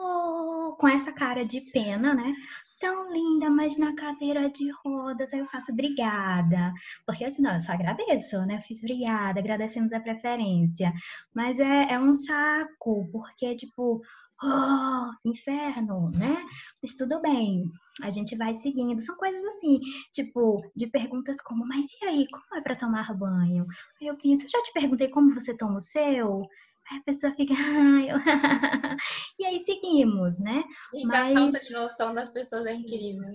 oh, 0.00 0.76
com 0.78 0.88
essa 0.88 1.12
cara 1.12 1.44
de 1.44 1.60
pena, 1.72 2.14
né? 2.14 2.34
Tão 2.80 3.12
linda, 3.12 3.50
mas 3.50 3.76
na 3.76 3.94
cadeira 3.94 4.48
de 4.48 4.70
rodas. 4.70 5.32
Aí 5.34 5.40
eu 5.40 5.46
faço 5.46 5.72
obrigada. 5.72 6.72
Porque 7.04 7.24
assim, 7.24 7.42
não, 7.42 7.54
eu 7.54 7.60
só 7.60 7.72
agradeço, 7.72 8.38
né? 8.46 8.56
Eu 8.56 8.62
fiz 8.62 8.78
obrigada, 8.78 9.38
agradecemos 9.38 9.92
a 9.92 10.00
preferência. 10.00 10.92
Mas 11.34 11.60
é, 11.60 11.92
é 11.92 11.98
um 11.98 12.12
saco, 12.12 13.08
porque, 13.12 13.54
tipo, 13.54 14.00
oh, 14.42 15.28
inferno, 15.28 16.10
né? 16.10 16.42
Mas 16.82 16.94
tudo 16.94 17.20
bem, 17.20 17.70
a 18.02 18.10
gente 18.10 18.36
vai 18.36 18.54
seguindo. 18.54 19.00
São 19.02 19.16
coisas 19.16 19.44
assim, 19.44 19.80
tipo, 20.12 20.62
de 20.74 20.86
perguntas 20.86 21.40
como, 21.40 21.66
mas 21.66 21.86
e 22.00 22.04
aí, 22.06 22.26
como 22.30 22.58
é 22.58 22.62
pra 22.62 22.74
tomar 22.74 23.14
banho? 23.14 23.66
Aí 24.00 24.08
eu 24.08 24.16
penso, 24.16 24.44
eu 24.46 24.48
já 24.48 24.62
te 24.62 24.72
perguntei 24.72 25.08
como 25.08 25.34
você 25.34 25.56
toma 25.56 25.76
o 25.76 25.80
seu? 25.80 26.48
Aí 26.90 26.98
a 26.98 27.02
pessoa 27.02 27.32
fica, 27.34 27.54
eu... 28.08 28.18
e 29.38 29.46
aí 29.46 29.60
seguimos, 29.60 30.40
né? 30.40 30.64
Gente, 30.92 31.06
Mas- 31.06 31.30
a 31.30 31.34
falta 31.34 31.60
de 31.60 31.72
noção 31.72 32.14
das 32.14 32.28
pessoas 32.28 32.66
é 32.66 32.74
incrível. 32.74 33.30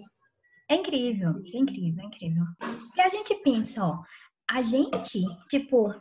É 0.69 0.75
incrível, 0.75 1.29
é 1.53 1.57
incrível, 1.57 2.03
é 2.03 2.07
incrível. 2.07 2.43
E 2.95 3.01
a 3.01 3.07
gente 3.07 3.35
pensa, 3.35 3.85
ó, 3.85 4.01
a 4.49 4.63
gente, 4.63 5.23
tipo, 5.47 5.93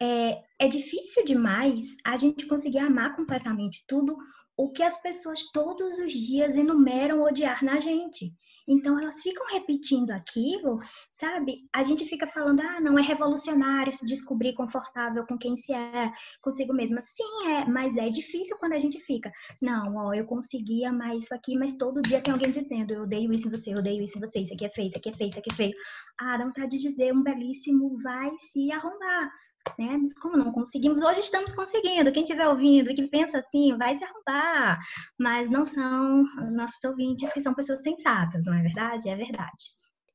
é, 0.00 0.42
é 0.58 0.68
difícil 0.68 1.24
demais 1.24 1.96
a 2.04 2.16
gente 2.16 2.46
conseguir 2.46 2.80
amar 2.80 3.16
completamente 3.16 3.82
tudo 3.86 4.16
o 4.56 4.70
que 4.70 4.82
as 4.82 5.00
pessoas 5.00 5.50
todos 5.52 5.98
os 5.98 6.12
dias 6.12 6.54
enumeram 6.54 7.22
odiar 7.22 7.64
na 7.64 7.80
gente. 7.80 8.32
Então 8.66 8.98
elas 8.98 9.20
ficam 9.20 9.46
repetindo 9.52 10.10
aquilo, 10.10 10.78
sabe? 11.12 11.68
A 11.72 11.82
gente 11.82 12.04
fica 12.06 12.26
falando, 12.26 12.60
ah, 12.60 12.80
não 12.80 12.98
é 12.98 13.02
revolucionário 13.02 13.92
se 13.92 14.06
descobrir 14.06 14.54
confortável 14.54 15.26
com 15.26 15.36
quem 15.38 15.56
se 15.56 15.72
é, 15.72 16.10
consigo 16.40 16.72
mesma. 16.72 17.00
Sim, 17.00 17.48
é, 17.48 17.64
mas 17.66 17.96
é 17.96 18.08
difícil 18.08 18.56
quando 18.58 18.72
a 18.72 18.78
gente 18.78 18.98
fica, 19.00 19.30
não, 19.60 19.96
ó, 19.96 20.14
eu 20.14 20.24
consegui 20.24 20.84
amar 20.84 21.16
isso 21.16 21.34
aqui, 21.34 21.56
mas 21.56 21.76
todo 21.76 22.02
dia 22.02 22.20
tem 22.20 22.32
alguém 22.32 22.50
dizendo, 22.50 22.92
eu 22.92 23.02
odeio 23.02 23.32
isso 23.32 23.48
em 23.48 23.50
você, 23.50 23.72
eu 23.72 23.78
odeio 23.78 24.02
isso 24.02 24.16
em 24.16 24.20
você, 24.20 24.40
isso 24.40 24.54
aqui 24.54 24.64
é 24.64 24.70
feio, 24.70 24.88
isso 24.88 24.98
aqui 24.98 25.10
é 25.10 25.12
feio, 25.12 25.30
isso 25.30 25.38
aqui 25.38 25.52
é 25.52 25.56
feio. 25.56 25.74
Ah, 26.18 26.36
dá 26.38 26.44
vontade 26.44 26.76
de 26.76 26.88
dizer, 26.88 27.12
um 27.12 27.22
belíssimo 27.22 27.98
vai 28.02 28.30
se 28.38 28.70
arrumar. 28.72 29.30
Né? 29.78 29.98
Como 30.20 30.36
não 30.36 30.52
conseguimos, 30.52 31.00
hoje 31.00 31.20
estamos 31.20 31.52
conseguindo. 31.52 32.12
Quem 32.12 32.22
estiver 32.22 32.46
ouvindo 32.46 32.90
e 32.90 32.94
que 32.94 33.08
pensa 33.08 33.38
assim, 33.38 33.76
vai 33.76 33.96
se 33.96 34.04
arrumar. 34.04 34.78
Mas 35.18 35.50
não 35.50 35.64
são 35.64 36.22
os 36.46 36.56
nossos 36.56 36.82
ouvintes 36.84 37.32
que 37.32 37.40
são 37.40 37.54
pessoas 37.54 37.82
sensatas, 37.82 38.44
não 38.44 38.54
é 38.54 38.62
verdade? 38.62 39.08
É 39.08 39.16
verdade. 39.16 39.64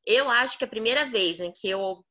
Eu 0.05 0.29
acho 0.29 0.57
que 0.57 0.63
a 0.63 0.67
primeira 0.67 1.05
vez 1.05 1.39
em 1.39 1.51
que 1.51 1.69
eu 1.69 2.03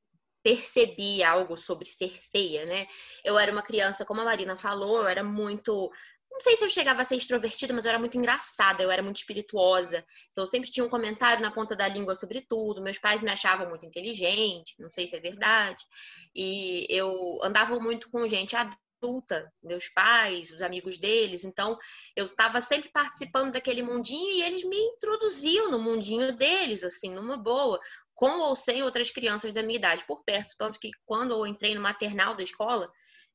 percebi 0.42 1.22
algo 1.22 1.56
sobre 1.56 1.86
ser 1.86 2.18
feia, 2.30 2.64
né? 2.64 2.86
Eu 3.24 3.38
era 3.38 3.52
uma 3.52 3.62
criança, 3.62 4.04
como 4.04 4.20
a 4.20 4.24
Marina 4.24 4.56
falou, 4.56 4.98
eu 4.98 5.08
era 5.08 5.22
muito. 5.22 5.90
Não 6.30 6.40
sei 6.40 6.56
se 6.56 6.64
eu 6.64 6.68
chegava 6.68 7.02
a 7.02 7.04
ser 7.04 7.16
extrovertida, 7.16 7.72
mas 7.74 7.84
eu 7.84 7.90
era 7.90 7.98
muito 7.98 8.16
engraçada, 8.16 8.82
eu 8.82 8.90
era 8.90 9.02
muito 9.02 9.16
espirituosa. 9.16 10.04
Então 10.30 10.42
eu 10.42 10.46
sempre 10.46 10.70
tinha 10.70 10.84
um 10.84 10.88
comentário 10.88 11.42
na 11.42 11.50
ponta 11.50 11.74
da 11.74 11.88
língua 11.88 12.14
sobre 12.14 12.42
tudo. 12.42 12.82
Meus 12.82 12.98
pais 12.98 13.20
me 13.20 13.30
achavam 13.30 13.68
muito 13.68 13.86
inteligente, 13.86 14.74
não 14.78 14.90
sei 14.90 15.06
se 15.06 15.16
é 15.16 15.20
verdade. 15.20 15.84
E 16.34 16.86
eu 16.88 17.38
andava 17.42 17.78
muito 17.80 18.10
com 18.10 18.26
gente 18.28 18.54
adulta, 18.54 19.50
meus 19.62 19.88
pais, 19.88 20.50
os 20.52 20.62
amigos 20.62 20.98
deles. 20.98 21.44
Então 21.44 21.76
eu 22.14 22.24
estava 22.24 22.60
sempre 22.60 22.90
participando 22.90 23.52
daquele 23.52 23.82
mundinho 23.82 24.30
e 24.30 24.42
eles 24.42 24.64
me 24.64 24.76
introduziam 24.76 25.70
no 25.70 25.78
mundinho 25.78 26.34
deles, 26.36 26.84
assim, 26.84 27.10
numa 27.10 27.36
boa 27.36 27.80
com 28.14 28.40
ou 28.40 28.56
sem 28.56 28.82
outras 28.82 29.10
crianças 29.10 29.52
da 29.52 29.62
minha 29.62 29.78
idade 29.78 30.04
por 30.06 30.22
perto. 30.24 30.54
Tanto 30.58 30.78
que 30.78 30.90
quando 31.06 31.32
eu 31.32 31.46
entrei 31.46 31.74
no 31.74 31.80
maternal 31.80 32.34
da 32.34 32.42
escola, 32.42 32.90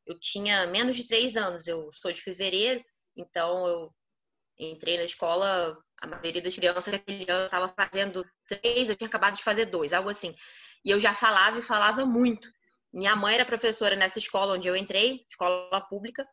eu 0.06 0.20
tinha 0.20 0.68
menos 0.68 0.96
de 0.96 1.08
três 1.08 1.36
anos. 1.36 1.68
Eu 1.68 1.90
sou 1.94 2.12
de 2.12 2.22
fevereiro, 2.22 2.84
então 3.16 3.68
eu 3.68 3.94
entrei 4.60 4.98
na 4.98 5.04
escola. 5.04 5.78
A 6.02 6.08
maioria 6.08 6.42
das 6.42 6.56
crianças 6.56 6.92
daquele 6.92 7.32
ano 7.32 7.46
estava 7.46 7.74
fazendo 7.78 8.26
três, 8.48 8.90
eu 8.90 8.96
tinha 8.96 9.08
acabado 9.08 9.38
de 9.38 9.44
fazer 9.44 9.66
dois, 9.66 9.94
algo 9.94 10.10
assim. 10.10 10.36
E 10.84 10.90
eu 10.90 11.00
já 11.00 11.14
falava 11.14 11.60
e 11.60 11.62
falava 11.62 12.06
muito. 12.06 12.50
Minha 12.94 13.16
mãe 13.16 13.36
era 13.36 13.46
professora 13.46 13.96
nessa 13.96 14.20
escola 14.20 14.54
onde 14.56 14.68
eu 14.68 14.76
entrei, 14.76 15.26
escola 15.30 15.82
pública, 15.90 16.28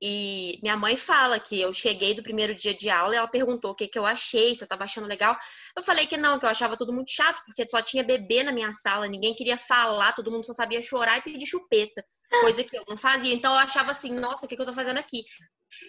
e 0.00 0.58
minha 0.62 0.76
mãe 0.76 0.96
fala 0.96 1.40
que 1.40 1.60
eu 1.60 1.72
cheguei 1.72 2.12
do 2.12 2.22
primeiro 2.22 2.54
dia 2.54 2.74
de 2.74 2.90
aula 2.90 3.14
e 3.14 3.18
ela 3.18 3.28
perguntou 3.28 3.70
o 3.70 3.74
que, 3.74 3.88
que 3.88 3.98
eu 3.98 4.04
achei, 4.04 4.54
se 4.54 4.62
eu 4.62 4.68
tava 4.68 4.84
achando 4.84 5.06
legal. 5.06 5.36
Eu 5.76 5.82
falei 5.82 6.06
que 6.06 6.16
não, 6.16 6.38
que 6.38 6.44
eu 6.44 6.50
achava 6.50 6.76
tudo 6.76 6.92
muito 6.92 7.10
chato, 7.10 7.42
porque 7.46 7.66
só 7.70 7.80
tinha 7.80 8.04
bebê 8.04 8.42
na 8.42 8.52
minha 8.52 8.72
sala, 8.74 9.06
ninguém 9.06 9.34
queria 9.34 9.56
falar, 9.56 10.12
todo 10.12 10.30
mundo 10.30 10.44
só 10.44 10.52
sabia 10.52 10.82
chorar 10.82 11.18
e 11.18 11.22
pedir 11.22 11.46
chupeta, 11.46 12.04
coisa 12.40 12.62
que 12.62 12.76
eu 12.76 12.84
não 12.86 12.96
fazia. 12.96 13.32
Então 13.32 13.52
eu 13.54 13.58
achava 13.58 13.90
assim, 13.90 14.10
nossa, 14.10 14.44
o 14.44 14.48
que, 14.48 14.56
que 14.56 14.62
eu 14.62 14.66
tô 14.66 14.72
fazendo 14.72 14.98
aqui? 14.98 15.24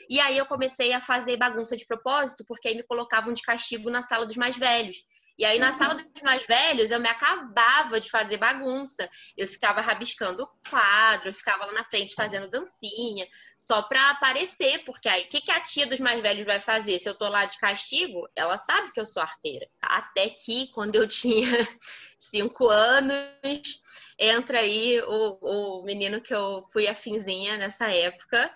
E 0.10 0.20
aí 0.20 0.38
eu 0.38 0.45
comecei 0.45 0.93
a 0.93 1.01
fazer 1.01 1.38
bagunça 1.38 1.76
de 1.76 1.86
propósito, 1.86 2.43
porque 2.47 2.70
aí 2.70 2.76
me 2.76 2.84
colocavam 2.84 3.34
de 3.34 3.41
castigo 3.41 3.89
na 3.89 4.01
sala 4.01 4.26
dos 4.26 4.38
mais 4.38 4.58
velhos. 4.58 4.97
E 5.38 5.45
aí, 5.45 5.59
na 5.59 5.71
sala 5.71 5.93
dos 5.93 6.21
mais 6.23 6.47
velhos, 6.47 6.89
eu 6.89 6.99
me 6.99 7.07
acabava 7.07 7.99
de 7.99 8.09
fazer 8.09 8.38
bagunça. 8.38 9.07
Eu 9.38 9.47
ficava 9.47 9.81
rabiscando 9.81 10.43
o 10.43 10.69
quadro, 10.69 11.29
eu 11.29 11.33
ficava 11.33 11.65
lá 11.65 11.73
na 11.73 11.83
frente 11.83 12.15
fazendo 12.15 12.49
dancinha, 12.49 13.27
só 13.55 13.83
pra 13.83 14.09
aparecer, 14.09 14.83
porque 14.83 15.07
aí, 15.07 15.23
o 15.23 15.29
que, 15.29 15.41
que 15.41 15.51
a 15.51 15.59
tia 15.59 15.85
dos 15.85 15.99
mais 15.99 16.21
velhos 16.23 16.45
vai 16.45 16.59
fazer? 16.59 16.97
Se 16.97 17.07
eu 17.07 17.15
tô 17.15 17.29
lá 17.29 17.45
de 17.45 17.57
castigo, 17.59 18.27
ela 18.35 18.57
sabe 18.57 18.91
que 18.91 18.99
eu 18.99 19.05
sou 19.05 19.21
arteira. 19.21 19.67
Até 19.79 20.29
que, 20.29 20.71
quando 20.71 20.95
eu 20.95 21.05
tinha 21.07 21.47
cinco 22.17 22.69
anos, 22.69 23.79
entra 24.17 24.59
aí 24.59 24.99
o, 25.01 25.38
o 25.79 25.83
menino 25.83 26.19
que 26.19 26.33
eu 26.33 26.63
fui 26.73 26.88
afinzinha 26.88 27.57
nessa 27.57 27.91
época. 27.91 28.51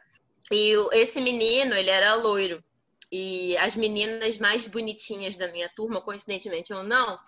E 0.51 0.73
esse 0.93 1.21
menino, 1.21 1.75
ele 1.75 1.89
era 1.89 2.15
loiro. 2.15 2.63
E 3.11 3.57
as 3.57 3.75
meninas 3.75 4.37
mais 4.37 4.65
bonitinhas 4.65 5.35
da 5.35 5.51
minha 5.51 5.69
turma, 5.69 6.01
coincidentemente 6.01 6.73
ou 6.73 6.83
não, 6.83 7.19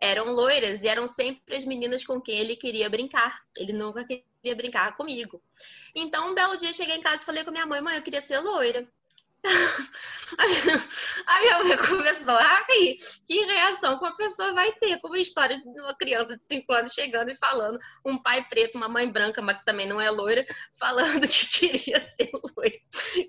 eram 0.00 0.32
loiras 0.32 0.82
e 0.82 0.88
eram 0.88 1.06
sempre 1.06 1.56
as 1.56 1.64
meninas 1.64 2.04
com 2.04 2.20
quem 2.20 2.38
ele 2.38 2.54
queria 2.54 2.88
brincar. 2.88 3.42
Ele 3.56 3.72
nunca 3.72 4.04
queria 4.04 4.54
brincar 4.54 4.96
comigo. 4.96 5.42
Então, 5.94 6.30
um 6.30 6.34
belo 6.34 6.56
dia, 6.56 6.70
eu 6.70 6.74
cheguei 6.74 6.96
em 6.96 7.00
casa 7.00 7.22
e 7.22 7.26
falei 7.26 7.44
com 7.44 7.50
minha 7.50 7.66
mãe: 7.66 7.80
mãe, 7.80 7.96
eu 7.96 8.02
queria 8.02 8.20
ser 8.20 8.38
loira. 8.38 8.86
A 11.26 11.40
minha 11.40 11.64
mãe 11.64 11.76
começou 11.76 12.34
a 12.34 12.64
rir. 12.68 12.96
Que 13.26 13.44
reação 13.44 13.98
que 13.98 14.04
uma 14.04 14.16
pessoa 14.16 14.52
vai 14.52 14.72
ter 14.72 14.98
com 15.00 15.08
uma 15.08 15.18
história 15.18 15.56
de 15.58 15.80
uma 15.80 15.94
criança 15.94 16.36
de 16.36 16.44
5 16.44 16.72
anos 16.72 16.92
chegando 16.92 17.30
e 17.30 17.34
falando, 17.34 17.78
um 18.04 18.20
pai 18.20 18.44
preto, 18.48 18.76
uma 18.76 18.88
mãe 18.88 19.10
branca, 19.10 19.40
mas 19.40 19.58
que 19.58 19.64
também 19.64 19.86
não 19.86 20.00
é 20.00 20.10
loira, 20.10 20.44
falando 20.74 21.26
que 21.28 21.46
queria 21.46 22.00
ser 22.00 22.30
loira. 22.56 22.76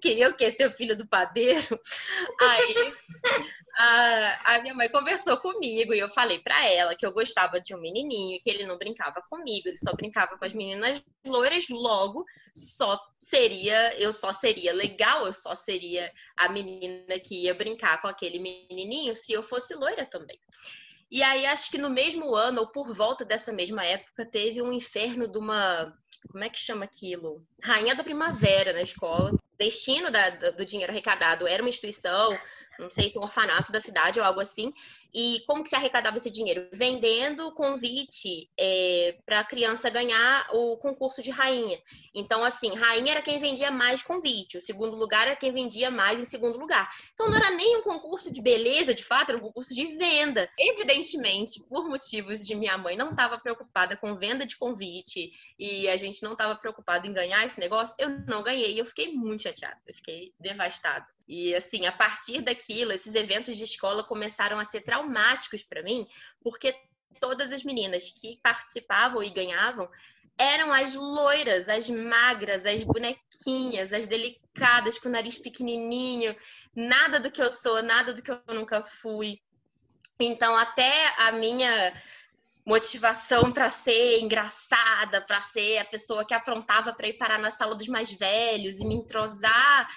Queria 0.01 0.29
o 0.29 0.33
quê? 0.33 0.51
Ser 0.51 0.71
filho 0.71 0.95
do 0.95 1.07
padeiro? 1.07 1.79
Aí 2.41 2.93
a, 3.77 4.55
a 4.55 4.61
minha 4.61 4.73
mãe 4.73 4.89
conversou 4.89 5.37
comigo 5.37 5.93
e 5.93 5.99
eu 5.99 6.09
falei 6.09 6.39
para 6.39 6.65
ela 6.67 6.95
que 6.95 7.05
eu 7.05 7.11
gostava 7.11 7.61
de 7.61 7.75
um 7.75 7.79
menininho, 7.79 8.39
que 8.41 8.49
ele 8.49 8.65
não 8.65 8.77
brincava 8.77 9.21
comigo, 9.29 9.67
ele 9.67 9.77
só 9.77 9.93
brincava 9.93 10.35
com 10.35 10.43
as 10.43 10.53
meninas 10.53 11.03
loiras, 11.25 11.69
logo 11.69 12.25
só 12.55 12.99
seria, 13.19 13.93
eu 13.99 14.11
só 14.11 14.33
seria 14.33 14.73
legal, 14.73 15.27
eu 15.27 15.33
só 15.33 15.53
seria 15.53 16.11
a 16.39 16.49
menina 16.49 17.19
que 17.23 17.43
ia 17.43 17.53
brincar 17.53 18.01
com 18.01 18.07
aquele 18.07 18.39
menininho 18.39 19.13
se 19.13 19.33
eu 19.33 19.43
fosse 19.43 19.75
loira 19.75 20.05
também. 20.05 20.39
E 21.09 21.23
aí, 21.23 21.45
acho 21.45 21.71
que 21.71 21.77
no 21.77 21.89
mesmo 21.89 22.35
ano, 22.35 22.61
ou 22.61 22.67
por 22.67 22.93
volta 22.93 23.23
dessa 23.23 23.53
mesma 23.53 23.85
época, 23.85 24.25
teve 24.25 24.61
um 24.61 24.73
inferno 24.73 25.25
de 25.27 25.37
uma. 25.37 25.93
Como 26.29 26.43
é 26.43 26.49
que 26.49 26.59
chama 26.59 26.83
aquilo? 26.83 27.45
Rainha 27.63 27.95
da 27.95 28.03
Primavera 28.03 28.73
na 28.73 28.81
escola. 28.81 29.31
Destino 29.57 30.11
da, 30.11 30.29
do 30.29 30.65
dinheiro 30.65 30.91
arrecadado 30.91 31.47
era 31.47 31.61
uma 31.61 31.69
instituição, 31.69 32.37
não 32.77 32.89
sei 32.89 33.09
se 33.09 33.17
um 33.17 33.23
orfanato 33.23 33.71
da 33.71 33.81
cidade 33.81 34.19
ou 34.19 34.25
algo 34.25 34.39
assim. 34.39 34.73
E 35.13 35.41
como 35.47 35.63
que 35.63 35.69
se 35.69 35.75
arrecadava 35.75 36.17
esse 36.17 36.29
dinheiro? 36.29 36.67
Vendendo 36.71 37.51
convite 37.53 38.49
é, 38.55 39.17
para 39.25 39.39
a 39.39 39.43
criança 39.43 39.89
ganhar 39.89 40.47
o 40.53 40.77
concurso 40.77 41.23
de 41.23 41.31
rainha. 41.31 41.79
Então, 42.13 42.43
assim, 42.43 42.75
rainha 42.75 43.13
era 43.13 43.21
quem 43.21 43.39
vendia 43.39 43.71
mais 43.71 44.03
convite, 44.03 44.57
o 44.57 44.61
segundo 44.61 44.95
lugar 44.95 45.27
era 45.27 45.35
quem 45.35 45.51
vendia 45.51 45.89
mais 45.89 46.19
em 46.19 46.25
segundo 46.25 46.59
lugar. 46.59 46.89
Então, 47.13 47.29
não 47.29 47.37
era 47.37 47.49
nem 47.51 47.77
um 47.77 47.81
concurso 47.81 48.31
de 48.31 48.41
beleza, 48.41 48.93
de 48.93 49.03
fato, 49.03 49.29
era 49.29 49.37
um 49.39 49.41
concurso 49.41 49.73
de 49.73 49.87
venda. 49.95 50.47
Evidentemente, 50.57 51.63
por 51.63 51.87
motivos 51.87 52.45
de 52.45 52.53
minha 52.53 52.77
mãe 52.77 52.95
não 52.95 53.11
estava 53.11 53.39
preocupada 53.39 53.97
com 53.97 54.15
venda 54.15 54.45
de 54.45 54.57
convite 54.57 55.31
e 55.57 55.87
a 55.87 55.97
gente 55.97 56.21
não 56.21 56.33
estava 56.33 56.55
preocupado 56.55 57.07
em 57.07 57.13
ganhar 57.13 57.45
esse 57.45 57.59
negócio, 57.59 57.95
eu 57.97 58.09
não 58.27 58.43
ganhei. 58.43 58.79
Eu 58.79 58.85
fiquei 58.85 59.13
muito 59.13 59.41
chateada, 59.47 59.79
eu 59.87 59.93
fiquei 59.93 60.33
devastada. 60.39 61.05
E 61.27 61.53
assim, 61.55 61.85
a 61.85 61.91
partir 61.91 62.41
daquilo, 62.41 62.91
esses 62.91 63.15
eventos 63.15 63.57
de 63.57 63.63
escola 63.63 64.03
começaram 64.03 64.59
a 64.59 64.65
ser 64.65 64.81
traumáticos 64.81 65.63
para 65.63 65.83
mim, 65.83 66.07
porque 66.41 66.75
todas 67.19 67.51
as 67.51 67.63
meninas 67.63 68.11
que 68.11 68.39
participavam 68.41 69.23
e 69.23 69.29
ganhavam 69.29 69.89
eram 70.37 70.71
as 70.71 70.95
loiras, 70.95 71.67
as 71.67 71.89
magras, 71.89 72.65
as 72.65 72.83
bonequinhas, 72.83 73.91
as 73.91 74.05
delicadas 74.05 74.99
com 74.99 75.09
o 75.09 75.11
nariz 75.11 75.37
pequenininho, 75.37 76.35
nada 76.75 77.19
do 77.19 77.31
que 77.31 77.41
eu 77.41 77.51
sou, 77.51 77.81
nada 77.81 78.13
do 78.13 78.21
que 78.21 78.31
eu 78.31 78.39
nunca 78.49 78.83
fui. 78.83 79.39
Então, 80.19 80.55
até 80.55 81.13
a 81.17 81.31
minha 81.31 81.93
motivação 82.67 83.49
para 83.49 83.69
ser 83.69 84.19
engraçada, 84.19 85.21
para 85.21 85.39
ser 85.39 85.77
a 85.77 85.85
pessoa 85.85 86.25
que 86.25 86.33
aprontava 86.33 86.93
para 86.93 87.07
ir 87.07 87.13
parar 87.13 87.39
na 87.39 87.49
sala 87.49 87.73
dos 87.73 87.87
mais 87.87 88.11
velhos 88.11 88.81
e 88.81 88.85
me 88.85 88.95
entrosar 88.95 89.87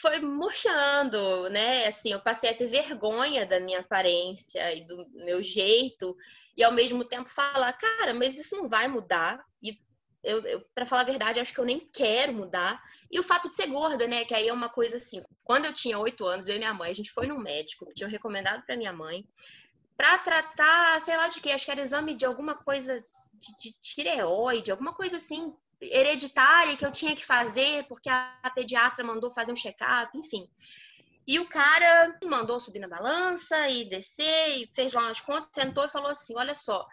foi 0.00 0.18
murchando, 0.20 1.48
né? 1.50 1.86
Assim, 1.86 2.12
eu 2.12 2.20
passei 2.20 2.50
a 2.50 2.54
ter 2.54 2.66
vergonha 2.66 3.46
da 3.46 3.60
minha 3.60 3.80
aparência 3.80 4.74
e 4.74 4.84
do 4.86 5.06
meu 5.12 5.42
jeito, 5.42 6.16
e 6.56 6.64
ao 6.64 6.72
mesmo 6.72 7.04
tempo 7.04 7.28
falar, 7.28 7.72
cara, 7.74 8.14
mas 8.14 8.38
isso 8.38 8.56
não 8.56 8.68
vai 8.68 8.88
mudar. 8.88 9.44
E 9.62 9.78
eu, 10.22 10.40
eu 10.46 10.64
para 10.74 10.86
falar 10.86 11.02
a 11.02 11.04
verdade, 11.04 11.38
acho 11.38 11.52
que 11.52 11.60
eu 11.60 11.64
nem 11.64 11.78
quero 11.78 12.32
mudar. 12.32 12.80
E 13.10 13.20
o 13.20 13.22
fato 13.22 13.50
de 13.50 13.54
ser 13.54 13.66
gorda, 13.66 14.08
né? 14.08 14.24
Que 14.24 14.34
aí 14.34 14.48
é 14.48 14.52
uma 14.52 14.70
coisa 14.70 14.96
assim. 14.96 15.22
Quando 15.44 15.66
eu 15.66 15.72
tinha 15.72 15.98
oito 15.98 16.26
anos, 16.26 16.48
eu 16.48 16.56
e 16.56 16.58
minha 16.58 16.74
mãe, 16.74 16.90
a 16.90 16.94
gente 16.94 17.12
foi 17.12 17.26
num 17.26 17.38
médico, 17.38 17.92
tinham 17.94 18.10
recomendado 18.10 18.64
para 18.64 18.76
minha 18.76 18.92
mãe, 18.92 19.24
para 19.96 20.18
tratar, 20.18 21.00
sei 21.00 21.16
lá 21.16 21.28
de 21.28 21.40
quê, 21.40 21.50
acho 21.50 21.64
que 21.64 21.70
era 21.70 21.80
exame 21.80 22.14
de 22.14 22.26
alguma 22.26 22.54
coisa 22.54 22.98
de, 22.98 23.56
de 23.58 23.72
tireoide, 23.80 24.70
alguma 24.70 24.92
coisa 24.92 25.16
assim, 25.16 25.54
hereditária 25.80 26.76
que 26.76 26.84
eu 26.84 26.92
tinha 26.92 27.14
que 27.14 27.24
fazer 27.24 27.86
porque 27.86 28.08
a, 28.08 28.50
pediatra 28.54 29.04
mandou 29.04 29.30
fazer 29.30 29.52
um 29.52 29.56
check-up, 29.56 30.16
enfim. 30.16 30.48
E 31.26 31.38
o 31.38 31.48
cara 31.48 32.18
mandou 32.24 32.60
subir 32.60 32.80
na 32.80 32.88
balança 32.88 33.68
e 33.68 33.84
descer 33.84 34.58
e 34.58 34.70
fez 34.74 34.92
lá 34.92 35.02
umas 35.02 35.20
contas, 35.20 35.50
sentou 35.54 35.84
e 35.84 35.88
falou 35.88 36.10
assim: 36.10 36.36
olha 36.36 36.54
só, 36.54 36.86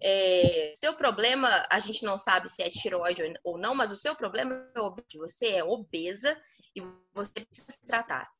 é, 0.00 0.72
seu 0.74 0.94
problema, 0.94 1.66
a 1.68 1.78
gente 1.78 2.04
não 2.04 2.16
sabe 2.16 2.48
se 2.48 2.62
é 2.62 2.70
tiroide 2.70 3.22
ou 3.44 3.58
não, 3.58 3.74
mas 3.74 3.90
o 3.90 3.96
seu 3.96 4.14
problema 4.14 4.70
é 4.74 4.80
obeso. 4.80 5.18
Você 5.18 5.48
é 5.48 5.64
obesa 5.64 6.40
e 6.74 6.80
você 7.14 7.44
precisa 7.44 7.70
se 7.70 7.84
tratar. 7.84 8.30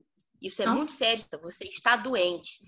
Isso 0.40 0.62
é 0.62 0.66
muito 0.66 0.92
sério, 0.92 1.24
você 1.42 1.64
está 1.64 1.96
doente. 1.96 2.60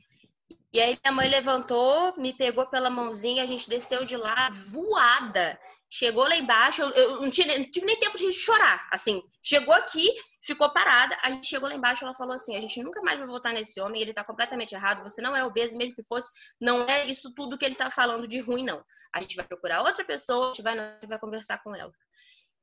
E 0.78 0.80
aí 0.80 0.96
minha 1.02 1.12
mãe 1.12 1.28
levantou, 1.28 2.14
me 2.16 2.32
pegou 2.32 2.64
pela 2.64 2.88
mãozinha, 2.88 3.42
a 3.42 3.46
gente 3.46 3.68
desceu 3.68 4.04
de 4.04 4.16
lá 4.16 4.48
voada. 4.50 5.58
Chegou 5.90 6.22
lá 6.22 6.36
embaixo, 6.36 6.82
eu, 6.82 6.90
eu 6.90 7.20
não, 7.20 7.28
tive, 7.28 7.58
não, 7.58 7.64
tive, 7.68 7.84
nem 7.84 7.98
tempo 7.98 8.16
de 8.16 8.32
chorar. 8.32 8.88
Assim, 8.92 9.20
chegou 9.42 9.74
aqui, 9.74 10.08
ficou 10.40 10.72
parada. 10.72 11.18
A 11.24 11.32
gente 11.32 11.48
chegou 11.48 11.68
lá 11.68 11.74
embaixo, 11.74 12.04
ela 12.04 12.14
falou 12.14 12.32
assim: 12.32 12.56
a 12.56 12.60
gente 12.60 12.80
nunca 12.80 13.02
mais 13.02 13.18
vai 13.18 13.26
votar 13.26 13.52
nesse 13.52 13.80
homem, 13.80 14.00
ele 14.00 14.14
tá 14.14 14.22
completamente 14.22 14.72
errado. 14.72 15.02
Você 15.02 15.20
não 15.20 15.34
é 15.34 15.44
obeso, 15.44 15.76
mesmo 15.76 15.96
que 15.96 16.02
fosse, 16.04 16.30
não 16.60 16.84
é 16.88 17.06
isso 17.06 17.34
tudo 17.34 17.58
que 17.58 17.64
ele 17.64 17.74
tá 17.74 17.90
falando 17.90 18.28
de 18.28 18.38
ruim, 18.38 18.64
não. 18.64 18.80
A 19.12 19.20
gente 19.20 19.34
vai 19.34 19.44
procurar 19.44 19.82
outra 19.82 20.04
pessoa, 20.04 20.44
a 20.44 20.52
gente 20.52 20.62
vai, 20.62 20.78
a 20.78 20.92
gente 21.00 21.08
vai 21.08 21.18
conversar 21.18 21.60
com 21.60 21.74
ela. 21.74 21.90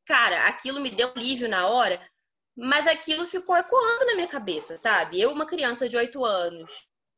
Cara, 0.05 0.47
aquilo 0.47 0.79
me 0.79 0.89
deu 0.89 1.11
alívio 1.13 1.49
na 1.49 1.67
hora, 1.67 2.01
mas 2.55 2.87
aquilo 2.87 3.27
ficou 3.27 3.57
ecoando 3.57 4.05
na 4.05 4.15
minha 4.15 4.27
cabeça, 4.29 4.77
sabe? 4.77 5.19
Eu, 5.19 5.33
uma 5.33 5.45
criança 5.45 5.89
de 5.89 5.97
8 5.97 6.23
anos, 6.23 6.71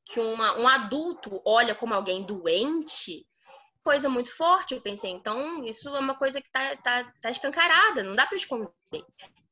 que 0.08 0.20
uma, 0.20 0.58
um 0.58 0.68
adulto 0.68 1.42
olha 1.46 1.76
como 1.76 1.94
alguém 1.94 2.24
doente, 2.24 3.26
coisa 3.84 4.10
muito 4.10 4.36
forte, 4.36 4.74
eu 4.74 4.82
pensei. 4.82 5.12
Então, 5.12 5.64
isso 5.66 5.90
é 5.90 6.00
uma 6.00 6.16
coisa 6.16 6.42
que 6.42 6.50
tá, 6.52 6.76
tá, 6.78 7.14
tá 7.22 7.30
escancarada, 7.30 8.04
não 8.04 8.16
dá 8.16 8.26
para 8.26 8.38
esconder. 8.38 8.72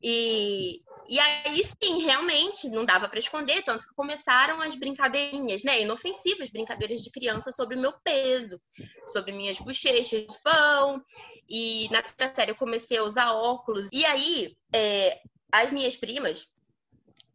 E, 0.01 0.81
e 1.07 1.19
aí, 1.19 1.63
sim, 1.63 2.03
realmente, 2.03 2.69
não 2.69 2.85
dava 2.85 3.07
para 3.09 3.19
esconder, 3.19 3.63
tanto 3.63 3.87
que 3.87 3.95
começaram 3.95 4.61
as 4.61 4.75
brincadeirinhas, 4.75 5.63
né? 5.63 5.81
Inofensivas, 5.81 6.49
brincadeiras 6.49 7.01
de 7.01 7.11
criança 7.11 7.51
sobre 7.51 7.75
o 7.75 7.81
meu 7.81 7.93
peso, 8.03 8.61
sobre 9.07 9.31
minhas 9.31 9.57
bochechas, 9.57 10.25
fão. 10.43 11.01
E 11.49 11.89
na 11.89 12.03
série 12.33 12.51
eu 12.51 12.55
comecei 12.55 12.97
a 12.97 13.03
usar 13.03 13.31
óculos. 13.33 13.89
E 13.91 14.05
aí, 14.05 14.55
é, 14.73 15.21
as 15.51 15.71
minhas 15.71 15.95
primas, 15.95 16.47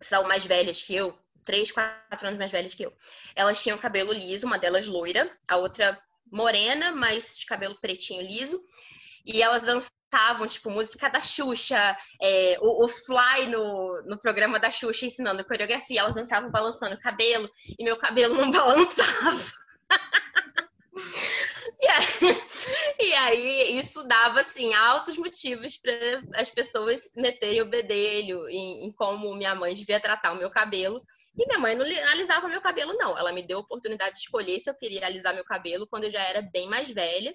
são 0.00 0.24
mais 0.24 0.44
velhas 0.44 0.82
que 0.82 0.94
eu, 0.94 1.18
três, 1.44 1.70
quatro 1.70 2.26
anos 2.26 2.38
mais 2.38 2.50
velhas 2.50 2.74
que 2.74 2.84
eu. 2.84 2.92
Elas 3.34 3.62
tinham 3.62 3.78
cabelo 3.78 4.12
liso, 4.12 4.46
uma 4.46 4.58
delas 4.58 4.86
loira, 4.86 5.30
a 5.48 5.56
outra 5.56 6.00
morena, 6.30 6.92
mas 6.92 7.38
de 7.38 7.46
cabelo 7.46 7.78
pretinho 7.80 8.22
liso. 8.22 8.62
E 9.24 9.42
elas 9.42 9.62
dançavam, 9.62 10.46
tipo, 10.46 10.70
música 10.70 11.08
da 11.08 11.20
Xuxa, 11.20 11.96
é, 12.20 12.58
o, 12.60 12.84
o, 12.84 12.88
Fly 12.88 13.46
no, 13.48 14.02
no 14.06 14.18
programa 14.18 14.58
da 14.58 14.70
Xuxa 14.70 15.06
ensinando 15.06 15.44
coreografia. 15.44 16.00
Elas 16.00 16.14
dançavam 16.14 16.50
balançando 16.50 16.94
o 16.94 17.00
cabelo, 17.00 17.48
e 17.78 17.84
meu 17.84 17.96
cabelo 17.96 18.34
não 18.34 18.50
balançava. 18.50 19.52
E 21.80 21.86
aí, 21.88 22.34
e 23.00 23.12
aí, 23.14 23.78
isso 23.78 24.02
dava 24.04 24.42
assim 24.42 24.74
altos 24.74 25.16
motivos 25.16 25.78
para 25.78 26.22
as 26.34 26.50
pessoas 26.50 27.10
meterem 27.16 27.62
o 27.62 27.68
bedelho 27.68 28.46
em, 28.48 28.86
em, 28.86 28.90
como 28.90 29.34
minha 29.34 29.54
mãe 29.54 29.72
devia 29.72 29.98
tratar 29.98 30.32
o 30.32 30.36
meu 30.36 30.50
cabelo. 30.50 31.02
E 31.38 31.46
minha 31.46 31.58
mãe 31.58 31.74
não 31.74 31.84
alisava 32.10 32.48
meu 32.48 32.60
cabelo, 32.60 32.92
não. 32.94 33.16
Ela 33.16 33.32
me 33.32 33.42
deu 33.42 33.58
a 33.58 33.60
oportunidade 33.62 34.16
de 34.16 34.20
escolher 34.20 34.60
se 34.60 34.68
eu 34.68 34.74
queria 34.74 35.06
alisar 35.06 35.34
meu 35.34 35.44
cabelo 35.44 35.86
quando 35.86 36.04
eu 36.04 36.10
já 36.10 36.20
era 36.22 36.42
bem 36.42 36.68
mais 36.68 36.90
velha. 36.90 37.34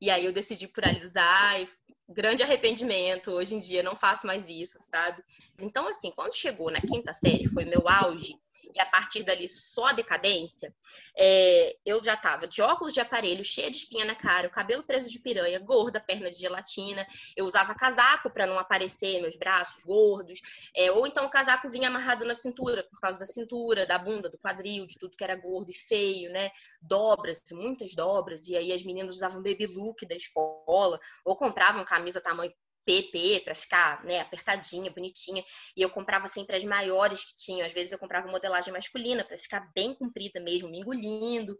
E 0.00 0.10
aí 0.10 0.24
eu 0.24 0.32
decidi 0.32 0.68
por 0.68 0.84
alisar 0.84 1.60
e 1.60 1.68
grande 2.08 2.42
arrependimento. 2.42 3.32
Hoje 3.32 3.54
em 3.54 3.58
dia 3.58 3.82
não 3.82 3.96
faço 3.96 4.26
mais 4.26 4.48
isso, 4.48 4.78
sabe? 4.90 5.22
Então, 5.60 5.88
assim, 5.88 6.12
quando 6.12 6.34
chegou 6.34 6.70
na 6.70 6.80
quinta 6.80 7.12
série, 7.12 7.48
foi 7.48 7.64
meu 7.64 7.88
auge 7.88 8.34
e 8.74 8.80
a 8.80 8.86
partir 8.86 9.22
dali 9.22 9.48
só 9.48 9.92
decadência, 9.92 10.74
é, 11.16 11.76
eu 11.84 12.02
já 12.02 12.16
tava 12.16 12.46
de 12.46 12.62
óculos 12.62 12.94
de 12.94 13.00
aparelho, 13.00 13.44
cheia 13.44 13.70
de 13.70 13.76
espinha 13.76 14.04
na 14.04 14.14
cara, 14.14 14.48
o 14.48 14.50
cabelo 14.50 14.82
preso 14.82 15.08
de 15.08 15.18
piranha, 15.18 15.58
gorda, 15.58 16.00
perna 16.00 16.30
de 16.30 16.38
gelatina. 16.38 17.06
Eu 17.36 17.44
usava 17.44 17.74
casaco 17.74 18.30
para 18.30 18.46
não 18.46 18.58
aparecer 18.58 19.20
meus 19.20 19.36
braços 19.36 19.82
gordos, 19.82 20.40
é, 20.74 20.90
ou 20.90 21.06
então 21.06 21.26
o 21.26 21.30
casaco 21.30 21.68
vinha 21.68 21.88
amarrado 21.88 22.24
na 22.24 22.34
cintura, 22.34 22.82
por 22.84 23.00
causa 23.00 23.18
da 23.18 23.26
cintura, 23.26 23.86
da 23.86 23.98
bunda, 23.98 24.28
do 24.28 24.38
quadril, 24.38 24.86
de 24.86 24.98
tudo 24.98 25.16
que 25.16 25.24
era 25.24 25.36
gordo 25.36 25.70
e 25.70 25.74
feio, 25.74 26.30
né? 26.30 26.50
Dobras, 26.80 27.42
muitas 27.52 27.94
dobras, 27.94 28.48
e 28.48 28.56
aí 28.56 28.72
as 28.72 28.82
meninas 28.82 29.14
usavam 29.14 29.42
baby 29.42 29.66
look 29.66 30.06
da 30.06 30.14
escola, 30.14 30.98
ou 31.24 31.36
compravam 31.36 31.84
camisa 31.84 32.20
tamanho 32.20 32.52
PP 32.84 33.42
para 33.44 33.54
ficar 33.54 34.04
né, 34.04 34.20
apertadinha, 34.20 34.90
bonitinha. 34.90 35.44
E 35.76 35.82
eu 35.82 35.90
comprava 35.90 36.28
sempre 36.28 36.56
as 36.56 36.64
maiores 36.64 37.24
que 37.24 37.34
tinham. 37.34 37.66
Às 37.66 37.72
vezes 37.72 37.92
eu 37.92 37.98
comprava 37.98 38.30
modelagem 38.30 38.72
masculina 38.72 39.24
para 39.24 39.38
ficar 39.38 39.70
bem 39.74 39.94
comprida 39.94 40.40
mesmo, 40.40 40.68
me 40.68 40.80
engolindo. 40.80 41.58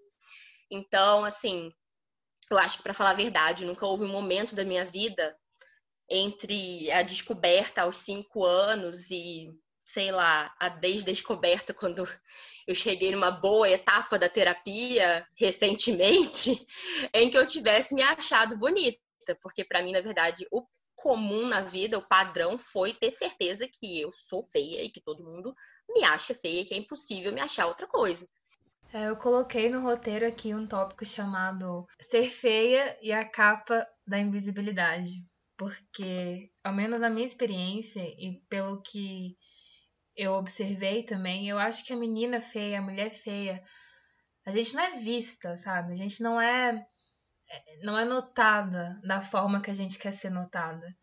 Então, 0.70 1.24
assim, 1.24 1.72
eu 2.50 2.58
acho 2.58 2.78
que 2.78 2.82
para 2.82 2.94
falar 2.94 3.10
a 3.10 3.14
verdade, 3.14 3.64
nunca 3.64 3.86
houve 3.86 4.04
um 4.04 4.08
momento 4.08 4.54
da 4.54 4.64
minha 4.64 4.84
vida 4.84 5.36
entre 6.08 6.90
a 6.90 7.02
descoberta 7.02 7.82
aos 7.82 7.96
cinco 7.96 8.44
anos 8.44 9.10
e, 9.10 9.50
sei 9.84 10.12
lá, 10.12 10.54
a 10.58 10.68
desdescoberta 10.68 11.72
quando 11.72 12.04
eu 12.66 12.74
cheguei 12.74 13.10
numa 13.10 13.30
boa 13.30 13.68
etapa 13.68 14.18
da 14.18 14.28
terapia 14.28 15.26
recentemente, 15.34 16.66
em 17.14 17.30
que 17.30 17.36
eu 17.36 17.46
tivesse 17.46 17.94
me 17.94 18.02
achado 18.02 18.56
bonita, 18.56 18.98
porque 19.40 19.64
para 19.64 19.82
mim, 19.82 19.92
na 19.92 20.00
verdade, 20.00 20.46
o 20.50 20.66
comum 21.02 21.48
na 21.48 21.62
vida, 21.62 21.98
o 21.98 22.06
padrão 22.06 22.56
foi 22.56 22.94
ter 22.94 23.10
certeza 23.10 23.66
que 23.66 24.00
eu 24.00 24.12
sou 24.12 24.40
feia 24.40 24.84
e 24.84 24.88
que 24.88 25.00
todo 25.00 25.24
mundo 25.24 25.52
me 25.90 26.04
acha 26.04 26.32
feia, 26.32 26.64
que 26.64 26.72
é 26.72 26.76
impossível 26.76 27.32
me 27.32 27.40
achar 27.40 27.66
outra 27.66 27.88
coisa. 27.88 28.24
É, 28.92 29.08
eu 29.08 29.16
coloquei 29.16 29.68
no 29.68 29.80
roteiro 29.80 30.24
aqui 30.24 30.54
um 30.54 30.64
tópico 30.64 31.04
chamado 31.04 31.86
Ser 32.00 32.28
feia 32.28 32.96
e 33.02 33.10
a 33.10 33.28
capa 33.28 33.84
da 34.06 34.18
invisibilidade. 34.18 35.26
Porque, 35.56 36.50
ao 36.62 36.72
menos 36.72 37.00
na 37.00 37.10
minha 37.10 37.26
experiência 37.26 38.00
e 38.00 38.40
pelo 38.48 38.80
que 38.80 39.36
eu 40.16 40.32
observei 40.34 41.02
também, 41.02 41.48
eu 41.48 41.58
acho 41.58 41.84
que 41.84 41.92
a 41.92 41.96
menina 41.96 42.40
feia, 42.40 42.78
a 42.78 42.82
mulher 42.82 43.10
feia, 43.10 43.60
a 44.46 44.52
gente 44.52 44.72
não 44.74 44.82
é 44.82 44.90
vista, 44.90 45.56
sabe? 45.56 45.92
A 45.92 45.96
gente 45.96 46.22
não 46.22 46.40
é 46.40 46.86
não 47.82 47.98
é 47.98 48.04
notada 48.04 49.00
da 49.04 49.20
forma 49.20 49.60
que 49.60 49.70
a 49.70 49.74
gente 49.74 49.98
quer 49.98 50.12
ser 50.12 50.30
notada. 50.30 50.94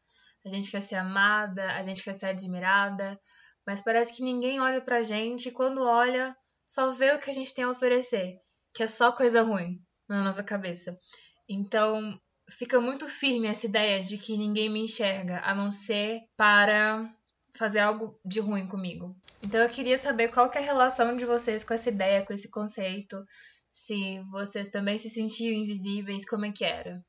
A 0.46 0.50
gente 0.50 0.72
quer 0.72 0.82
ser 0.82 0.96
amada, 0.96 1.74
a 1.74 1.84
gente 1.84 2.04
quer 2.04 2.14
ser 2.14 2.28
admirada, 2.28 3.20
mas 3.66 3.82
parece 3.82 4.16
que 4.16 4.24
ninguém 4.24 4.60
olha 4.60 4.82
pra 4.82 5.02
gente 5.02 5.50
e 5.50 5.52
quando 5.52 5.84
olha, 5.84 6.36
só 6.66 6.92
vê 6.92 7.14
o 7.14 7.20
que 7.20 7.30
a 7.30 7.34
gente 7.34 7.54
tem 7.54 7.66
a 7.66 7.70
oferecer, 7.70 8.40
que 8.74 8.84
é 8.84 8.88
só 8.88 9.12
coisa 9.12 9.42
ruim 9.42 9.82
na 10.08 10.24
nossa 10.24 10.44
cabeça. 10.44 10.98
Então, 11.48 12.20
fica 12.50 12.80
muito 12.80 13.08
firme 13.08 13.48
essa 13.48 13.66
ideia 13.66 14.02
de 14.02 14.18
que 14.18 14.38
ninguém 14.38 14.70
me 14.70 14.84
enxerga, 14.84 15.40
a 15.42 15.54
não 15.54 15.72
ser 15.72 16.22
para 16.36 17.10
fazer 17.56 17.80
algo 17.80 18.20
de 18.26 18.40
ruim 18.40 18.68
comigo. 18.68 19.16
Então 19.44 19.62
eu 19.62 19.70
queria 19.70 19.98
saber 19.98 20.30
qual 20.30 20.50
que 20.50 20.58
é 20.58 20.62
a 20.62 20.66
relação 20.66 21.16
de 21.16 21.26
vocês 21.26 21.64
com 21.64 21.74
essa 21.74 21.90
ideia, 21.90 22.26
com 22.26 22.34
esse 22.34 22.50
conceito, 22.50 23.24
se 23.80 24.20
vocês 24.30 24.68
também 24.68 24.98
se 24.98 25.10
sentiam 25.10 25.58
invisíveis, 25.58 26.28
como 26.28 26.46
é 26.46 26.52
que 26.52 26.66
era? 26.66 27.02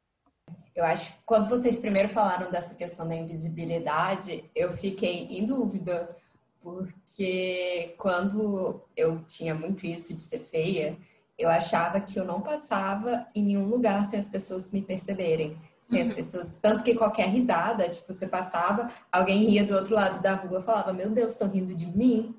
Eu 0.75 0.85
acho 0.85 1.13
que 1.13 1.19
quando 1.27 1.49
vocês 1.49 1.77
primeiro 1.77 2.09
falaram 2.09 2.51
dessa 2.51 2.77
questão 2.77 3.07
da 3.09 3.15
invisibilidade, 3.15 4.45
eu 4.55 4.73
fiquei 4.73 5.27
em 5.31 5.45
dúvida, 5.45 6.17
porque 6.63 7.95
quando 7.99 8.81
eu 8.97 9.21
tinha 9.27 9.55
muito 9.55 9.85
isso 9.85 10.15
de 10.15 10.21
ser 10.21 10.39
feia, 10.39 10.97
eu 11.37 11.49
achava 11.49 12.01
que 12.01 12.19
eu 12.19 12.25
não 12.25 12.41
passava 12.41 13.27
em 13.35 13.43
nenhum 13.43 13.67
lugar 13.67 14.05
sem 14.05 14.19
as 14.19 14.29
pessoas 14.29 14.73
me 14.73 14.81
perceberem. 14.81 15.59
Sem 15.85 16.01
as 16.01 16.11
uhum. 16.11 16.15
pessoas, 16.15 16.55
tanto 16.63 16.85
que 16.85 16.95
qualquer 16.95 17.27
risada, 17.27 17.89
tipo, 17.89 18.15
você 18.15 18.29
passava, 18.29 18.89
alguém 19.11 19.47
ria 19.47 19.65
do 19.65 19.75
outro 19.75 19.93
lado 19.93 20.23
da 20.23 20.35
rua, 20.35 20.63
falava: 20.63 20.93
"Meu 20.93 21.11
Deus, 21.11 21.33
estão 21.33 21.51
rindo 21.51 21.75
de 21.75 21.87
mim". 21.87 22.37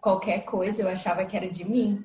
Qualquer 0.00 0.40
coisa 0.44 0.82
eu 0.82 0.88
achava 0.88 1.24
que 1.24 1.36
era 1.36 1.48
de 1.48 1.64
mim 1.64 2.04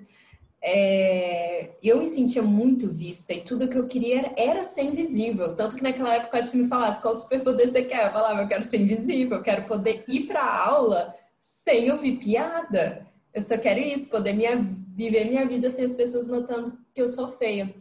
é, 0.66 1.72
eu 1.84 2.00
me 2.00 2.08
sentia 2.08 2.42
muito 2.42 2.88
vista 2.88 3.34
e 3.34 3.42
tudo 3.42 3.68
que 3.68 3.78
eu 3.78 3.86
queria 3.86 4.20
era, 4.20 4.34
era, 4.38 4.64
ser 4.64 4.84
invisível. 4.84 5.54
Tanto 5.54 5.76
que 5.76 5.84
naquela 5.84 6.16
época, 6.16 6.42
se 6.42 6.56
me 6.56 6.70
falasse 6.70 7.02
qual 7.02 7.14
superpoder 7.14 7.68
você 7.68 7.84
quer, 7.84 8.06
eu 8.06 8.12
falava, 8.14 8.42
eu 8.42 8.48
quero 8.48 8.64
ser 8.64 8.80
invisível, 8.80 9.38
eu 9.38 9.44
quero 9.44 9.64
poder 9.64 10.06
ir 10.08 10.22
para 10.22 10.40
a 10.40 10.68
aula 10.70 11.14
sem 11.38 11.92
ouvir 11.92 12.14
piada. 12.14 13.06
Eu 13.34 13.42
só 13.42 13.58
quero 13.58 13.82
isso, 13.82 14.10
poder 14.10 14.32
minha, 14.32 14.56
viver 14.56 15.26
minha 15.26 15.46
vida 15.46 15.70
sem 15.70 15.84
as 15.84 15.94
pessoas 15.94 16.30
notando 16.30 16.78
que 16.94 17.02
eu 17.02 17.10
sou 17.10 17.28
feia. 17.28 17.74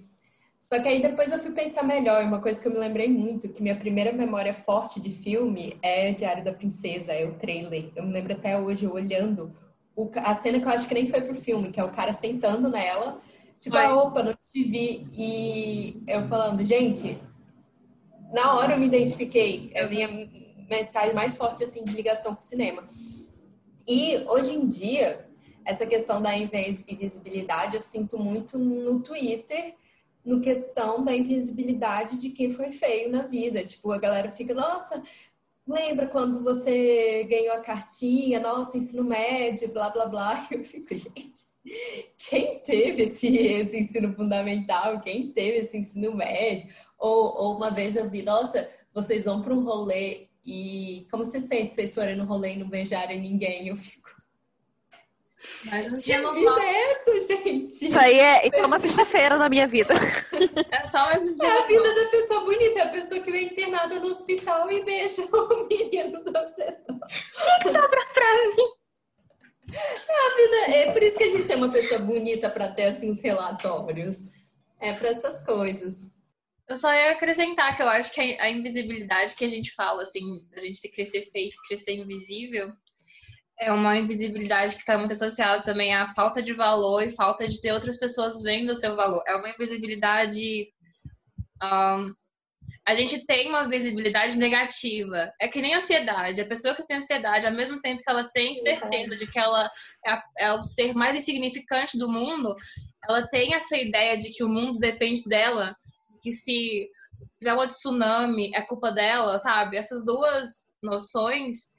Só 0.60 0.80
que 0.80 0.88
aí 0.88 1.00
depois 1.00 1.30
eu 1.30 1.38
fui 1.38 1.52
pensar 1.52 1.84
melhor, 1.84 2.24
uma 2.24 2.40
coisa 2.40 2.60
que 2.60 2.66
eu 2.66 2.72
me 2.72 2.78
lembrei 2.78 3.08
muito, 3.08 3.48
que 3.48 3.62
minha 3.62 3.76
primeira 3.76 4.12
memória 4.12 4.54
forte 4.54 5.00
de 5.00 5.10
filme 5.10 5.76
é 5.82 6.10
Diário 6.10 6.42
da 6.42 6.52
Princesa, 6.52 7.12
é 7.12 7.24
o 7.24 7.34
trailer. 7.34 7.90
Eu 7.94 8.04
me 8.04 8.12
lembro 8.12 8.32
até 8.32 8.58
hoje, 8.58 8.86
olhando 8.86 9.54
o, 9.94 10.10
a 10.16 10.34
cena 10.34 10.58
que 10.58 10.66
eu 10.66 10.70
acho 10.70 10.88
que 10.88 10.94
nem 10.94 11.06
foi 11.06 11.20
pro 11.20 11.34
filme, 11.34 11.70
que 11.70 11.80
é 11.80 11.84
o 11.84 11.90
cara 11.90 12.12
sentando 12.12 12.68
nela, 12.68 13.20
tipo, 13.60 13.76
a 13.76 13.88
ah, 13.88 14.02
opa, 14.02 14.22
não 14.22 14.34
te 14.34 14.64
vi. 14.64 15.06
E 15.14 16.02
eu 16.06 16.26
falando, 16.28 16.64
gente, 16.64 17.18
na 18.32 18.54
hora 18.54 18.74
eu 18.74 18.78
me 18.78 18.86
identifiquei. 18.86 19.70
É 19.74 19.82
a 19.82 19.88
minha 19.88 20.08
mensagem 20.68 21.14
mais 21.14 21.36
forte, 21.36 21.62
assim, 21.62 21.84
de 21.84 21.92
ligação 21.92 22.34
com 22.34 22.40
o 22.40 22.44
cinema. 22.44 22.84
E 23.86 24.24
hoje 24.28 24.54
em 24.54 24.66
dia, 24.66 25.28
essa 25.64 25.86
questão 25.86 26.20
da 26.20 26.36
invisibilidade 26.36 27.76
eu 27.76 27.80
sinto 27.80 28.18
muito 28.18 28.58
no 28.58 29.00
Twitter, 29.00 29.74
no 30.24 30.40
questão 30.40 31.04
da 31.04 31.14
invisibilidade 31.14 32.18
de 32.18 32.30
quem 32.30 32.50
foi 32.50 32.70
feio 32.70 33.10
na 33.10 33.22
vida. 33.22 33.64
Tipo, 33.64 33.92
a 33.92 33.98
galera 33.98 34.30
fica, 34.30 34.54
nossa, 34.54 35.02
lembra 35.66 36.08
quando 36.08 36.42
você 36.42 37.24
ganhou 37.24 37.54
a 37.54 37.60
cartinha, 37.60 38.40
nossa, 38.40 38.76
ensino 38.76 39.04
médio, 39.04 39.72
blá, 39.72 39.90
blá, 39.90 40.06
blá. 40.06 40.48
Eu 40.50 40.64
fico, 40.64 40.94
gente, 40.96 41.52
quem 42.28 42.60
teve 42.60 43.02
esse, 43.02 43.36
esse 43.36 43.78
ensino 43.78 44.14
fundamental? 44.14 45.00
Quem 45.00 45.32
teve 45.32 45.58
esse 45.58 45.76
ensino 45.76 46.14
médio? 46.14 46.68
Ou, 46.98 47.34
ou 47.36 47.56
uma 47.56 47.70
vez 47.70 47.96
eu 47.96 48.08
vi, 48.10 48.22
nossa, 48.22 48.68
vocês 48.94 49.24
vão 49.24 49.42
para 49.42 49.54
um 49.54 49.64
rolê 49.64 50.28
e 50.44 51.06
como 51.10 51.24
você 51.24 51.40
sente 51.40 51.72
vocês 51.72 51.94
forem 51.94 52.16
no 52.16 52.24
rolê 52.24 52.54
e 52.54 52.56
não 52.56 52.68
beijarem 52.68 53.20
ninguém? 53.20 53.68
Eu 53.68 53.76
fico, 53.76 54.10
mas 55.66 55.90
não 55.90 55.98
tinha 55.98 56.20
que 56.20 56.34
vida 56.34 56.62
é 56.62 56.90
essa, 56.90 57.34
gente? 57.44 57.86
Isso 57.86 57.98
aí 57.98 58.18
é, 58.18 58.48
é 58.52 58.66
uma 58.66 58.78
sexta-feira 58.78 59.36
na 59.36 59.48
minha 59.48 59.66
vida. 59.66 59.94
É 60.70 60.84
só 60.84 61.04
mais 61.06 61.22
um 61.22 61.34
dia. 61.34 61.48
É 61.48 61.58
a 61.58 61.66
vida 61.66 61.94
da 61.94 62.10
pessoa 62.10 62.40
bonita, 62.44 62.78
é 62.78 62.82
a 62.82 62.88
pessoa 62.88 63.20
que 63.20 63.30
vem 63.30 63.44
internada 63.46 63.98
no 63.98 64.06
hospital 64.06 64.70
e 64.70 64.84
beija 64.84 65.22
o 65.22 65.66
menino 65.68 66.24
do 66.24 66.32
setor. 66.48 66.98
que 67.62 67.68
sobra 67.70 68.06
pra 68.12 68.46
mim? 68.48 68.82
É, 69.72 70.26
a 70.26 70.36
vida, 70.36 70.76
é 70.76 70.92
por 70.92 71.02
isso 71.02 71.16
que 71.16 71.24
a 71.24 71.30
gente 71.30 71.44
tem 71.44 71.56
uma 71.56 71.72
pessoa 71.72 72.00
bonita 72.00 72.50
para 72.50 72.68
ter 72.68 72.84
assim 72.84 73.10
os 73.10 73.20
relatórios. 73.20 74.30
É 74.80 74.92
para 74.92 75.08
essas 75.08 75.44
coisas. 75.44 76.12
Eu 76.68 76.80
só 76.80 76.92
ia 76.92 77.12
acrescentar 77.12 77.76
que 77.76 77.82
eu 77.82 77.88
acho 77.88 78.12
que 78.12 78.20
a 78.20 78.50
invisibilidade 78.50 79.34
que 79.34 79.44
a 79.44 79.48
gente 79.48 79.72
fala, 79.74 80.02
assim, 80.02 80.46
a 80.56 80.60
gente 80.60 80.78
se 80.78 80.90
crescer 80.90 81.22
se 81.22 81.68
crescer 81.68 81.94
invisível, 81.94 82.72
é 83.62 83.72
uma 83.72 83.96
invisibilidade 83.96 84.74
que 84.74 84.80
está 84.80 84.98
muito 84.98 85.12
associada 85.12 85.62
também 85.62 85.94
à 85.94 86.08
falta 86.08 86.42
de 86.42 86.52
valor 86.52 87.02
e 87.02 87.14
falta 87.14 87.46
de 87.46 87.60
ter 87.60 87.72
outras 87.72 87.98
pessoas 87.98 88.42
vendo 88.42 88.70
o 88.70 88.74
seu 88.74 88.96
valor. 88.96 89.22
É 89.26 89.36
uma 89.36 89.48
invisibilidade. 89.48 90.68
Um, 91.62 92.12
a 92.84 92.94
gente 92.96 93.24
tem 93.24 93.48
uma 93.48 93.68
visibilidade 93.68 94.36
negativa. 94.36 95.32
É 95.40 95.46
que 95.46 95.62
nem 95.62 95.74
ansiedade. 95.74 96.40
A 96.40 96.46
pessoa 96.46 96.74
que 96.74 96.84
tem 96.84 96.96
ansiedade, 96.96 97.46
ao 97.46 97.52
mesmo 97.52 97.80
tempo 97.80 98.02
que 98.02 98.10
ela 98.10 98.28
tem 98.34 98.56
certeza 98.56 99.14
de 99.14 99.30
que 99.30 99.38
ela 99.38 99.70
é, 100.04 100.22
é 100.38 100.52
o 100.52 100.62
ser 100.62 100.92
mais 100.92 101.14
insignificante 101.14 101.96
do 101.96 102.10
mundo, 102.10 102.56
ela 103.08 103.28
tem 103.28 103.54
essa 103.54 103.76
ideia 103.76 104.18
de 104.18 104.32
que 104.32 104.42
o 104.42 104.48
mundo 104.48 104.80
depende 104.80 105.22
dela, 105.28 105.76
que 106.20 106.32
se 106.32 106.88
tiver 107.40 107.54
um 107.54 107.66
tsunami 107.66 108.50
é 108.54 108.62
culpa 108.62 108.90
dela, 108.90 109.38
sabe? 109.38 109.76
Essas 109.76 110.04
duas 110.04 110.72
noções 110.82 111.71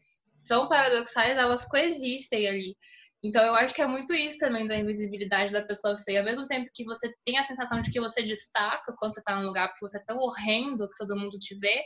são 0.43 0.67
paradoxais, 0.67 1.37
elas 1.37 1.65
coexistem 1.67 2.47
ali. 2.47 2.77
Então 3.23 3.43
eu 3.45 3.55
acho 3.55 3.73
que 3.73 3.81
é 3.81 3.87
muito 3.87 4.13
isso 4.13 4.37
também 4.37 4.67
da 4.67 4.75
invisibilidade 4.75 5.53
da 5.53 5.61
pessoa 5.61 5.97
feia. 5.97 6.19
Ao 6.19 6.25
mesmo 6.25 6.45
tempo 6.45 6.69
que 6.73 6.83
você 6.83 7.09
tem 7.25 7.37
a 7.39 7.43
sensação 7.43 7.79
de 7.79 7.89
que 7.89 7.99
você 7.99 8.21
destaca 8.21 8.93
quando 8.97 9.15
você 9.15 9.23
tá 9.23 9.35
num 9.35 9.47
lugar 9.47 9.69
porque 9.69 9.87
você 9.87 9.97
é 9.97 10.03
tão 10.05 10.17
horrendo 10.17 10.89
que 10.89 10.97
todo 10.97 11.17
mundo 11.17 11.39
te 11.39 11.55
vê, 11.57 11.83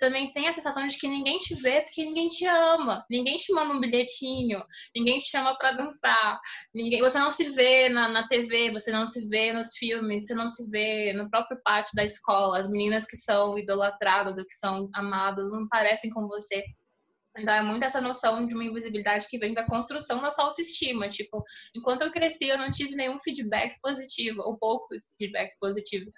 também 0.00 0.32
tem 0.32 0.48
a 0.48 0.52
sensação 0.52 0.88
de 0.88 0.96
que 0.96 1.06
ninguém 1.06 1.38
te 1.38 1.54
vê 1.56 1.82
porque 1.82 2.04
ninguém 2.04 2.28
te 2.28 2.46
ama. 2.46 3.04
Ninguém 3.10 3.34
te 3.34 3.52
manda 3.52 3.74
um 3.74 3.80
bilhetinho, 3.80 4.64
ninguém 4.96 5.18
te 5.18 5.26
chama 5.26 5.56
para 5.58 5.72
dançar. 5.72 6.40
Ninguém, 6.74 7.00
você 7.00 7.18
não 7.18 7.30
se 7.30 7.50
vê 7.54 7.88
na, 7.88 8.08
na 8.08 8.26
TV, 8.26 8.72
você 8.72 8.90
não 8.90 9.06
se 9.06 9.28
vê 9.28 9.52
nos 9.52 9.76
filmes, 9.76 10.26
você 10.26 10.34
não 10.34 10.48
se 10.48 10.68
vê 10.70 11.12
no 11.12 11.28
próprio 11.30 11.60
pátio 11.62 11.94
da 11.94 12.04
escola. 12.04 12.58
As 12.58 12.70
meninas 12.70 13.06
que 13.06 13.16
são 13.16 13.58
idolatradas 13.58 14.38
ou 14.38 14.44
que 14.44 14.54
são 14.54 14.88
amadas 14.94 15.52
não 15.52 15.68
parecem 15.68 16.10
com 16.10 16.26
você. 16.26 16.64
Então 17.38 17.54
é 17.54 17.62
muito 17.62 17.84
essa 17.84 18.00
noção 18.00 18.46
de 18.46 18.54
uma 18.54 18.64
invisibilidade 18.64 19.28
que 19.28 19.38
vem 19.38 19.54
da 19.54 19.66
construção 19.66 20.20
da 20.20 20.30
sua 20.30 20.46
autoestima. 20.46 21.08
Tipo, 21.08 21.42
enquanto 21.74 22.02
eu 22.02 22.10
cresci, 22.10 22.48
eu 22.48 22.58
não 22.58 22.70
tive 22.70 22.96
nenhum 22.96 23.18
feedback 23.20 23.78
positivo, 23.80 24.40
ou 24.42 24.58
pouco 24.58 24.88
feedback 25.18 25.54
positivo, 25.60 26.10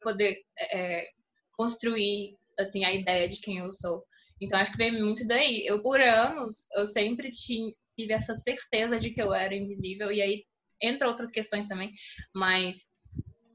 para 0.00 0.12
poder 0.12 0.36
é, 0.58 1.04
construir 1.52 2.36
assim 2.58 2.84
a 2.84 2.92
ideia 2.92 3.28
de 3.28 3.40
quem 3.40 3.58
eu 3.58 3.72
sou. 3.72 4.02
Então 4.40 4.58
acho 4.58 4.72
que 4.72 4.78
vem 4.78 4.92
muito 4.92 5.26
daí. 5.26 5.64
Eu 5.66 5.82
por 5.82 6.00
anos 6.00 6.66
eu 6.74 6.86
sempre 6.86 7.30
tive 7.30 8.12
essa 8.12 8.34
certeza 8.34 8.98
de 8.98 9.10
que 9.10 9.22
eu 9.22 9.32
era 9.32 9.54
invisível 9.54 10.10
e 10.12 10.20
aí 10.20 10.44
entre 10.82 11.06
outras 11.08 11.30
questões 11.30 11.68
também, 11.68 11.90
mas 12.34 12.88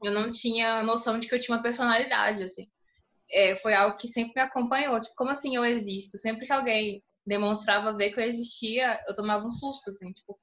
eu 0.02 0.10
não 0.10 0.30
tinha 0.30 0.82
noção 0.82 1.18
de 1.18 1.28
que 1.28 1.34
eu 1.34 1.38
tinha 1.38 1.56
uma 1.56 1.62
personalidade 1.62 2.42
assim. 2.42 2.66
É, 3.30 3.56
foi 3.56 3.74
algo 3.74 3.96
que 3.96 4.08
sempre 4.08 4.32
me 4.36 4.42
acompanhou. 4.42 5.00
Tipo, 5.00 5.14
como 5.16 5.30
assim 5.30 5.56
eu 5.56 5.64
existo? 5.64 6.18
Sempre 6.18 6.46
que 6.46 6.52
alguém 6.52 7.02
demonstrava 7.26 7.94
ver 7.94 8.10
que 8.10 8.20
eu 8.20 8.24
existia, 8.24 9.00
eu 9.06 9.14
tomava 9.14 9.46
um 9.46 9.50
susto, 9.50 9.90
assim, 9.90 10.12
tipo, 10.12 10.38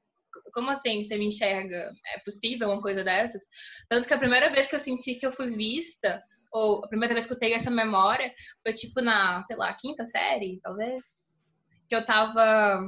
como 0.54 0.70
assim 0.70 1.04
você 1.04 1.18
me 1.18 1.28
enxerga? 1.28 1.92
É 2.16 2.20
possível 2.24 2.70
uma 2.70 2.82
coisa 2.82 3.04
dessas? 3.04 3.42
Tanto 3.90 4.08
que 4.08 4.14
a 4.14 4.20
primeira 4.20 4.50
vez 4.50 4.68
que 4.68 4.76
eu 4.76 4.80
senti 4.80 5.16
que 5.16 5.26
eu 5.26 5.32
fui 5.32 5.52
vista, 5.52 6.24
ou 6.52 6.84
a 6.84 6.88
primeira 6.88 7.14
vez 7.14 7.28
que 7.28 7.34
eu 7.34 7.40
tenho 7.40 7.56
essa 7.56 7.70
memória, 7.70 8.34
foi 8.64 8.74
tipo 8.74 9.02
na, 9.02 9.44
sei 9.44 9.58
lá, 9.58 9.74
quinta 9.74 10.06
série, 10.06 10.60
talvez, 10.62 11.40
que 11.88 11.96
eu 11.96 12.06
tava 12.06 12.82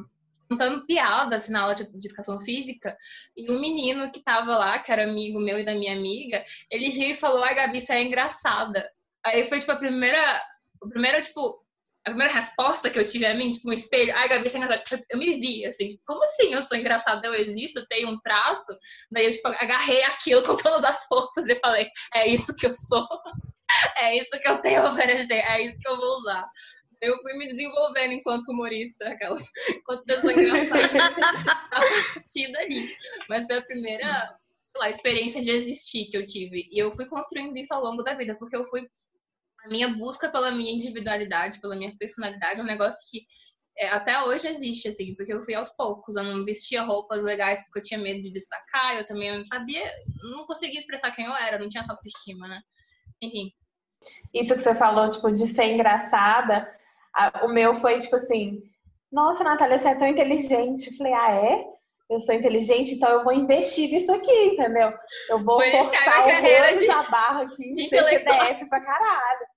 contando 0.50 0.86
piadas 0.86 1.44
assim, 1.44 1.54
na 1.54 1.62
aula 1.62 1.74
de, 1.74 1.84
educação 1.84 2.40
física, 2.42 2.98
e 3.38 3.50
um 3.50 3.60
menino 3.60 4.12
que 4.12 4.22
tava 4.22 4.58
lá, 4.58 4.80
que 4.80 4.92
era 4.92 5.04
amigo 5.04 5.40
meu 5.40 5.58
e 5.58 5.66
da 5.66 5.74
minha 5.74 5.94
amiga, 5.94 6.44
ele 6.70 6.90
riu 6.90 7.12
e 7.12 7.16
falou, 7.16 7.44
ai 7.44 7.56
Gabi, 7.56 7.80
você 7.80 7.94
é 7.94 8.04
engraçada. 8.04 8.90
Aí 9.26 9.46
foi 9.46 9.60
tipo 9.60 9.72
a 9.72 9.76
primeira, 9.76 10.38
a 10.82 10.88
primeira, 10.90 11.22
tipo, 11.22 11.64
a 12.06 12.10
primeira 12.10 12.34
resposta 12.34 12.90
que 12.90 12.98
eu 12.98 13.06
tive 13.06 13.26
a 13.26 13.36
mim, 13.36 13.52
tipo, 13.52 13.70
um 13.70 13.74
espelho, 13.74 14.16
ai, 14.16 14.28
Gabi, 14.28 14.50
você 14.50 14.58
é 14.58 14.62
engraçada. 14.62 15.04
Eu 15.10 15.20
me 15.20 15.40
vi, 15.40 15.66
assim, 15.66 16.00
como 16.06 16.24
assim 16.24 16.54
eu 16.54 16.62
sou 16.62 16.78
engraçada? 16.78 17.28
Eu 17.28 17.36
existo, 17.36 17.86
tenho 17.88 18.10
um 18.10 18.20
traço? 18.22 18.76
Daí 19.12 19.26
eu, 19.26 19.32
tipo, 19.32 19.48
agarrei 19.48 20.04
aquilo 20.04 20.42
com 20.42 20.58
todas 20.58 20.84
as 20.84 21.06
forças 21.06 21.48
e 21.48 21.56
falei, 21.56 21.88
é 22.16 22.28
isso 22.28 22.56
que 22.56 22.66
eu 22.66 22.74
sou. 22.74 23.08
é 24.00 24.18
isso 24.18 24.40
que 24.40 24.48
eu 24.48 24.58
tenho 24.62 24.82
a 24.82 24.92
oferecer, 24.92 25.44
é 25.48 25.62
isso 25.62 25.80
que 25.80 25.88
eu 25.88 25.98
vou 25.98 26.18
usar. 26.20 26.48
Eu 27.00 27.18
fui 27.20 27.34
me 27.34 27.48
desenvolvendo 27.48 28.14
enquanto 28.14 28.50
humorista, 28.50 29.08
aquelas, 29.08 29.48
enquanto 29.70 30.06
pessoa 30.06 30.34
engraçada, 30.34 31.12
a 31.72 31.82
partir 32.14 32.52
dali. 32.52 32.96
Mas 33.28 33.46
foi 33.46 33.58
a 33.58 33.62
primeira 33.62 34.38
lá, 34.78 34.90
experiência 34.90 35.42
de 35.42 35.52
existir 35.52 36.06
que 36.06 36.18
eu 36.18 36.26
tive. 36.26 36.68
E 36.72 36.80
eu 36.80 36.92
fui 36.92 37.06
construindo 37.06 37.58
isso 37.58 37.74
ao 37.74 37.84
longo 37.84 38.04
da 38.04 38.14
vida, 38.14 38.36
porque 38.38 38.56
eu 38.56 38.66
fui 38.70 38.88
a 39.64 39.68
minha 39.68 39.90
busca 39.90 40.30
pela 40.30 40.52
minha 40.52 40.74
individualidade, 40.74 41.60
pela 41.60 41.76
minha 41.76 41.96
personalidade, 41.98 42.60
é 42.60 42.64
um 42.64 42.68
negócio 42.68 43.00
que 43.10 43.26
é, 43.78 43.90
até 43.90 44.22
hoje 44.24 44.48
existe, 44.48 44.88
assim, 44.88 45.16
porque 45.16 45.34
eu 45.34 45.44
fui 45.44 45.54
aos 45.54 45.70
poucos. 45.76 46.16
Eu 46.16 46.24
não 46.24 46.46
vestia 46.46 46.84
roupas 46.84 47.24
legais 47.24 47.64
porque 47.64 47.80
eu 47.80 47.84
tinha 47.84 48.00
medo 48.00 48.22
de 48.22 48.32
destacar, 48.32 48.98
eu 48.98 49.06
também 49.06 49.36
não 49.38 49.46
sabia, 49.46 49.84
não 50.36 50.46
conseguia 50.46 50.80
expressar 50.80 51.12
quem 51.12 51.26
eu 51.26 51.36
era, 51.36 51.58
não 51.58 51.70
tinha 51.70 51.84
autoestima, 51.88 52.48
né? 52.48 52.62
Enfim. 53.22 53.52
Isso 54.34 54.56
que 54.56 54.62
você 54.62 54.76
falou, 54.76 55.10
tipo, 55.10 55.32
de 55.32 55.48
ser 55.48 55.66
engraçada, 55.66 56.68
a, 57.14 57.46
o 57.46 57.50
meu 57.50 57.76
foi, 57.76 58.00
tipo 58.00 58.16
assim, 58.16 58.62
nossa, 59.12 59.44
Natália, 59.44 59.78
você 59.78 59.90
é 59.90 59.96
tão 59.96 60.08
inteligente. 60.08 60.90
Eu 60.90 60.98
falei, 60.98 61.14
ah, 61.14 61.32
é? 61.32 61.66
Eu 62.12 62.20
sou 62.20 62.36
inteligente, 62.36 62.96
então 62.96 63.10
eu 63.10 63.24
vou 63.24 63.32
investir 63.32 63.90
nisso 63.90 64.12
aqui, 64.12 64.48
entendeu? 64.48 64.94
Eu 65.30 65.40
vou 65.46 65.62
Foi 65.62 65.72
forçar 65.72 66.20
a 66.20 66.24
carreira 66.26 66.78
de, 66.78 66.92
a 66.92 67.04
barra 67.04 67.44
aqui 67.44 67.72
de 67.72 67.88
CDF 67.88 68.68
pra 68.68 68.82
caralho. 68.82 69.48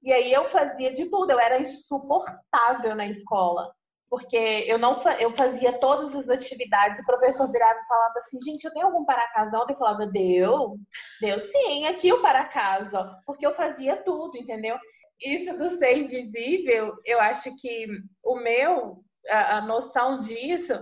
E 0.00 0.12
aí 0.12 0.32
eu 0.32 0.48
fazia 0.48 0.92
de 0.92 1.06
tudo, 1.06 1.32
eu 1.32 1.40
era 1.40 1.60
insuportável 1.60 2.94
na 2.94 3.08
escola. 3.08 3.68
Porque 4.08 4.36
eu 4.36 4.78
não 4.78 5.02
eu 5.18 5.34
fazia 5.36 5.72
todas 5.80 6.14
as 6.14 6.28
atividades, 6.28 7.00
o 7.00 7.04
professor 7.04 7.50
virava 7.50 7.80
e 7.80 7.88
falava 7.88 8.14
assim, 8.18 8.40
gente, 8.40 8.64
eu 8.64 8.72
tenho 8.72 8.86
algum 8.86 9.04
para 9.04 9.26
casa 9.32 9.58
ontem? 9.58 9.72
Eu 9.72 9.78
falava, 9.78 10.06
deu, 10.06 10.76
deu 11.20 11.40
sim, 11.40 11.88
aqui 11.88 12.12
o 12.12 12.22
para 12.22 12.44
casa, 12.44 13.20
porque 13.26 13.44
eu 13.44 13.52
fazia 13.52 13.96
tudo, 13.96 14.38
entendeu? 14.38 14.78
Isso 15.20 15.56
do 15.56 15.70
ser 15.70 15.98
invisível, 15.98 16.94
eu 17.04 17.18
acho 17.18 17.50
que 17.56 17.88
o 18.22 18.36
meu, 18.36 19.02
a, 19.28 19.56
a 19.56 19.60
noção 19.62 20.18
disso 20.18 20.78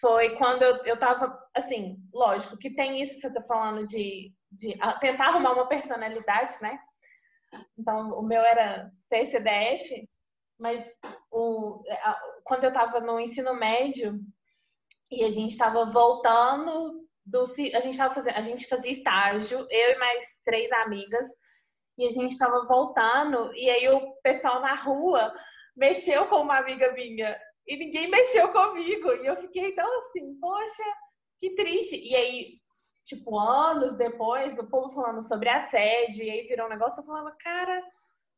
foi 0.00 0.36
quando 0.36 0.62
eu, 0.62 0.76
eu 0.84 0.98
tava, 0.98 1.38
assim, 1.54 1.96
lógico 2.12 2.56
que 2.56 2.74
tem 2.74 3.02
isso 3.02 3.14
que 3.14 3.20
você 3.20 3.32
tá 3.32 3.42
falando 3.42 3.84
de, 3.84 4.32
de 4.50 4.78
tentar 5.00 5.28
arrumar 5.28 5.52
uma 5.52 5.68
personalidade, 5.68 6.54
né? 6.60 6.78
Então, 7.78 8.10
o 8.18 8.22
meu 8.22 8.42
era 8.42 8.90
CCDF, 9.00 10.08
mas 10.58 10.84
o, 11.30 11.82
quando 12.44 12.64
eu 12.64 12.72
tava 12.72 13.00
no 13.00 13.18
ensino 13.18 13.54
médio 13.54 14.20
e 15.10 15.24
a 15.24 15.30
gente 15.30 15.56
tava 15.56 15.86
voltando 15.86 17.06
do 17.24 17.44
a 17.74 17.80
gente 17.80 17.96
tava 17.96 18.14
fazendo, 18.14 18.36
a 18.36 18.40
gente 18.40 18.66
fazia 18.66 18.90
estágio, 18.90 19.66
eu 19.70 19.92
e 19.92 19.98
mais 19.98 20.24
três 20.44 20.70
amigas, 20.72 21.28
e 21.98 22.06
a 22.06 22.10
gente 22.10 22.38
tava 22.38 22.66
voltando 22.66 23.54
e 23.54 23.68
aí 23.68 23.88
o 23.88 24.12
pessoal 24.22 24.60
na 24.60 24.74
rua 24.74 25.32
mexeu 25.76 26.26
com 26.28 26.36
uma 26.36 26.58
amiga 26.58 26.92
minha 26.92 27.38
e 27.70 27.76
ninguém 27.76 28.10
mexeu 28.10 28.48
comigo. 28.48 29.12
E 29.12 29.26
eu 29.26 29.36
fiquei 29.36 29.72
tão 29.72 29.98
assim, 29.98 30.34
poxa, 30.40 30.82
que 31.38 31.54
triste. 31.54 31.96
E 31.96 32.16
aí, 32.16 32.48
tipo, 33.06 33.38
anos 33.38 33.96
depois, 33.96 34.58
o 34.58 34.68
povo 34.68 34.90
falando 34.90 35.22
sobre 35.22 35.48
assédio, 35.48 36.24
e 36.24 36.30
aí 36.30 36.48
virou 36.48 36.66
um 36.66 36.70
negócio, 36.70 37.00
eu 37.00 37.06
falava, 37.06 37.30
cara, 37.38 37.80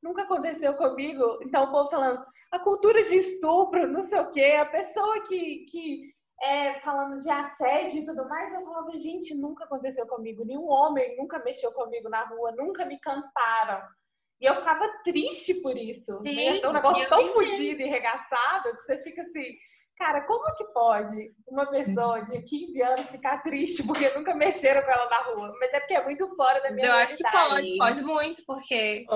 nunca 0.03 0.25
aconteceu 0.25 0.75
comigo. 0.75 1.39
Então, 1.43 1.65
o 1.65 1.71
povo 1.71 1.89
falando, 1.89 2.23
a 2.51 2.59
cultura 2.59 3.03
de 3.03 3.17
estupro, 3.17 3.89
não 3.89 4.03
sei 4.03 4.21
o 4.21 4.31
quê, 4.31 4.59
a 4.61 4.67
pessoa 4.67 5.23
que, 5.23 5.65
que 5.65 6.13
é, 6.43 6.79
falando 6.81 7.17
de 7.17 7.31
assédio 7.31 8.03
e 8.03 8.05
tudo 8.05 8.29
mais, 8.29 8.53
eu 8.53 8.63
falava, 8.67 8.93
gente, 8.93 9.35
nunca 9.35 9.65
aconteceu 9.65 10.07
comigo. 10.07 10.45
Nenhum 10.45 10.69
homem 10.69 11.17
nunca 11.17 11.39
mexeu 11.39 11.73
comigo 11.73 12.11
na 12.11 12.27
rua, 12.27 12.53
nunca 12.53 12.85
me 12.85 13.01
cantaram. 13.01 13.83
E 14.43 14.47
eu 14.47 14.57
ficava 14.57 14.89
triste 15.05 15.55
por 15.63 15.77
isso. 15.77 16.19
Sim, 16.21 16.35
né? 16.35 16.59
É 16.59 16.69
um 16.69 16.73
negócio 16.73 17.09
tão 17.09 17.29
fodido 17.29 17.81
e 17.81 17.87
regaçado 17.87 18.77
que 18.77 18.83
você 18.83 18.99
fica 18.99 19.23
assim, 19.23 19.57
cara, 19.97 20.23
como 20.23 20.57
que 20.57 20.65
pode 20.73 21.33
uma 21.47 21.65
pessoa 21.67 22.23
de 22.23 22.43
15 22.43 22.83
anos 22.83 23.03
ficar 23.03 23.41
triste 23.45 23.87
porque 23.87 24.09
nunca 24.11 24.35
mexeram 24.35 24.83
com 24.83 24.91
ela 24.91 25.09
na 25.09 25.19
rua? 25.19 25.55
Mas 25.61 25.73
é 25.73 25.79
porque 25.79 25.95
é 25.95 26.05
muito 26.05 26.29
fora 26.35 26.61
da 26.61 26.73
minha 26.73 26.83
Mas 26.83 26.85
eu 26.85 26.93
acho 26.93 27.17
que 27.19 27.31
pode, 27.31 27.77
pode 27.79 28.03
muito, 28.03 28.43
porque 28.45 29.07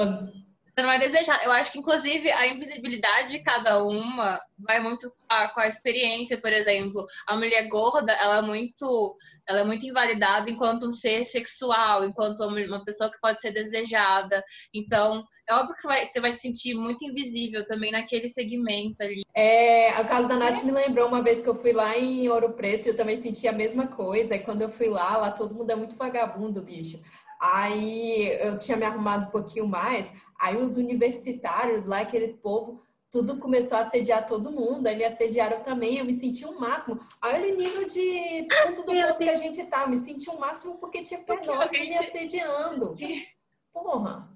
não 0.82 0.90
é 0.90 0.98
desejado. 0.98 1.42
Eu 1.44 1.52
acho 1.52 1.72
que, 1.72 1.78
inclusive, 1.78 2.30
a 2.30 2.46
invisibilidade 2.48 3.32
de 3.32 3.38
cada 3.38 3.82
uma 3.82 4.38
vai 4.58 4.80
muito 4.80 5.10
com 5.10 5.26
a, 5.28 5.48
com 5.48 5.60
a, 5.60 5.68
experiência, 5.68 6.38
por 6.38 6.52
exemplo. 6.52 7.06
A 7.26 7.34
mulher 7.34 7.68
gorda, 7.68 8.12
ela 8.12 8.38
é 8.38 8.42
muito, 8.42 9.16
ela 9.48 9.60
é 9.60 9.64
muito 9.64 9.86
invalidada 9.86 10.50
enquanto 10.50 10.86
um 10.86 10.92
ser 10.92 11.24
sexual, 11.24 12.04
enquanto 12.04 12.40
uma 12.40 12.84
pessoa 12.84 13.10
que 13.10 13.20
pode 13.20 13.40
ser 13.40 13.52
desejada. 13.52 14.44
Então, 14.74 15.24
é 15.48 15.54
óbvio 15.54 15.76
que 15.76 15.86
vai, 15.86 16.04
você 16.04 16.20
vai 16.20 16.32
se 16.32 16.40
sentir 16.40 16.74
muito 16.74 17.04
invisível 17.04 17.66
também 17.66 17.90
naquele 17.90 18.28
segmento 18.28 19.02
ali. 19.02 19.22
É, 19.34 19.98
o 20.00 20.06
caso 20.06 20.28
da 20.28 20.36
Nath 20.36 20.62
me 20.62 20.72
lembrou 20.72 21.08
uma 21.08 21.22
vez 21.22 21.42
que 21.42 21.48
eu 21.48 21.54
fui 21.54 21.72
lá 21.72 21.96
em 21.96 22.28
Ouro 22.28 22.52
Preto 22.52 22.86
e 22.86 22.90
eu 22.90 22.96
também 22.96 23.16
senti 23.16 23.48
a 23.48 23.52
mesma 23.52 23.86
coisa. 23.86 24.34
E 24.34 24.40
quando 24.40 24.62
eu 24.62 24.68
fui 24.68 24.88
lá, 24.88 25.16
lá 25.16 25.30
todo 25.30 25.54
mundo 25.54 25.70
é 25.70 25.74
muito 25.74 25.96
vagabundo, 25.96 26.60
bicho. 26.60 27.00
Aí 27.40 28.38
eu 28.40 28.58
tinha 28.58 28.76
me 28.76 28.84
arrumado 28.84 29.26
um 29.26 29.30
pouquinho 29.30 29.66
mais. 29.66 30.12
Aí 30.38 30.56
os 30.56 30.76
universitários 30.76 31.86
lá, 31.86 32.00
aquele 32.00 32.34
povo, 32.34 32.82
tudo 33.10 33.38
começou 33.38 33.78
a 33.78 33.82
assediar 33.82 34.26
todo 34.26 34.50
mundo. 34.50 34.86
Aí 34.86 34.96
me 34.96 35.04
assediaram 35.04 35.60
também. 35.60 35.98
Eu 35.98 36.04
me 36.04 36.14
senti 36.14 36.44
o 36.44 36.50
um 36.50 36.58
máximo. 36.58 37.00
Olha 37.22 37.52
o 37.52 37.56
nível 37.56 37.86
de 37.88 38.48
fundo 38.62 38.84
do 38.84 38.92
poço 38.92 39.18
que 39.18 39.28
a 39.28 39.36
gente 39.36 39.64
tá. 39.66 39.82
Eu 39.82 39.88
me 39.88 39.98
senti 39.98 40.28
o 40.28 40.34
um 40.34 40.38
máximo 40.38 40.78
porque 40.78 41.02
tinha 41.02 41.20
pedófilo 41.20 41.84
gente... 41.84 41.88
me 41.88 41.98
assediando. 41.98 42.94
Sim. 42.94 43.24
Porra. 43.72 44.28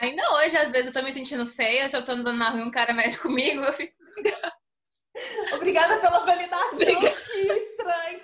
Ainda 0.00 0.22
hoje, 0.34 0.56
às 0.56 0.68
vezes, 0.70 0.88
eu 0.88 0.92
tô 0.92 1.02
me 1.02 1.12
sentindo 1.12 1.46
feia. 1.46 1.88
Se 1.88 1.96
eu 1.96 2.04
tô 2.04 2.12
andando 2.12 2.38
na 2.38 2.50
rua 2.50 2.60
e 2.60 2.64
um 2.64 2.70
cara 2.70 2.92
mexe 2.92 3.18
comigo, 3.18 3.60
eu 3.60 3.72
fico. 3.72 3.94
Obrigada 5.54 5.98
pela 5.98 6.24
validação. 6.24 6.72
Obrigada. 6.72 7.06
estranho. 7.06 8.20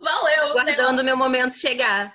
Valeu. 0.00 0.52
Guardando 0.52 1.04
meu 1.04 1.16
momento 1.16 1.54
chegar. 1.54 2.14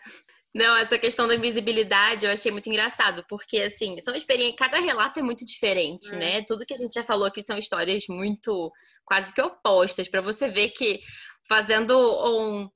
Não, 0.57 0.75
essa 0.75 0.97
questão 0.97 1.27
da 1.27 1.35
invisibilidade 1.35 2.25
eu 2.25 2.31
achei 2.31 2.51
muito 2.51 2.67
engraçado, 2.67 3.23
porque 3.29 3.61
assim, 3.61 4.01
são 4.01 4.15
experiências, 4.15 4.57
cada 4.57 4.79
relato 4.79 5.19
é 5.19 5.21
muito 5.21 5.45
diferente, 5.45 6.11
é. 6.15 6.17
né? 6.17 6.43
Tudo 6.47 6.65
que 6.65 6.73
a 6.73 6.77
gente 6.77 6.93
já 6.95 7.03
falou 7.03 7.27
aqui 7.27 7.43
são 7.43 7.59
histórias 7.59 8.05
muito 8.09 8.71
quase 9.05 9.31
que 9.31 9.39
opostas, 9.39 10.09
para 10.09 10.19
você 10.19 10.49
ver 10.49 10.69
que 10.69 10.99
fazendo 11.47 11.95
um, 11.95 12.69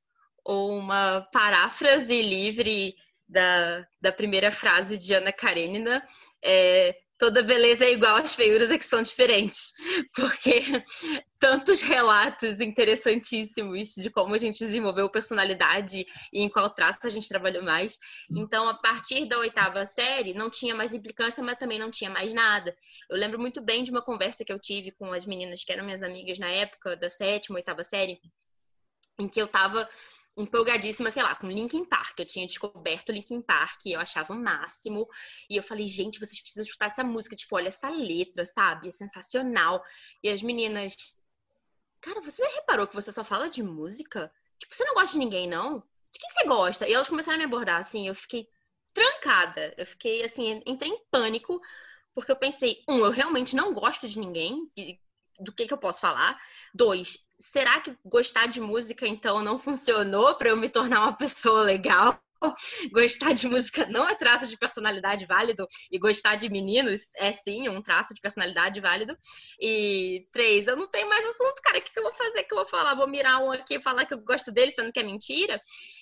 uma 0.46 1.28
paráfrase 1.34 2.22
livre 2.22 2.94
da, 3.28 3.84
da 4.00 4.12
primeira 4.12 4.52
frase 4.52 4.96
de 4.96 5.16
Ana 5.16 5.32
Karenina, 5.32 6.06
é, 6.44 6.96
toda 7.22 7.44
beleza 7.44 7.86
é 7.86 7.92
igual, 7.92 8.16
as 8.16 8.34
feiuras 8.34 8.72
é 8.72 8.80
que 8.80 8.84
são 8.84 9.00
diferentes. 9.00 9.74
Porque 10.16 10.64
tantos 11.38 11.80
relatos 11.80 12.60
interessantíssimos 12.60 13.90
de 13.90 14.10
como 14.10 14.34
a 14.34 14.40
gente 14.40 14.66
desenvolveu 14.66 15.08
personalidade 15.08 16.04
e 16.34 16.42
em 16.42 16.50
qual 16.50 16.68
traço 16.68 17.06
a 17.06 17.12
gente 17.12 17.30
trabalhou 17.30 17.62
mais. 17.62 18.00
Então, 18.32 18.68
a 18.68 18.74
partir 18.74 19.26
da 19.26 19.38
oitava 19.38 19.86
série, 19.86 20.34
não 20.34 20.50
tinha 20.50 20.74
mais 20.74 20.96
implicância, 20.96 21.44
mas 21.44 21.60
também 21.60 21.78
não 21.78 21.92
tinha 21.92 22.10
mais 22.10 22.34
nada. 22.34 22.76
Eu 23.08 23.18
lembro 23.18 23.40
muito 23.40 23.62
bem 23.62 23.84
de 23.84 23.92
uma 23.92 24.02
conversa 24.02 24.44
que 24.44 24.52
eu 24.52 24.58
tive 24.58 24.90
com 24.90 25.14
as 25.14 25.24
meninas 25.24 25.64
que 25.64 25.72
eram 25.72 25.86
minhas 25.86 26.02
amigas 26.02 26.40
na 26.40 26.50
época 26.50 26.98
da 26.98 27.08
sétima, 27.08 27.58
oitava 27.58 27.84
série, 27.84 28.20
em 29.20 29.28
que 29.28 29.40
eu 29.40 29.48
tava 29.48 29.88
empolgadíssima, 30.38 31.12
sei 31.12 31.24
lá, 31.24 31.36
com 31.36 31.48
Linkin 31.48 31.86
Park. 31.86 32.20
Eu 32.20 32.26
tinha 32.26 32.48
descoberto 32.48 33.12
Linkin 33.12 33.42
Park, 33.42 33.86
eu 33.86 34.00
achava 34.00 34.34
o 34.34 34.40
máximo. 34.40 35.08
E 35.50 35.56
eu 35.56 35.64
falei, 35.64 35.86
gente, 35.88 36.20
vocês 36.20 36.40
precisam 36.40 36.64
escutar 36.64 36.88
essa 36.88 37.04
música. 37.04 37.36
Tipo, 37.36 37.56
olha 37.56 37.68
essa 37.68 37.90
letra, 37.90 38.46
sabe? 38.46 38.90
É 38.90 38.92
sensacional. 38.92 39.84
E 40.24 40.30
as 40.30 40.42
meninas, 40.42 40.96
cara, 42.00 42.22
você 42.22 42.46
reparou 42.46 42.88
que 42.88 42.96
você 42.96 43.12
só 43.12 43.24
fala 43.24 43.50
de 43.50 43.62
música? 43.64 44.32
Tipo, 44.58 44.76
você 44.76 44.86
não 44.86 44.94
gosta 44.94 45.14
de 45.14 45.20
ninguém, 45.20 45.48
não? 45.48 45.80
De 45.80 46.20
que, 46.20 46.28
que 46.28 46.34
você 46.34 46.48
gosta? 46.48 46.88
E 46.88 46.94
elas 46.94 47.10
começaram 47.10 47.36
a 47.36 47.40
me 47.40 47.46
abordar, 47.46 47.80
assim, 47.80 48.08
eu 48.08 48.16
fiquei 48.16 48.48
trancada. 48.94 49.74
Eu 49.78 49.86
fiquei, 49.86 50.24
assim, 50.24 50.62
entrei 50.66 50.92
em 50.92 51.06
pânico. 51.10 51.62
Porque 52.14 52.32
eu 52.32 52.36
pensei, 52.36 52.84
um, 52.90 53.06
eu 53.06 53.12
realmente 53.12 53.56
não 53.56 53.72
gosto 53.72 54.08
de 54.08 54.20
ninguém 54.20 54.70
do 55.42 55.52
que, 55.52 55.66
que 55.66 55.74
eu 55.74 55.78
posso 55.78 56.00
falar. 56.02 56.38
Dois, 56.74 57.18
será 57.40 57.80
que 57.82 57.96
gostar 58.06 58.48
de 58.48 58.62
música 58.62 59.08
então 59.08 59.44
não 59.44 59.58
funcionou 59.60 60.36
para 60.36 60.50
eu 60.50 60.58
me 60.58 60.70
tornar 60.70 61.02
uma 61.02 61.18
pessoa 61.18 61.64
legal? 61.64 62.20
gostar 62.92 63.34
de 63.34 63.48
música 63.48 63.86
não 63.88 64.08
é 64.08 64.16
traço 64.16 64.48
de 64.48 64.58
personalidade 64.58 65.26
válido 65.26 65.68
e 65.92 66.00
gostar 66.00 66.36
de 66.36 66.50
meninos 66.50 67.02
é 67.18 67.32
sim 67.32 67.70
um 67.70 67.82
traço 67.82 68.14
de 68.14 68.22
personalidade 68.22 68.80
válido. 68.80 69.16
E 69.60 70.28
três, 70.32 70.68
eu 70.68 70.76
não 70.76 70.88
tenho 70.88 71.08
mais 71.08 71.26
assunto, 71.26 71.62
cara. 71.62 71.78
O 71.78 71.82
que, 71.82 71.98
eu 71.98 72.04
vou 72.04 72.14
fazer? 72.14 72.44
que 72.44 72.54
eu 72.54 72.58
vou 72.58 72.66
falar? 72.66 72.96
Vou 72.96 73.08
mirar 73.08 73.42
um 73.42 73.52
aqui 73.52 73.76
e 73.76 73.82
falar 73.82 74.06
que 74.06 74.14
eu 74.14 74.20
gosto 74.20 74.52
dele, 74.52 74.72
sendo 74.72 74.92
que 74.92 75.00
é 75.00 75.04
mentira? 75.04 75.62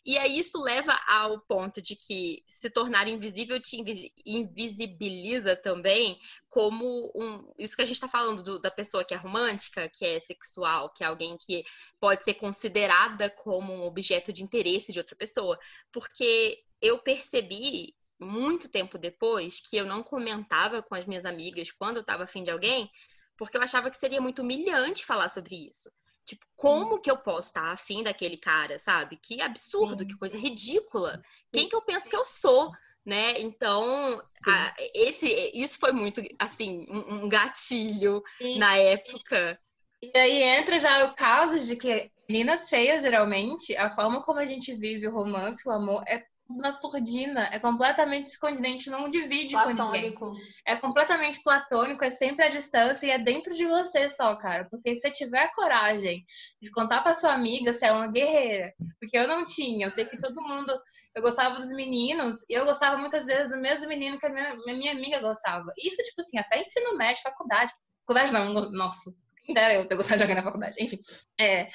E 0.10 0.18
aí 0.18 0.40
isso 0.40 0.60
leva 0.60 0.92
ao 1.08 1.40
ponto 1.42 1.80
de 1.80 1.96
que 1.96 2.44
se 2.48 2.68
tornar 2.72 3.08
invisível 3.08 3.62
te 3.62 3.78
invisibiliza 4.26 5.56
também 5.56 6.20
como 6.50 7.12
um, 7.14 7.46
isso 7.60 7.76
que 7.76 7.84
a 7.84 7.86
gente 7.86 7.98
está 7.98 8.08
falando 8.08 8.42
do, 8.42 8.58
da 8.60 8.72
pessoa 8.72 9.06
que 9.06 9.14
é 9.14 9.18
romântica, 9.18 9.88
que 9.88 10.04
é 10.04 10.20
sexual, 10.20 10.92
que 10.92 11.04
é 11.04 11.06
alguém 11.06 11.38
que 11.38 11.64
pode 12.00 12.24
ser 12.24 12.34
considerada 12.34 13.30
como 13.30 13.72
um 13.72 13.84
objeto 13.84 14.34
de 14.34 14.42
interesse 14.42 14.92
de 14.92 14.98
outra 14.98 15.16
pessoa, 15.16 15.60
porque 15.92 16.58
eu 16.82 16.98
percebi 16.98 17.96
muito 18.20 18.68
tempo 18.68 18.98
depois 18.98 19.60
que 19.60 19.78
eu 19.78 19.86
não 19.86 20.02
comentava 20.02 20.82
com 20.82 20.96
as 20.96 21.06
minhas 21.06 21.24
amigas 21.24 21.70
quando 21.70 21.98
eu 21.98 22.02
estava 22.02 22.24
afim 22.24 22.42
de 22.42 22.50
alguém, 22.50 22.90
porque 23.38 23.56
eu 23.56 23.62
achava 23.62 23.92
que 23.92 23.98
seria 23.98 24.20
muito 24.20 24.42
humilhante 24.42 25.06
falar 25.06 25.30
sobre 25.30 25.68
isso. 25.68 25.92
Tipo, 26.30 26.46
como 26.56 27.00
que 27.00 27.10
eu 27.10 27.18
posso 27.18 27.48
estar 27.48 27.72
afim 27.72 28.04
daquele 28.04 28.38
cara, 28.38 28.78
sabe? 28.78 29.18
Que 29.18 29.42
absurdo, 29.42 30.06
que 30.06 30.16
coisa 30.16 30.38
ridícula. 30.38 31.20
Quem 31.52 31.68
que 31.68 31.76
eu 31.76 31.82
penso 31.82 32.08
que 32.08 32.16
eu 32.16 32.24
sou? 32.24 32.70
né? 33.06 33.40
Então, 33.40 34.22
a, 34.46 34.76
esse, 34.94 35.28
isso 35.56 35.80
foi 35.80 35.92
muito, 35.92 36.22
assim, 36.38 36.86
um, 36.90 37.16
um 37.16 37.30
gatilho 37.30 38.22
e, 38.40 38.60
na 38.60 38.76
época. 38.76 39.58
E, 40.00 40.12
e 40.14 40.20
aí 40.20 40.44
entra 40.44 40.78
já 40.78 41.06
o 41.06 41.16
caso 41.16 41.60
de 41.60 41.76
que 41.76 42.12
meninas 42.30 42.70
feias, 42.70 43.02
geralmente, 43.02 43.76
a 43.76 43.90
forma 43.90 44.22
como 44.22 44.38
a 44.38 44.46
gente 44.46 44.76
vive 44.76 45.08
o 45.08 45.12
romance, 45.12 45.68
o 45.68 45.72
amor, 45.72 46.04
é 46.08 46.24
na 46.58 46.72
surdina, 46.72 47.48
é 47.52 47.60
completamente 47.60 48.26
escondido, 48.26 48.66
a 48.66 48.70
gente 48.70 48.90
não 48.90 49.10
divide 49.10 49.54
platônico. 49.54 50.26
com 50.26 50.32
ninguém. 50.32 50.44
É 50.66 50.76
completamente 50.76 51.44
platônico, 51.44 52.04
é 52.04 52.10
sempre 52.10 52.46
à 52.46 52.50
distância 52.50 53.06
e 53.06 53.12
é 53.12 53.20
dentro 53.20 53.54
de 53.54 53.66
você 53.66 54.10
só, 54.10 54.36
cara. 54.36 54.66
Porque 54.70 54.96
se 54.96 55.02
você 55.02 55.12
tiver 55.12 55.52
coragem 55.54 56.26
de 56.62 56.72
contar 56.72 57.02
pra 57.02 57.14
sua 57.14 57.34
amiga, 57.34 57.74
você 57.74 57.86
é 57.86 57.92
uma 57.92 58.08
guerreira. 58.08 58.74
Porque 59.00 59.18
eu 59.18 59.28
não 59.28 59.44
tinha, 59.44 59.86
eu 59.86 59.92
sei 59.92 60.06
que 60.06 60.20
todo 60.20 60.42
mundo. 60.42 60.74
Eu 61.16 61.22
gostava 61.22 61.56
dos 61.56 61.72
meninos 61.72 62.48
e 62.50 62.54
eu 62.54 62.66
gostava 62.66 62.98
muitas 62.98 63.26
vezes 63.26 63.52
do 63.52 63.62
mesmo 63.62 63.88
menino 63.88 64.18
que 64.18 64.26
a 64.26 64.30
minha, 64.30 64.54
a 64.54 64.74
minha 64.74 64.92
amiga 64.92 65.20
gostava. 65.22 65.72
Isso, 65.78 66.02
tipo 66.04 66.22
assim, 66.22 66.40
até 66.40 66.60
ensino 66.60 66.98
médio, 66.98 67.22
faculdade. 67.22 67.74
Faculdade 68.08 68.34
não, 68.34 68.72
nossa, 68.72 69.12
quem 69.44 69.54
dera 69.54 69.74
eu 69.74 69.88
ter 69.88 69.96
gostado 69.96 70.18
de 70.18 70.24
jogar 70.24 70.36
na 70.36 70.44
faculdade, 70.44 70.76
enfim. 70.80 71.00
É, 71.40 71.70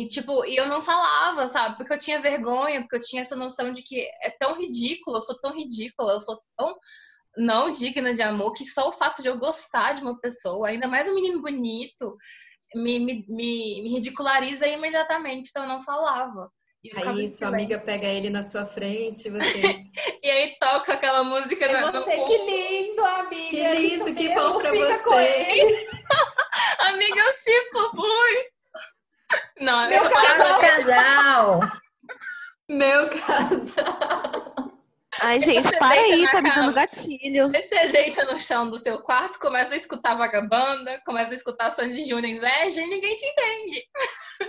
e, 0.00 0.06
tipo, 0.06 0.46
e 0.46 0.56
eu 0.56 0.66
não 0.66 0.82
falava, 0.82 1.46
sabe? 1.50 1.76
Porque 1.76 1.92
eu 1.92 1.98
tinha 1.98 2.18
vergonha, 2.18 2.80
porque 2.80 2.96
eu 2.96 3.00
tinha 3.00 3.20
essa 3.20 3.36
noção 3.36 3.70
de 3.70 3.82
que 3.82 4.00
é 4.00 4.30
tão 4.38 4.58
ridículo, 4.58 5.18
eu 5.18 5.22
sou 5.22 5.38
tão 5.40 5.54
ridícula, 5.54 6.14
eu 6.14 6.22
sou 6.22 6.40
tão 6.56 6.74
não 7.36 7.70
digna 7.70 8.14
de 8.14 8.22
amor, 8.22 8.54
que 8.54 8.64
só 8.64 8.88
o 8.88 8.92
fato 8.92 9.20
de 9.20 9.28
eu 9.28 9.38
gostar 9.38 9.92
de 9.92 10.00
uma 10.00 10.18
pessoa, 10.18 10.68
ainda 10.68 10.88
mais 10.88 11.06
um 11.06 11.14
menino 11.14 11.42
bonito, 11.42 12.16
me, 12.74 12.98
me, 12.98 13.26
me, 13.28 13.82
me 13.82 13.88
ridiculariza 13.90 14.66
imediatamente, 14.66 15.50
então 15.50 15.64
eu 15.64 15.68
não 15.68 15.82
falava. 15.82 16.50
Aí 16.96 17.28
sua 17.28 17.48
amiga 17.48 17.78
pega 17.78 18.06
ele 18.06 18.30
na 18.30 18.42
sua 18.42 18.64
frente, 18.64 19.28
você. 19.28 19.84
e 20.24 20.30
aí 20.30 20.56
toca 20.58 20.94
aquela 20.94 21.22
música 21.22 21.66
é 21.66 21.72
na 21.72 21.90
você, 21.90 22.16
que 22.16 22.38
lindo, 22.38 23.04
amiga. 23.04 23.50
Que 23.50 23.68
lindo, 23.74 24.14
que 24.14 24.34
bom 24.34 24.58
pra 24.58 24.70
você. 24.70 25.90
amiga, 26.88 27.20
eu 27.20 27.34
chipo 27.34 27.96
muito. 27.96 28.49
Não, 29.60 29.88
Meu 29.88 30.10
casal. 30.10 30.60
casal. 30.60 31.60
Meu 32.68 33.10
casal. 33.10 34.70
Ai, 35.22 35.38
gente, 35.38 35.64
você 35.64 35.76
para 35.76 36.00
aí, 36.00 36.26
tá 36.30 36.40
me 36.40 36.54
dando 36.54 36.72
gatilho. 36.72 37.52
Você 37.52 37.88
deita 37.88 38.24
no 38.24 38.38
chão 38.38 38.70
do 38.70 38.78
seu 38.78 39.02
quarto, 39.02 39.38
começa 39.38 39.74
a 39.74 39.76
escutar 39.76 40.14
vagabanda, 40.16 40.98
começa 41.04 41.32
a 41.32 41.34
escutar 41.34 41.70
Sandy 41.72 42.04
Júnior 42.04 42.36
inveja 42.36 42.80
e 42.80 42.86
ninguém 42.86 43.14
te 43.14 43.26
entende. 43.26 43.84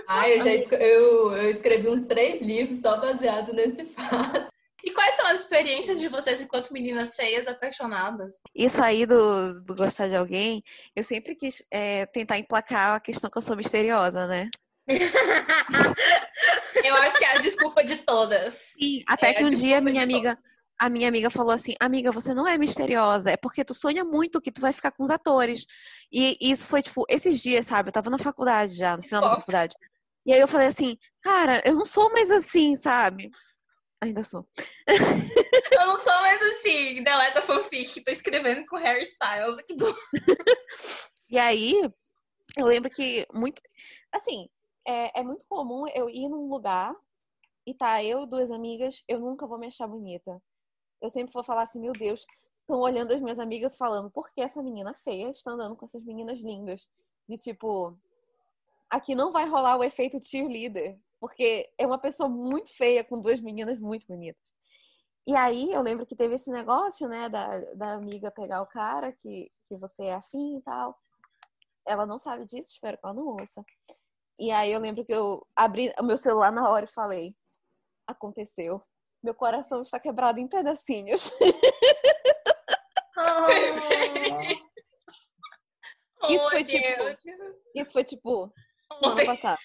Ai, 0.08 0.38
eu 0.38 0.40
já 0.40 0.76
eu, 0.76 1.36
eu 1.36 1.50
escrevi 1.50 1.88
uns 1.88 2.06
três 2.06 2.40
livros 2.40 2.80
só 2.80 2.96
baseados 2.96 3.52
nesse 3.52 3.84
fato. 3.84 4.50
E 4.84 4.90
quais 4.90 5.14
são 5.14 5.26
as 5.26 5.40
experiências 5.40 6.00
de 6.00 6.08
vocês 6.08 6.40
enquanto 6.40 6.72
meninas 6.72 7.14
feias 7.14 7.46
apaixonadas? 7.46 8.40
Isso 8.54 8.82
aí 8.82 9.06
do, 9.06 9.60
do 9.60 9.76
gostar 9.76 10.08
de 10.08 10.16
alguém, 10.16 10.62
eu 10.96 11.04
sempre 11.04 11.36
quis 11.36 11.62
é, 11.70 12.06
tentar 12.06 12.38
emplacar 12.38 12.96
a 12.96 13.00
questão 13.00 13.30
que 13.30 13.38
eu 13.38 13.42
sou 13.42 13.54
misteriosa, 13.54 14.26
né? 14.26 14.48
eu 16.84 16.94
acho 16.96 17.18
que 17.18 17.24
é 17.24 17.36
a 17.36 17.38
desculpa 17.38 17.84
de 17.84 17.96
todas. 17.98 18.54
Sim, 18.78 19.02
até 19.06 19.30
é 19.30 19.34
que 19.34 19.44
um 19.44 19.50
dia 19.52 19.80
minha 19.80 20.02
amiga, 20.02 20.38
a 20.78 20.88
minha 20.88 21.08
amiga 21.08 21.30
falou 21.30 21.52
assim: 21.52 21.74
Amiga, 21.80 22.10
você 22.10 22.34
não 22.34 22.46
é 22.46 22.58
misteriosa, 22.58 23.30
é 23.30 23.36
porque 23.36 23.64
tu 23.64 23.74
sonha 23.74 24.04
muito 24.04 24.40
que 24.40 24.50
tu 24.50 24.60
vai 24.60 24.72
ficar 24.72 24.90
com 24.90 25.04
os 25.04 25.10
atores. 25.10 25.66
E 26.10 26.36
isso 26.40 26.66
foi, 26.66 26.82
tipo, 26.82 27.04
esses 27.08 27.40
dias, 27.40 27.66
sabe? 27.66 27.88
Eu 27.88 27.92
tava 27.92 28.10
na 28.10 28.18
faculdade 28.18 28.74
já, 28.74 28.96
no 28.96 29.04
final 29.04 29.22
da 29.22 29.36
faculdade. 29.36 29.76
E 30.26 30.32
aí 30.32 30.40
eu 30.40 30.48
falei 30.48 30.66
assim: 30.66 30.98
Cara, 31.22 31.62
eu 31.64 31.74
não 31.74 31.84
sou 31.84 32.12
mais 32.12 32.30
assim, 32.30 32.74
sabe? 32.74 33.30
Ainda 34.02 34.24
sou. 34.24 34.44
eu 34.88 35.86
não 35.86 36.00
sou 36.00 36.20
mais 36.22 36.42
assim. 36.42 37.04
Deleta 37.04 37.40
fanfic, 37.40 38.02
tô 38.02 38.10
escrevendo 38.10 38.66
com 38.66 38.76
hairstyles 38.76 39.60
aqui 39.60 39.76
do. 39.76 39.96
e 41.30 41.38
aí, 41.38 41.88
eu 42.56 42.66
lembro 42.66 42.90
que 42.90 43.24
muito. 43.32 43.62
Assim, 44.12 44.48
é, 44.86 45.20
é 45.20 45.22
muito 45.22 45.46
comum 45.46 45.86
eu 45.94 46.08
ir 46.08 46.28
num 46.28 46.48
lugar 46.48 46.94
e 47.66 47.74
tá 47.74 48.02
eu 48.02 48.26
duas 48.26 48.50
amigas, 48.50 49.02
eu 49.06 49.20
nunca 49.20 49.46
vou 49.46 49.58
me 49.58 49.66
achar 49.66 49.86
bonita. 49.86 50.42
Eu 51.00 51.10
sempre 51.10 51.32
vou 51.32 51.44
falar 51.44 51.62
assim, 51.62 51.80
meu 51.80 51.92
Deus, 51.92 52.26
estão 52.60 52.80
olhando 52.80 53.12
as 53.12 53.20
minhas 53.20 53.38
amigas 53.38 53.76
falando, 53.76 54.10
por 54.10 54.30
que 54.32 54.40
essa 54.40 54.62
menina 54.62 54.94
feia 54.94 55.30
está 55.30 55.52
andando 55.52 55.76
com 55.76 55.84
essas 55.84 56.04
meninas 56.04 56.38
lindas? 56.38 56.88
De 57.28 57.36
tipo, 57.36 57.96
aqui 58.90 59.14
não 59.14 59.32
vai 59.32 59.46
rolar 59.46 59.76
o 59.76 59.84
efeito 59.84 60.22
cheerleader, 60.22 60.98
porque 61.20 61.72
é 61.78 61.86
uma 61.86 61.98
pessoa 61.98 62.28
muito 62.28 62.74
feia 62.74 63.04
com 63.04 63.20
duas 63.20 63.40
meninas 63.40 63.78
muito 63.78 64.06
bonitas. 64.06 64.52
E 65.26 65.36
aí 65.36 65.72
eu 65.72 65.80
lembro 65.82 66.04
que 66.04 66.16
teve 66.16 66.34
esse 66.34 66.50
negócio, 66.50 67.08
né, 67.08 67.28
da, 67.28 67.60
da 67.74 67.92
amiga 67.92 68.30
pegar 68.30 68.60
o 68.60 68.66
cara 68.66 69.12
que, 69.12 69.52
que 69.66 69.76
você 69.76 70.04
é 70.04 70.14
afim 70.14 70.56
e 70.56 70.62
tal. 70.62 70.98
Ela 71.86 72.04
não 72.06 72.18
sabe 72.18 72.44
disso, 72.44 72.70
espero 72.72 72.98
que 72.98 73.06
ela 73.06 73.14
não 73.14 73.26
ouça. 73.26 73.64
E 74.38 74.50
aí 74.50 74.72
eu 74.72 74.80
lembro 74.80 75.04
que 75.04 75.12
eu 75.12 75.46
abri 75.54 75.92
o 75.98 76.02
meu 76.02 76.16
celular 76.16 76.50
na 76.52 76.68
hora 76.68 76.84
e 76.84 76.88
falei: 76.88 77.34
aconteceu. 78.06 78.82
Meu 79.22 79.34
coração 79.34 79.82
está 79.82 80.00
quebrado 80.00 80.40
em 80.40 80.48
pedacinhos. 80.48 81.32
Oh. 83.14 83.46
isso 86.32 86.50
foi 86.50 86.64
tipo. 86.64 87.02
Isso 87.74 87.92
foi 87.92 88.04
tipo. 88.04 88.52
Ano 89.02 89.26
passado. 89.26 89.58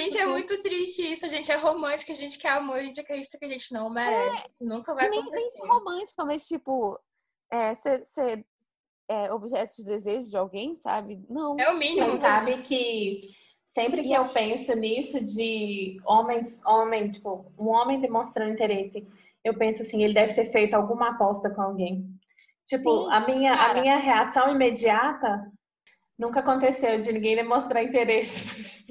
Gente, 0.00 0.18
é 0.18 0.26
muito 0.26 0.62
triste 0.62 1.12
isso. 1.12 1.24
A 1.24 1.28
gente 1.28 1.50
é 1.50 1.56
romântica, 1.56 2.12
a 2.12 2.16
gente 2.16 2.38
quer 2.38 2.50
amor, 2.50 2.76
a 2.76 2.82
gente 2.82 3.00
acredita 3.00 3.38
que 3.38 3.44
a 3.44 3.48
gente 3.48 3.72
não 3.72 3.88
merece. 3.88 4.52
É, 4.60 4.64
nunca 4.64 4.94
vai 4.94 5.08
nem, 5.08 5.20
acontecer. 5.20 5.58
Nem 5.58 5.68
romântica, 5.68 6.24
mas 6.24 6.46
tipo, 6.46 7.00
ser 7.76 8.02
é, 8.18 8.44
é, 9.08 9.32
objeto 9.32 9.76
de 9.76 9.84
desejo 9.84 10.28
de 10.28 10.36
alguém, 10.36 10.74
sabe? 10.74 11.24
Não. 11.28 11.56
É 11.58 11.70
o 11.70 11.78
mínimo. 11.78 12.12
Você 12.12 12.20
sabe 12.20 12.52
que 12.54 13.34
Sempre 13.74 14.04
que 14.04 14.12
eu 14.12 14.28
penso 14.28 14.72
nisso 14.76 15.20
de 15.20 16.00
homem, 16.06 16.46
homem, 16.64 17.10
tipo, 17.10 17.52
um 17.58 17.70
homem 17.70 18.00
demonstrando 18.00 18.52
interesse, 18.52 19.04
eu 19.42 19.52
penso 19.58 19.82
assim, 19.82 20.04
ele 20.04 20.14
deve 20.14 20.32
ter 20.32 20.44
feito 20.44 20.74
alguma 20.74 21.10
aposta 21.10 21.50
com 21.50 21.60
alguém. 21.60 22.08
Tipo, 22.64 23.06
Sim, 23.06 23.12
a 23.12 23.26
minha, 23.26 23.52
a 23.52 23.74
minha 23.74 23.96
reação 23.96 24.48
imediata 24.54 25.50
nunca 26.16 26.38
aconteceu 26.38 27.00
de 27.00 27.12
ninguém 27.12 27.34
demonstrar 27.34 27.82
interesse. 27.84 28.86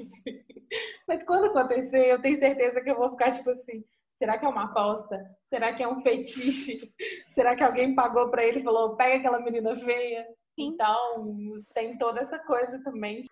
Mas 1.08 1.24
quando 1.24 1.46
acontecer, 1.46 2.04
eu 2.06 2.20
tenho 2.20 2.38
certeza 2.38 2.82
que 2.82 2.90
eu 2.90 2.98
vou 2.98 3.08
ficar 3.08 3.30
tipo 3.30 3.48
assim, 3.48 3.82
será 4.24 4.38
que 4.38 4.46
é 4.46 4.48
uma 4.48 4.64
aposta? 4.64 5.36
Será 5.50 5.74
que 5.74 5.82
é 5.82 5.88
um 5.88 6.00
fetiche? 6.00 6.90
Será 7.30 7.54
que 7.54 7.62
alguém 7.62 7.94
pagou 7.94 8.30
pra 8.30 8.42
ele 8.42 8.58
e 8.58 8.62
falou, 8.62 8.96
pega 8.96 9.16
aquela 9.18 9.38
menina 9.38 9.76
feia? 9.76 10.26
Então, 10.56 11.62
tem 11.74 11.98
toda 11.98 12.20
essa 12.20 12.38
coisa 12.38 12.82
também. 12.82 13.22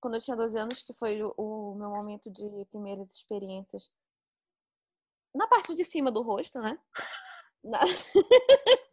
Quando 0.00 0.14
eu 0.14 0.20
tinha 0.20 0.36
12 0.36 0.58
anos, 0.58 0.82
que 0.82 0.92
foi 0.94 1.22
o, 1.22 1.74
meu 1.76 1.90
momento 1.90 2.28
de 2.28 2.42
primeiras 2.72 3.12
experiências. 3.12 3.88
Na 5.32 5.46
parte 5.46 5.76
de 5.76 5.84
cima 5.84 6.10
do 6.10 6.22
rosto, 6.22 6.60
né? 6.60 6.76
Na- 7.62 7.78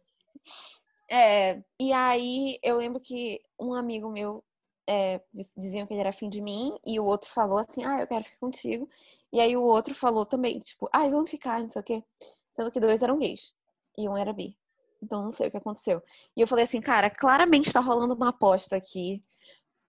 É, 1.10 1.62
e 1.80 1.90
aí 1.90 2.58
eu 2.62 2.76
lembro 2.76 3.00
que 3.00 3.40
um 3.58 3.72
amigo 3.72 4.10
meu 4.10 4.44
é, 4.86 5.22
diziam 5.56 5.86
que 5.86 5.94
ele 5.94 6.00
era 6.00 6.10
afim 6.10 6.28
de 6.28 6.38
mim, 6.38 6.78
e 6.84 7.00
o 7.00 7.04
outro 7.04 7.30
falou 7.30 7.56
assim, 7.56 7.82
ah, 7.82 8.00
eu 8.02 8.06
quero 8.06 8.24
ficar 8.24 8.38
contigo. 8.38 8.88
E 9.32 9.40
aí 9.40 9.56
o 9.56 9.62
outro 9.62 9.94
falou 9.94 10.24
também, 10.24 10.58
tipo, 10.60 10.88
ah, 10.92 11.08
vamos 11.08 11.30
ficar, 11.30 11.60
não 11.60 11.68
sei 11.68 11.80
o 11.80 11.84
quê. 11.84 12.04
Sendo 12.52 12.70
que 12.70 12.80
dois 12.80 13.02
eram 13.02 13.18
gays. 13.18 13.52
E 13.96 14.08
um 14.08 14.16
era 14.16 14.32
bi. 14.32 14.56
Então 15.02 15.22
não 15.22 15.32
sei 15.32 15.48
o 15.48 15.50
que 15.50 15.56
aconteceu. 15.56 16.02
E 16.36 16.40
eu 16.40 16.46
falei 16.46 16.64
assim, 16.64 16.80
cara, 16.80 17.10
claramente 17.10 17.72
tá 17.72 17.80
rolando 17.80 18.14
uma 18.14 18.30
aposta 18.30 18.76
aqui. 18.76 19.22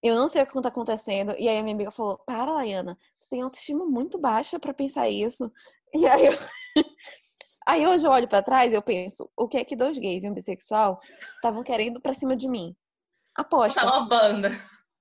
Eu 0.04 0.16
não 0.16 0.28
sei 0.28 0.42
o 0.42 0.46
que 0.46 0.62
tá 0.62 0.70
acontecendo. 0.70 1.36
E 1.38 1.48
aí 1.48 1.58
a 1.58 1.64
minha 1.64 1.76
amiga 1.76 1.92
falou, 1.92 2.18
para, 2.20 2.52
Laiana, 2.52 2.98
tu 3.20 3.28
tem 3.30 3.42
autoestima 3.42 3.86
muito 3.86 4.18
baixa 4.18 4.60
pra 4.60 4.74
pensar 4.74 5.10
isso. 5.10 5.52
E 5.94 6.06
aí 6.08 6.28
eu... 6.28 6.34
Aí 7.68 7.86
hoje 7.86 8.04
eu 8.04 8.10
olho 8.10 8.28
pra 8.28 8.42
trás 8.42 8.74
e 8.74 8.76
eu 8.76 8.82
penso, 8.82 9.30
o 9.38 9.48
que 9.48 9.56
é 9.56 9.64
que 9.64 9.76
dois 9.76 9.96
gays 9.96 10.24
e 10.24 10.28
um 10.28 10.34
bissexual 10.34 11.00
estavam 11.36 11.62
querendo 11.62 12.02
pra 12.02 12.16
cima 12.16 12.36
de 12.36 12.48
mim? 12.50 12.76
Aposta. 13.36 13.82
Tá 13.82 14.00
uma 14.00 14.08
banda. 14.08 14.50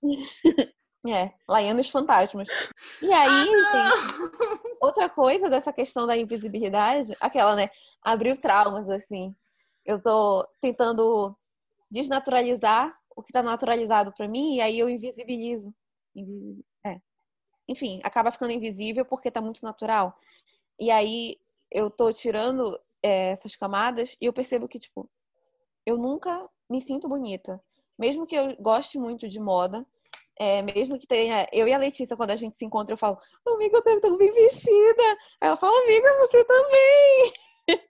É, 1.07 1.32
Laiana 1.46 1.80
e 1.80 1.82
os 1.82 1.88
fantasmas. 1.90 2.49
E 3.01 3.12
aí 3.12 3.46
tem 3.46 4.72
outra 4.80 5.09
coisa 5.09 5.49
dessa 5.49 5.72
questão 5.72 6.07
da 6.07 6.16
invisibilidade, 6.16 7.14
aquela, 7.20 7.55
né? 7.55 7.70
Abriu 8.03 8.36
traumas, 8.36 8.88
assim. 8.90 9.34
Eu 9.84 10.01
tô 10.03 10.46
tentando 10.61 11.34
desnaturalizar 11.90 12.96
o 13.16 13.22
que 13.22 13.32
tá 13.32 13.42
naturalizado 13.42 14.12
pra 14.12 14.28
mim 14.28 14.57
e 14.57 14.61
aí 14.61 14.78
eu 14.78 14.88
invisibilizo. 14.88 15.72
Invi- 16.14 16.64
É. 16.84 17.01
Enfim, 17.66 18.01
acaba 18.03 18.30
ficando 18.30 18.53
invisível 18.53 19.05
porque 19.05 19.30
tá 19.30 19.40
muito 19.40 19.64
natural. 19.64 20.18
E 20.78 20.90
aí 20.90 21.38
eu 21.70 21.90
tô 21.90 22.12
tirando 22.12 22.78
é, 23.03 23.30
essas 23.30 23.55
camadas 23.57 24.16
e 24.20 24.26
eu 24.26 24.32
percebo 24.32 24.68
que, 24.68 24.78
tipo, 24.78 25.09
eu 25.86 25.96
nunca 25.96 26.49
me 26.68 26.80
sinto 26.80 27.09
bonita. 27.09 27.62
Mesmo 27.99 28.26
que 28.26 28.34
eu 28.36 28.57
goste 28.61 28.99
muito 28.99 29.26
de 29.28 29.40
moda, 29.40 29.86
é, 30.39 30.62
mesmo 30.62 30.99
que 30.99 31.07
tenha. 31.07 31.47
Eu 31.53 31.66
e 31.66 31.72
a 31.72 31.78
Letícia, 31.78 32.16
quando 32.16 32.30
a 32.30 32.36
gente 32.36 32.57
se 32.57 32.64
encontra, 32.64 32.93
eu 32.93 32.99
falo, 32.99 33.18
amiga, 33.47 33.76
eu 33.78 33.82
tô 33.82 34.01
tão 34.01 34.16
bem 34.16 34.30
vestida. 34.32 35.03
Ela 35.41 35.57
fala, 35.57 35.82
amiga, 35.82 36.16
você 36.18 36.45
também. 36.45 37.32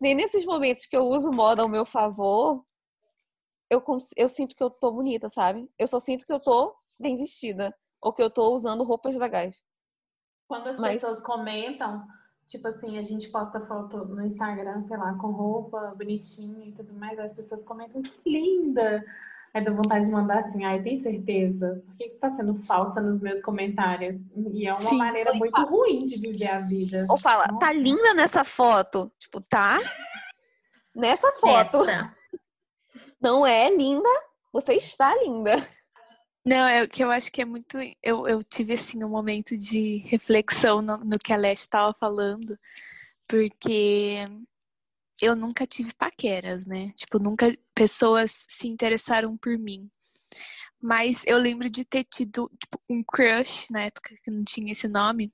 Nem 0.00 0.14
nesses 0.14 0.46
momentos 0.46 0.86
que 0.86 0.96
eu 0.96 1.02
uso 1.02 1.30
moda 1.30 1.62
ao 1.62 1.68
meu 1.68 1.84
favor, 1.84 2.64
eu, 3.70 3.82
eu 4.16 4.28
sinto 4.28 4.54
que 4.54 4.62
eu 4.62 4.70
tô 4.70 4.92
bonita, 4.92 5.28
sabe? 5.28 5.68
Eu 5.78 5.86
só 5.86 5.98
sinto 5.98 6.24
que 6.24 6.32
eu 6.32 6.40
tô 6.40 6.74
bem 6.98 7.16
vestida. 7.16 7.74
Ou 8.00 8.12
que 8.12 8.22
eu 8.22 8.30
tô 8.30 8.54
usando 8.54 8.84
roupas 8.84 9.16
legais. 9.16 9.56
Quando 10.46 10.68
as 10.68 10.78
Mas- 10.78 11.02
pessoas 11.02 11.20
comentam, 11.20 12.06
tipo 12.46 12.68
assim, 12.68 12.96
a 12.96 13.02
gente 13.02 13.28
posta 13.28 13.60
foto 13.66 14.04
no 14.04 14.24
Instagram, 14.24 14.84
sei 14.84 14.96
lá, 14.96 15.14
com 15.18 15.32
roupa 15.32 15.94
bonitinha 15.96 16.68
e 16.68 16.72
tudo 16.72 16.94
mais, 16.94 17.18
as 17.18 17.32
pessoas 17.34 17.64
comentam 17.64 18.00
que 18.00 18.12
linda. 18.24 19.04
Aí 19.58 19.64
dá 19.64 19.72
vontade 19.72 20.06
de 20.06 20.12
mandar 20.12 20.38
assim, 20.38 20.64
ai, 20.64 20.80
tem 20.80 20.96
certeza? 20.98 21.82
Por 21.84 21.96
que 21.96 22.08
você 22.08 22.16
tá 22.16 22.30
sendo 22.30 22.54
falsa 22.54 23.00
nos 23.00 23.20
meus 23.20 23.42
comentários? 23.42 24.20
E 24.52 24.68
é 24.68 24.72
uma 24.72 24.80
Sim. 24.80 24.98
maneira 24.98 25.34
muito 25.34 25.60
ruim 25.64 25.98
de 25.98 26.16
viver 26.16 26.46
a 26.46 26.60
vida. 26.60 27.04
Ou 27.08 27.18
fala, 27.18 27.48
Nossa. 27.48 27.58
tá 27.58 27.72
linda 27.72 28.14
nessa 28.14 28.44
foto. 28.44 29.10
Tipo, 29.18 29.40
tá? 29.40 29.80
Nessa 30.94 31.32
foto. 31.32 31.82
Essa. 31.82 32.14
Não 33.20 33.44
é 33.44 33.68
linda, 33.74 34.08
você 34.52 34.74
está 34.74 35.12
linda. 35.16 35.56
Não, 36.46 36.68
é 36.68 36.84
o 36.84 36.88
que 36.88 37.02
eu 37.02 37.10
acho 37.10 37.32
que 37.32 37.42
é 37.42 37.44
muito. 37.44 37.76
Eu, 38.00 38.28
eu 38.28 38.42
tive 38.44 38.74
assim 38.74 39.02
um 39.02 39.08
momento 39.08 39.56
de 39.56 39.98
reflexão 40.06 40.80
no, 40.80 40.98
no 40.98 41.18
que 41.18 41.32
a 41.32 41.36
Leste 41.36 41.62
estava 41.62 41.92
falando, 41.92 42.56
porque 43.28 44.18
eu 45.20 45.34
nunca 45.36 45.66
tive 45.66 45.92
paqueras, 45.94 46.66
né? 46.66 46.92
Tipo, 46.96 47.18
nunca 47.18 47.56
pessoas 47.74 48.46
se 48.48 48.68
interessaram 48.68 49.36
por 49.36 49.58
mim. 49.58 49.90
Mas 50.80 51.24
eu 51.26 51.38
lembro 51.38 51.68
de 51.68 51.84
ter 51.84 52.04
tido 52.04 52.50
tipo, 52.60 52.80
um 52.88 53.02
crush 53.02 53.66
na 53.70 53.82
época 53.82 54.14
que 54.22 54.30
não 54.30 54.44
tinha 54.44 54.72
esse 54.72 54.86
nome, 54.86 55.32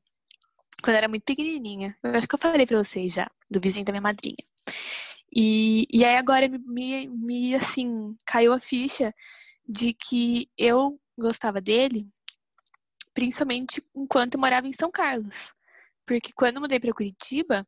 quando 0.82 0.94
eu 0.94 0.98
era 0.98 1.08
muito 1.08 1.24
pequenininha. 1.24 1.96
Eu 2.02 2.12
acho 2.12 2.26
que 2.26 2.34
eu 2.34 2.38
falei 2.38 2.66
pra 2.66 2.82
vocês 2.82 3.12
já, 3.12 3.30
do 3.50 3.60
vizinho 3.60 3.84
da 3.84 3.92
minha 3.92 4.02
madrinha. 4.02 4.36
E, 5.34 5.86
e 5.92 6.04
aí 6.04 6.16
agora 6.16 6.48
me, 6.48 6.58
me, 6.58 7.08
me, 7.08 7.54
assim, 7.54 8.16
caiu 8.24 8.52
a 8.52 8.60
ficha 8.60 9.14
de 9.68 9.92
que 9.92 10.48
eu 10.56 11.00
gostava 11.18 11.60
dele, 11.60 12.08
principalmente 13.12 13.82
enquanto 13.94 14.34
eu 14.34 14.40
morava 14.40 14.68
em 14.68 14.72
São 14.72 14.90
Carlos. 14.90 15.52
Porque 16.06 16.32
quando 16.32 16.56
eu 16.56 16.60
mudei 16.62 16.78
para 16.78 16.92
Curitiba, 16.92 17.66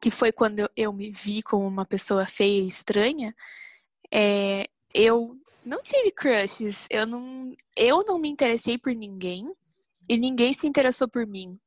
que 0.00 0.10
foi 0.10 0.32
quando 0.32 0.68
eu, 0.76 0.92
me 0.92 1.10
vi 1.10 1.42
como 1.42 1.66
uma 1.66 1.84
pessoa 1.84 2.26
feia 2.26 2.60
e 2.60 2.68
estranha, 2.68 3.34
é, 4.12 4.68
eu 4.94 5.36
não 5.64 5.82
tive 5.82 6.10
crushes, 6.12 6.86
eu 6.90 7.06
não, 7.06 7.54
eu 7.76 8.04
não 8.06 8.18
me 8.18 8.28
interessei 8.28 8.78
por 8.78 8.94
ninguém 8.94 9.50
e 10.08 10.16
ninguém 10.16 10.52
se 10.52 10.66
interessou 10.66 11.08
por 11.08 11.26
mim. 11.26 11.58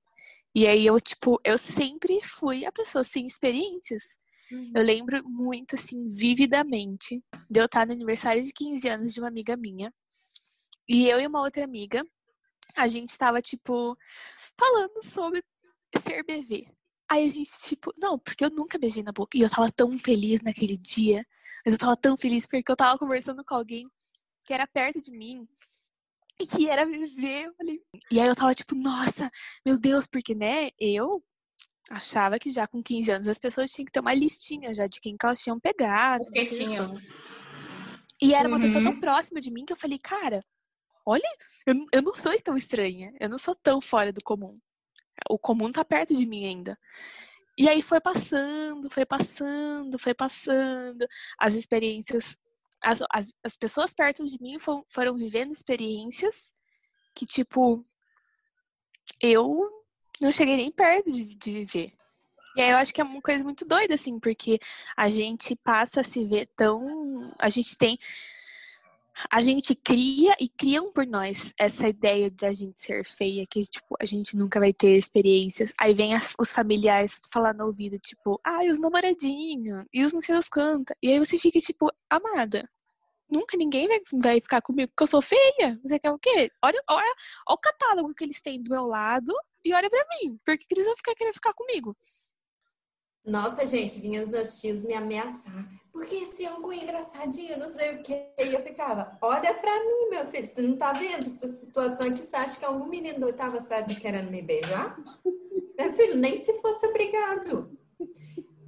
E 0.55 0.65
aí 0.65 0.85
eu, 0.85 0.99
tipo, 0.99 1.39
eu 1.43 1.57
sempre 1.57 2.19
fui 2.23 2.65
a 2.65 2.71
pessoa 2.71 3.03
sem 3.03 3.27
experiências. 3.27 4.17
Eu 4.73 4.81
lembro 4.81 5.23
muito, 5.29 5.75
assim, 5.75 6.07
vividamente 6.09 7.23
de 7.49 7.59
eu 7.59 7.65
estar 7.65 7.85
no 7.85 7.93
aniversário 7.93 8.43
de 8.43 8.51
15 8.51 8.89
anos 8.89 9.13
de 9.13 9.19
uma 9.19 9.27
amiga 9.27 9.55
minha. 9.55 9.93
E 10.87 11.07
eu 11.07 11.19
e 11.19 11.27
uma 11.27 11.41
outra 11.41 11.63
amiga, 11.63 12.03
a 12.75 12.87
gente 12.87 13.15
tava, 13.15 13.41
tipo, 13.41 13.95
falando 14.57 15.03
sobre 15.03 15.43
ser 15.97 16.23
bebê. 16.23 16.67
Aí 17.11 17.25
a 17.25 17.29
gente, 17.29 17.49
tipo, 17.63 17.93
não, 17.97 18.19
porque 18.19 18.45
eu 18.45 18.49
nunca 18.49 18.77
beijei 18.77 19.01
na 19.03 19.11
boca. 19.11 19.37
E 19.37 19.41
eu 19.41 19.49
tava 19.49 19.71
tão 19.71 19.97
feliz 19.97 20.41
naquele 20.41 20.77
dia. 20.77 21.25
Mas 21.65 21.73
eu 21.73 21.79
tava 21.79 21.97
tão 21.97 22.17
feliz 22.17 22.45
porque 22.47 22.71
eu 22.71 22.75
tava 22.75 22.97
conversando 22.97 23.43
com 23.43 23.55
alguém 23.55 23.87
que 24.45 24.53
era 24.53 24.65
perto 24.67 25.01
de 25.01 25.11
mim 25.11 25.47
e 26.39 26.45
que 26.47 26.69
era. 26.69 26.83
Eu 26.83 27.53
falei... 27.55 27.81
E 28.11 28.19
aí 28.19 28.27
eu 28.27 28.35
tava, 28.35 28.53
tipo, 28.53 28.75
nossa, 28.75 29.29
meu 29.65 29.77
Deus, 29.77 30.07
porque, 30.07 30.33
né, 30.35 30.69
eu 30.79 31.23
achava 31.89 32.37
que 32.37 32.49
já 32.49 32.67
com 32.67 32.81
15 32.83 33.11
anos 33.11 33.27
as 33.27 33.39
pessoas 33.39 33.71
tinham 33.71 33.85
que 33.85 33.91
ter 33.91 33.99
uma 33.99 34.13
listinha 34.13 34.73
já 34.73 34.85
de 34.87 35.01
quem 35.01 35.17
que 35.17 35.25
elas 35.25 35.41
tinham 35.41 35.59
pegado. 35.59 36.23
Quietinhos. 36.31 36.87
coisas. 36.87 37.03
E 38.21 38.33
era 38.33 38.47
uma 38.47 38.59
pessoa 38.59 38.83
Uhum. 38.83 38.91
tão 38.91 38.99
próxima 38.99 39.41
de 39.41 39.49
mim 39.49 39.65
que 39.65 39.73
eu 39.73 39.77
falei, 39.77 39.97
cara, 39.97 40.45
olha, 41.05 41.29
eu, 41.65 41.75
eu 41.93 42.01
não 42.01 42.13
sou 42.13 42.37
tão 42.41 42.55
estranha, 42.55 43.13
eu 43.19 43.29
não 43.29 43.37
sou 43.37 43.55
tão 43.55 43.81
fora 43.81 44.11
do 44.13 44.21
comum. 44.23 44.59
O 45.29 45.37
comum 45.37 45.71
tá 45.71 45.83
perto 45.83 46.15
de 46.15 46.25
mim 46.25 46.45
ainda. 46.45 46.77
E 47.57 47.67
aí 47.67 47.81
foi 47.81 47.99
passando, 47.99 48.89
foi 48.89 49.05
passando, 49.05 49.99
foi 49.99 50.13
passando. 50.13 51.07
As 51.37 51.55
experiências, 51.55 52.37
as, 52.81 53.01
as, 53.11 53.33
as 53.43 53.57
pessoas 53.57 53.93
perto 53.93 54.25
de 54.25 54.41
mim 54.41 54.57
foram, 54.59 54.85
foram 54.89 55.15
vivendo 55.15 55.51
experiências 55.51 56.53
que, 57.13 57.25
tipo, 57.25 57.85
eu 59.21 59.69
não 60.21 60.31
cheguei 60.31 60.55
nem 60.55 60.71
perto 60.71 61.11
de, 61.11 61.25
de 61.35 61.51
viver. 61.51 61.93
E 62.55 62.61
aí 62.61 62.71
eu 62.71 62.77
acho 62.77 62.93
que 62.93 63.01
é 63.01 63.03
uma 63.03 63.21
coisa 63.21 63.43
muito 63.43 63.65
doida, 63.65 63.93
assim, 63.93 64.19
porque 64.19 64.59
a 64.95 65.09
gente 65.09 65.55
passa 65.57 66.01
a 66.01 66.03
se 66.03 66.25
ver 66.25 66.47
tão. 66.55 67.33
A 67.37 67.49
gente 67.49 67.77
tem. 67.77 67.97
A 69.29 69.41
gente 69.41 69.75
cria 69.75 70.35
e 70.39 70.47
criam 70.47 70.91
por 70.93 71.05
nós 71.05 71.53
essa 71.59 71.87
ideia 71.89 72.29
de 72.31 72.45
a 72.45 72.53
gente 72.53 72.81
ser 72.81 73.03
feia, 73.05 73.45
que, 73.49 73.61
tipo, 73.63 73.95
a 73.99 74.05
gente 74.05 74.37
nunca 74.37 74.59
vai 74.59 74.71
ter 74.73 74.97
experiências. 74.97 75.73
Aí 75.79 75.93
vem 75.93 76.13
as- 76.13 76.33
os 76.39 76.51
familiares 76.51 77.19
falar 77.33 77.53
no 77.53 77.65
ouvido, 77.65 77.99
tipo, 77.99 78.39
ah, 78.45 78.61
os 78.69 78.79
namoradinhos, 78.79 79.85
e 79.93 80.03
os 80.05 80.13
não 80.13 80.21
sei 80.21 80.35
das 80.35 80.47
quantas. 80.49 80.95
E 81.03 81.09
aí 81.11 81.19
você 81.19 81.37
fica, 81.37 81.59
tipo, 81.59 81.91
amada. 82.09 82.69
Nunca 83.29 83.57
ninguém 83.57 83.87
vai, 83.87 84.01
vai 84.21 84.35
ficar 84.41 84.61
comigo 84.61 84.89
porque 84.91 85.03
eu 85.03 85.07
sou 85.07 85.21
feia. 85.21 85.79
Você 85.83 85.99
quer 85.99 86.11
o 86.11 86.19
quê? 86.19 86.51
Olha, 86.63 86.81
olha, 86.89 87.03
olha 87.47 87.55
o 87.55 87.57
catálogo 87.57 88.13
que 88.15 88.23
eles 88.23 88.41
têm 88.41 88.61
do 88.61 88.71
meu 88.71 88.85
lado 88.87 89.33
e 89.65 89.73
olha 89.73 89.89
pra 89.89 90.05
mim. 90.21 90.37
Por 90.45 90.57
que, 90.57 90.65
que 90.67 90.73
eles 90.75 90.85
vão 90.85 90.97
ficar 90.97 91.15
querendo 91.15 91.33
ficar 91.35 91.53
comigo? 91.53 91.95
Nossa, 93.25 93.65
gente, 93.65 93.99
vinham 93.99 94.23
os 94.23 94.29
meus 94.29 94.59
tios 94.59 94.83
me 94.85 94.93
ameaçar. 94.93 95.67
Porque 95.91 96.15
esse 96.15 96.45
é 96.45 96.49
engraçadinho, 96.81 97.59
não 97.59 97.69
sei 97.69 97.95
o 97.95 98.03
que. 98.03 98.13
E 98.13 98.53
eu 98.53 98.61
ficava, 98.61 99.17
olha 99.21 99.53
pra 99.53 99.83
mim, 99.83 100.09
meu 100.09 100.25
filho, 100.27 100.45
você 100.45 100.61
não 100.61 100.77
tá 100.77 100.93
vendo 100.93 101.25
essa 101.25 101.47
situação 101.47 102.07
aqui? 102.07 102.25
Você 102.25 102.35
acha 102.35 102.59
que 102.59 102.65
algum 102.65 102.85
menino 102.85 103.19
da 103.19 103.25
oitava 103.27 103.59
série 103.59 103.93
tá 103.93 103.99
querendo 103.99 104.31
me 104.31 104.41
beijar? 104.41 104.97
Meu 105.77 105.93
filho, 105.93 106.15
nem 106.15 106.37
se 106.37 106.53
fosse 106.61 106.85
obrigado. 106.87 107.77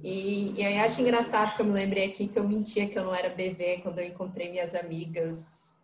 E, 0.02 0.60
e 0.60 0.64
aí 0.64 0.78
acho 0.78 1.00
engraçado 1.00 1.54
que 1.54 1.62
eu 1.62 1.66
me 1.66 1.72
lembrei 1.72 2.06
aqui 2.06 2.26
que 2.26 2.38
eu 2.38 2.46
mentia 2.46 2.88
que 2.88 2.98
eu 2.98 3.04
não 3.04 3.14
era 3.14 3.28
BV 3.28 3.80
quando 3.82 3.98
eu 4.00 4.06
encontrei 4.06 4.50
minhas 4.50 4.74
amigas 4.74 5.78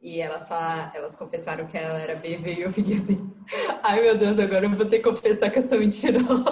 e 0.00 0.20
elas 0.20 0.46
falaram, 0.46 0.92
elas 0.94 1.16
confessaram 1.16 1.66
que 1.66 1.76
ela 1.76 1.98
era 1.98 2.14
BV 2.14 2.54
e 2.54 2.60
eu 2.62 2.70
fiquei 2.70 2.94
assim, 2.94 3.32
ai 3.82 4.00
meu 4.00 4.16
Deus, 4.16 4.38
agora 4.38 4.66
eu 4.66 4.76
vou 4.76 4.86
ter 4.86 4.98
que 4.98 5.10
confessar 5.10 5.50
que 5.50 5.58
eu 5.58 5.62
sou 5.62 5.78
mentirosa. 5.78 6.44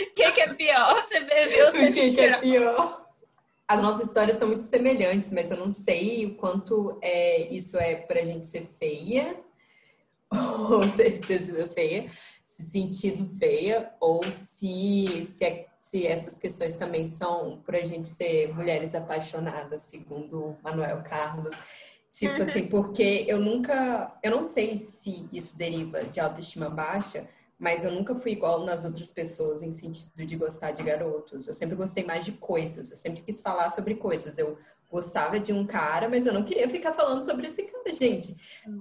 O 0.00 0.10
que, 0.14 0.32
que 0.32 0.40
é 0.40 0.54
pior? 0.54 1.06
Ser 1.08 1.20
BV 1.20 1.62
ou 1.64 1.72
ser 1.72 1.90
O 1.90 1.92
que, 1.92 2.10
que 2.10 2.20
é 2.20 2.38
pior? 2.38 3.06
As 3.68 3.80
nossas 3.80 4.08
histórias 4.08 4.36
são 4.36 4.48
muito 4.48 4.64
semelhantes, 4.64 5.32
mas 5.32 5.50
eu 5.50 5.56
não 5.56 5.72
sei 5.72 6.26
o 6.26 6.34
quanto 6.34 6.98
é, 7.00 7.48
isso 7.48 7.78
é 7.78 7.94
pra 7.94 8.24
gente 8.24 8.46
ser 8.46 8.68
feia, 8.78 9.36
ou 10.30 10.80
ter, 10.96 11.18
ter 11.20 11.38
sido 11.38 11.66
feia, 11.68 12.10
se 12.44 12.62
sentido 12.64 13.34
feia, 13.38 13.90
ou 14.00 14.22
se, 14.24 15.24
se, 15.26 15.44
é- 15.44 15.66
se 15.78 16.06
essas 16.06 16.38
questões 16.38 16.76
também 16.76 17.06
são 17.06 17.62
pra 17.64 17.82
gente 17.82 18.08
ser 18.08 18.52
mulheres 18.54 18.94
apaixonadas, 18.94 19.82
segundo 19.82 20.38
o 20.44 20.58
Manuel 20.62 21.02
Carlos. 21.02 21.56
Tipo 22.10 22.42
assim, 22.42 22.66
porque 22.66 23.24
eu 23.26 23.40
nunca, 23.40 24.12
eu 24.22 24.30
não 24.30 24.44
sei 24.44 24.76
se 24.76 25.28
isso 25.32 25.56
deriva 25.56 26.04
de 26.04 26.20
autoestima 26.20 26.68
baixa, 26.68 27.26
mas 27.62 27.84
eu 27.84 27.92
nunca 27.92 28.12
fui 28.12 28.32
igual 28.32 28.64
nas 28.64 28.84
outras 28.84 29.12
pessoas 29.12 29.62
em 29.62 29.72
sentido 29.72 30.26
de 30.26 30.34
gostar 30.36 30.72
de 30.72 30.82
garotos. 30.82 31.46
Eu 31.46 31.54
sempre 31.54 31.76
gostei 31.76 32.02
mais 32.04 32.24
de 32.24 32.32
coisas, 32.32 32.90
eu 32.90 32.96
sempre 32.96 33.22
quis 33.22 33.40
falar 33.40 33.68
sobre 33.70 33.94
coisas. 33.94 34.36
Eu 34.36 34.58
gostava 34.90 35.38
de 35.40 35.52
um 35.54 35.64
cara, 35.64 36.08
mas 36.08 36.26
eu 36.26 36.34
não 36.34 36.42
queria 36.42 36.68
ficar 36.68 36.92
falando 36.92 37.22
sobre 37.22 37.46
esse 37.46 37.62
cara, 37.62 37.94
gente. 37.94 38.34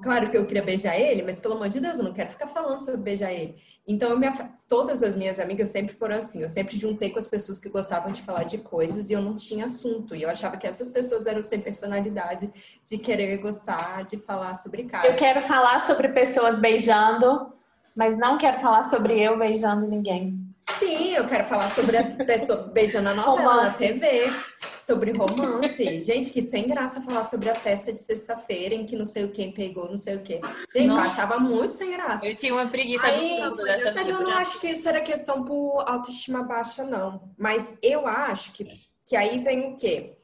Claro 0.04 0.30
que 0.32 0.36
eu 0.36 0.46
queria 0.48 0.64
beijar 0.64 1.00
ele, 1.00 1.22
mas 1.22 1.40
pelo 1.40 1.54
amor 1.54 1.70
de 1.70 1.80
Deus, 1.80 2.00
eu 2.00 2.04
não 2.06 2.12
quero 2.12 2.30
ficar 2.32 2.48
falando 2.48 2.80
sobre 2.84 3.00
beijar 3.02 3.32
ele. 3.32 3.56
Então, 3.88 4.20
afa- 4.28 4.50
todas 4.68 5.02
as 5.04 5.16
minhas 5.16 5.40
amigas 5.40 5.70
sempre 5.70 5.94
foram 5.96 6.16
assim. 6.18 6.42
Eu 6.42 6.50
sempre 6.50 6.76
juntei 6.76 7.12
com 7.12 7.20
as 7.20 7.28
pessoas 7.28 7.60
que 7.60 7.70
gostavam 7.70 8.12
de 8.12 8.24
falar 8.24 8.44
de 8.44 8.58
coisas 8.58 9.10
e 9.10 9.14
eu 9.14 9.22
não 9.22 9.36
tinha 9.36 9.66
assunto. 9.66 10.16
E 10.16 10.24
eu 10.24 10.30
achava 10.30 10.58
que 10.58 10.66
essas 10.68 10.90
pessoas 10.90 11.28
eram 11.28 11.42
sem 11.44 11.62
personalidade 11.62 12.52
de 12.86 12.98
querer 12.98 13.38
gostar, 13.38 14.04
de 14.04 14.18
falar 14.18 14.54
sobre 14.56 14.84
caras. 14.86 15.10
Eu 15.12 15.16
quero 15.16 15.42
falar 15.44 15.86
sobre 15.88 16.10
pessoas 16.10 16.60
beijando, 16.60 17.54
mas 17.96 18.18
não 18.18 18.38
quero 18.38 18.60
falar 18.62 18.90
sobre 18.90 19.20
eu 19.20 19.38
beijando 19.38 19.88
ninguém. 19.88 20.40
Sim, 20.80 21.14
eu 21.16 21.26
quero 21.28 21.44
falar 21.46 21.70
sobre 21.70 21.98
a 21.98 22.04
pessoa 22.04 22.64
beijando 22.74 23.10
a 23.10 23.14
novela 23.14 23.56
na 23.56 23.70
Romance. 23.70 23.78
TV, 23.78 24.32
sobre 24.78 25.12
romance. 25.12 26.04
Gente, 26.04 26.32
que 26.32 26.42
sem 26.42 26.68
graça 26.68 27.02
falar 27.02 27.24
sobre 27.24 27.50
a 27.50 27.56
festa 27.56 27.92
de 27.92 28.00
sexta-feira 28.00 28.76
em 28.76 28.86
que 28.86 28.96
não 28.96 29.06
sei 29.06 29.24
o 29.24 29.32
quem 29.32 29.52
pegou, 29.52 29.90
não 29.90 29.98
sei 29.98 30.16
o 30.16 30.22
quê. 30.22 30.40
Gente, 30.72 30.90
eu 30.90 30.96
Nossa. 30.96 31.08
achava 31.08 31.40
muito 31.40 31.74
sem 31.74 31.92
graça. 31.92 32.28
Eu 32.28 32.36
tinha 32.36 32.54
uma 32.54 32.68
preguiça 32.68 33.06
Aí, 33.06 33.38
dessa 33.66 33.92
mas 33.94 34.08
eu 34.08 34.18
tipo 34.18 34.20
não 34.20 34.24
de 34.24 34.32
acho 34.32 34.60
que 34.60 34.68
isso 34.68 34.88
era 34.88 35.02
questão 35.02 35.44
por 35.44 35.84
autoestima 35.88 36.44
baixa, 36.44 36.84
não. 36.84 37.34
Mas 37.38 37.78
eu 37.82 38.08
acho 38.08 38.54
que, 38.54 38.68
que 39.06 39.16
aí 39.16 39.40
vem 39.40 39.72
o 39.72 39.76
quê? 39.76 40.18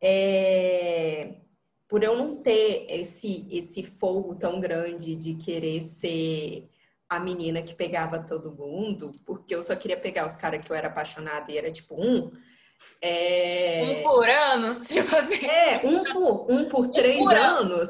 É, 0.00 1.34
Por 1.88 2.02
eu 2.04 2.16
não 2.16 2.36
ter 2.36 2.86
esse, 2.88 3.46
esse 3.50 3.82
fogo 3.82 4.34
tão 4.36 4.60
grande 4.60 5.16
de 5.16 5.34
querer 5.34 5.80
ser 5.80 6.68
a 7.08 7.18
menina 7.18 7.62
que 7.62 7.74
pegava 7.74 8.18
todo 8.18 8.52
mundo, 8.54 9.12
porque 9.24 9.54
eu 9.54 9.62
só 9.62 9.74
queria 9.74 9.96
pegar 9.96 10.26
os 10.26 10.36
caras 10.36 10.60
que 10.64 10.70
eu 10.70 10.76
era 10.76 10.88
apaixonada 10.88 11.50
e 11.50 11.56
era 11.58 11.70
tipo 11.70 11.94
um. 11.94 12.30
É, 13.02 13.82
Um 14.00 14.02
por 14.04 14.28
ano, 14.28 14.70
tipo 14.86 15.16
assim. 15.16 15.46
é, 15.46 15.80
um 15.84 16.04
por, 16.04 16.46
um 16.50 16.64
por 16.68 16.88
três 16.88 17.18
por 17.18 17.32
ano. 17.34 17.74
anos. 17.74 17.88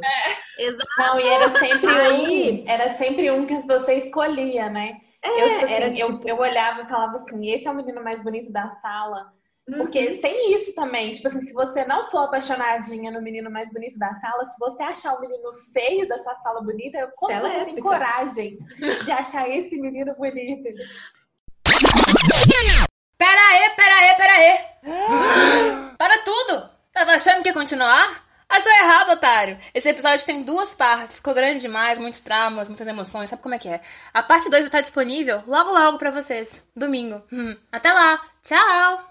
Exato. 0.58 0.88
Não, 0.98 1.20
e 1.20 1.26
era 1.28 1.58
sempre 1.58 1.90
Aí- 1.90 2.64
um, 2.66 2.70
era 2.70 2.94
sempre 2.96 3.30
um 3.30 3.46
que 3.46 3.58
você 3.60 3.94
escolhia, 3.94 4.68
né? 4.70 5.00
eu, 5.24 5.48
tipo 5.50 5.64
assim, 5.64 5.74
era 5.74 5.88
eu, 5.98 6.12
tipo- 6.14 6.28
eu 6.28 6.38
olhava 6.38 6.82
e 6.82 6.88
falava 6.88 7.16
assim, 7.16 7.50
esse 7.50 7.66
é 7.66 7.70
o 7.70 7.74
menino 7.74 8.02
mais 8.02 8.22
bonito 8.22 8.52
da 8.52 8.70
sala. 8.80 9.32
Uhum. 9.68 9.78
Porque 9.78 10.16
tem 10.18 10.54
isso 10.54 10.74
também, 10.74 11.12
tipo 11.12 11.28
assim, 11.28 11.42
se 11.42 11.52
você 11.52 11.84
não 11.84 12.04
for 12.04 12.20
apaixonadinha 12.24 13.10
no 13.10 13.20
menino 13.20 13.50
mais 13.50 13.70
bonito 13.70 13.98
da 13.98 14.14
sala, 14.14 14.44
se 14.46 14.58
você 14.58 14.82
achar 14.82 15.12
o 15.14 15.20
menino 15.20 15.52
feio 15.74 16.08
da 16.08 16.16
sua 16.18 16.34
sala 16.36 16.62
bonita, 16.62 16.96
eu 16.98 17.08
como 17.14 17.32
Você 17.32 17.38
você 17.40 17.48
tem 17.50 17.58
lésbica. 17.58 17.82
coragem 17.82 18.58
de 19.04 19.12
achar 19.12 19.48
esse 19.50 19.78
menino 19.80 20.14
bonito? 20.14 20.68
Pera 23.18 23.40
aí, 23.50 23.70
pera 23.76 23.94
aí, 23.94 24.14
pera 24.16 24.32
aí. 24.32 25.96
Para 25.98 26.18
tudo! 26.18 26.70
Tava 26.92 27.12
achando 27.12 27.42
que 27.42 27.48
ia 27.48 27.54
continuar? 27.54 28.24
Achou 28.48 28.72
errado, 28.72 29.10
otário. 29.10 29.58
Esse 29.74 29.90
episódio 29.90 30.24
tem 30.24 30.42
duas 30.42 30.74
partes. 30.74 31.16
Ficou 31.16 31.34
grande 31.34 31.60
demais, 31.60 31.98
muitos 31.98 32.20
traumas, 32.20 32.68
muitas 32.68 32.88
emoções. 32.88 33.28
Sabe 33.28 33.42
como 33.42 33.54
é 33.54 33.58
que 33.58 33.68
é? 33.68 33.80
A 34.14 34.22
parte 34.22 34.44
2 34.48 34.52
vai 34.62 34.68
estar 34.68 34.80
disponível 34.80 35.42
logo 35.46 35.70
logo 35.70 35.98
pra 35.98 36.10
vocês. 36.10 36.64
Domingo. 36.74 37.22
Hum. 37.30 37.54
Até 37.70 37.92
lá. 37.92 38.18
Tchau! 38.42 39.04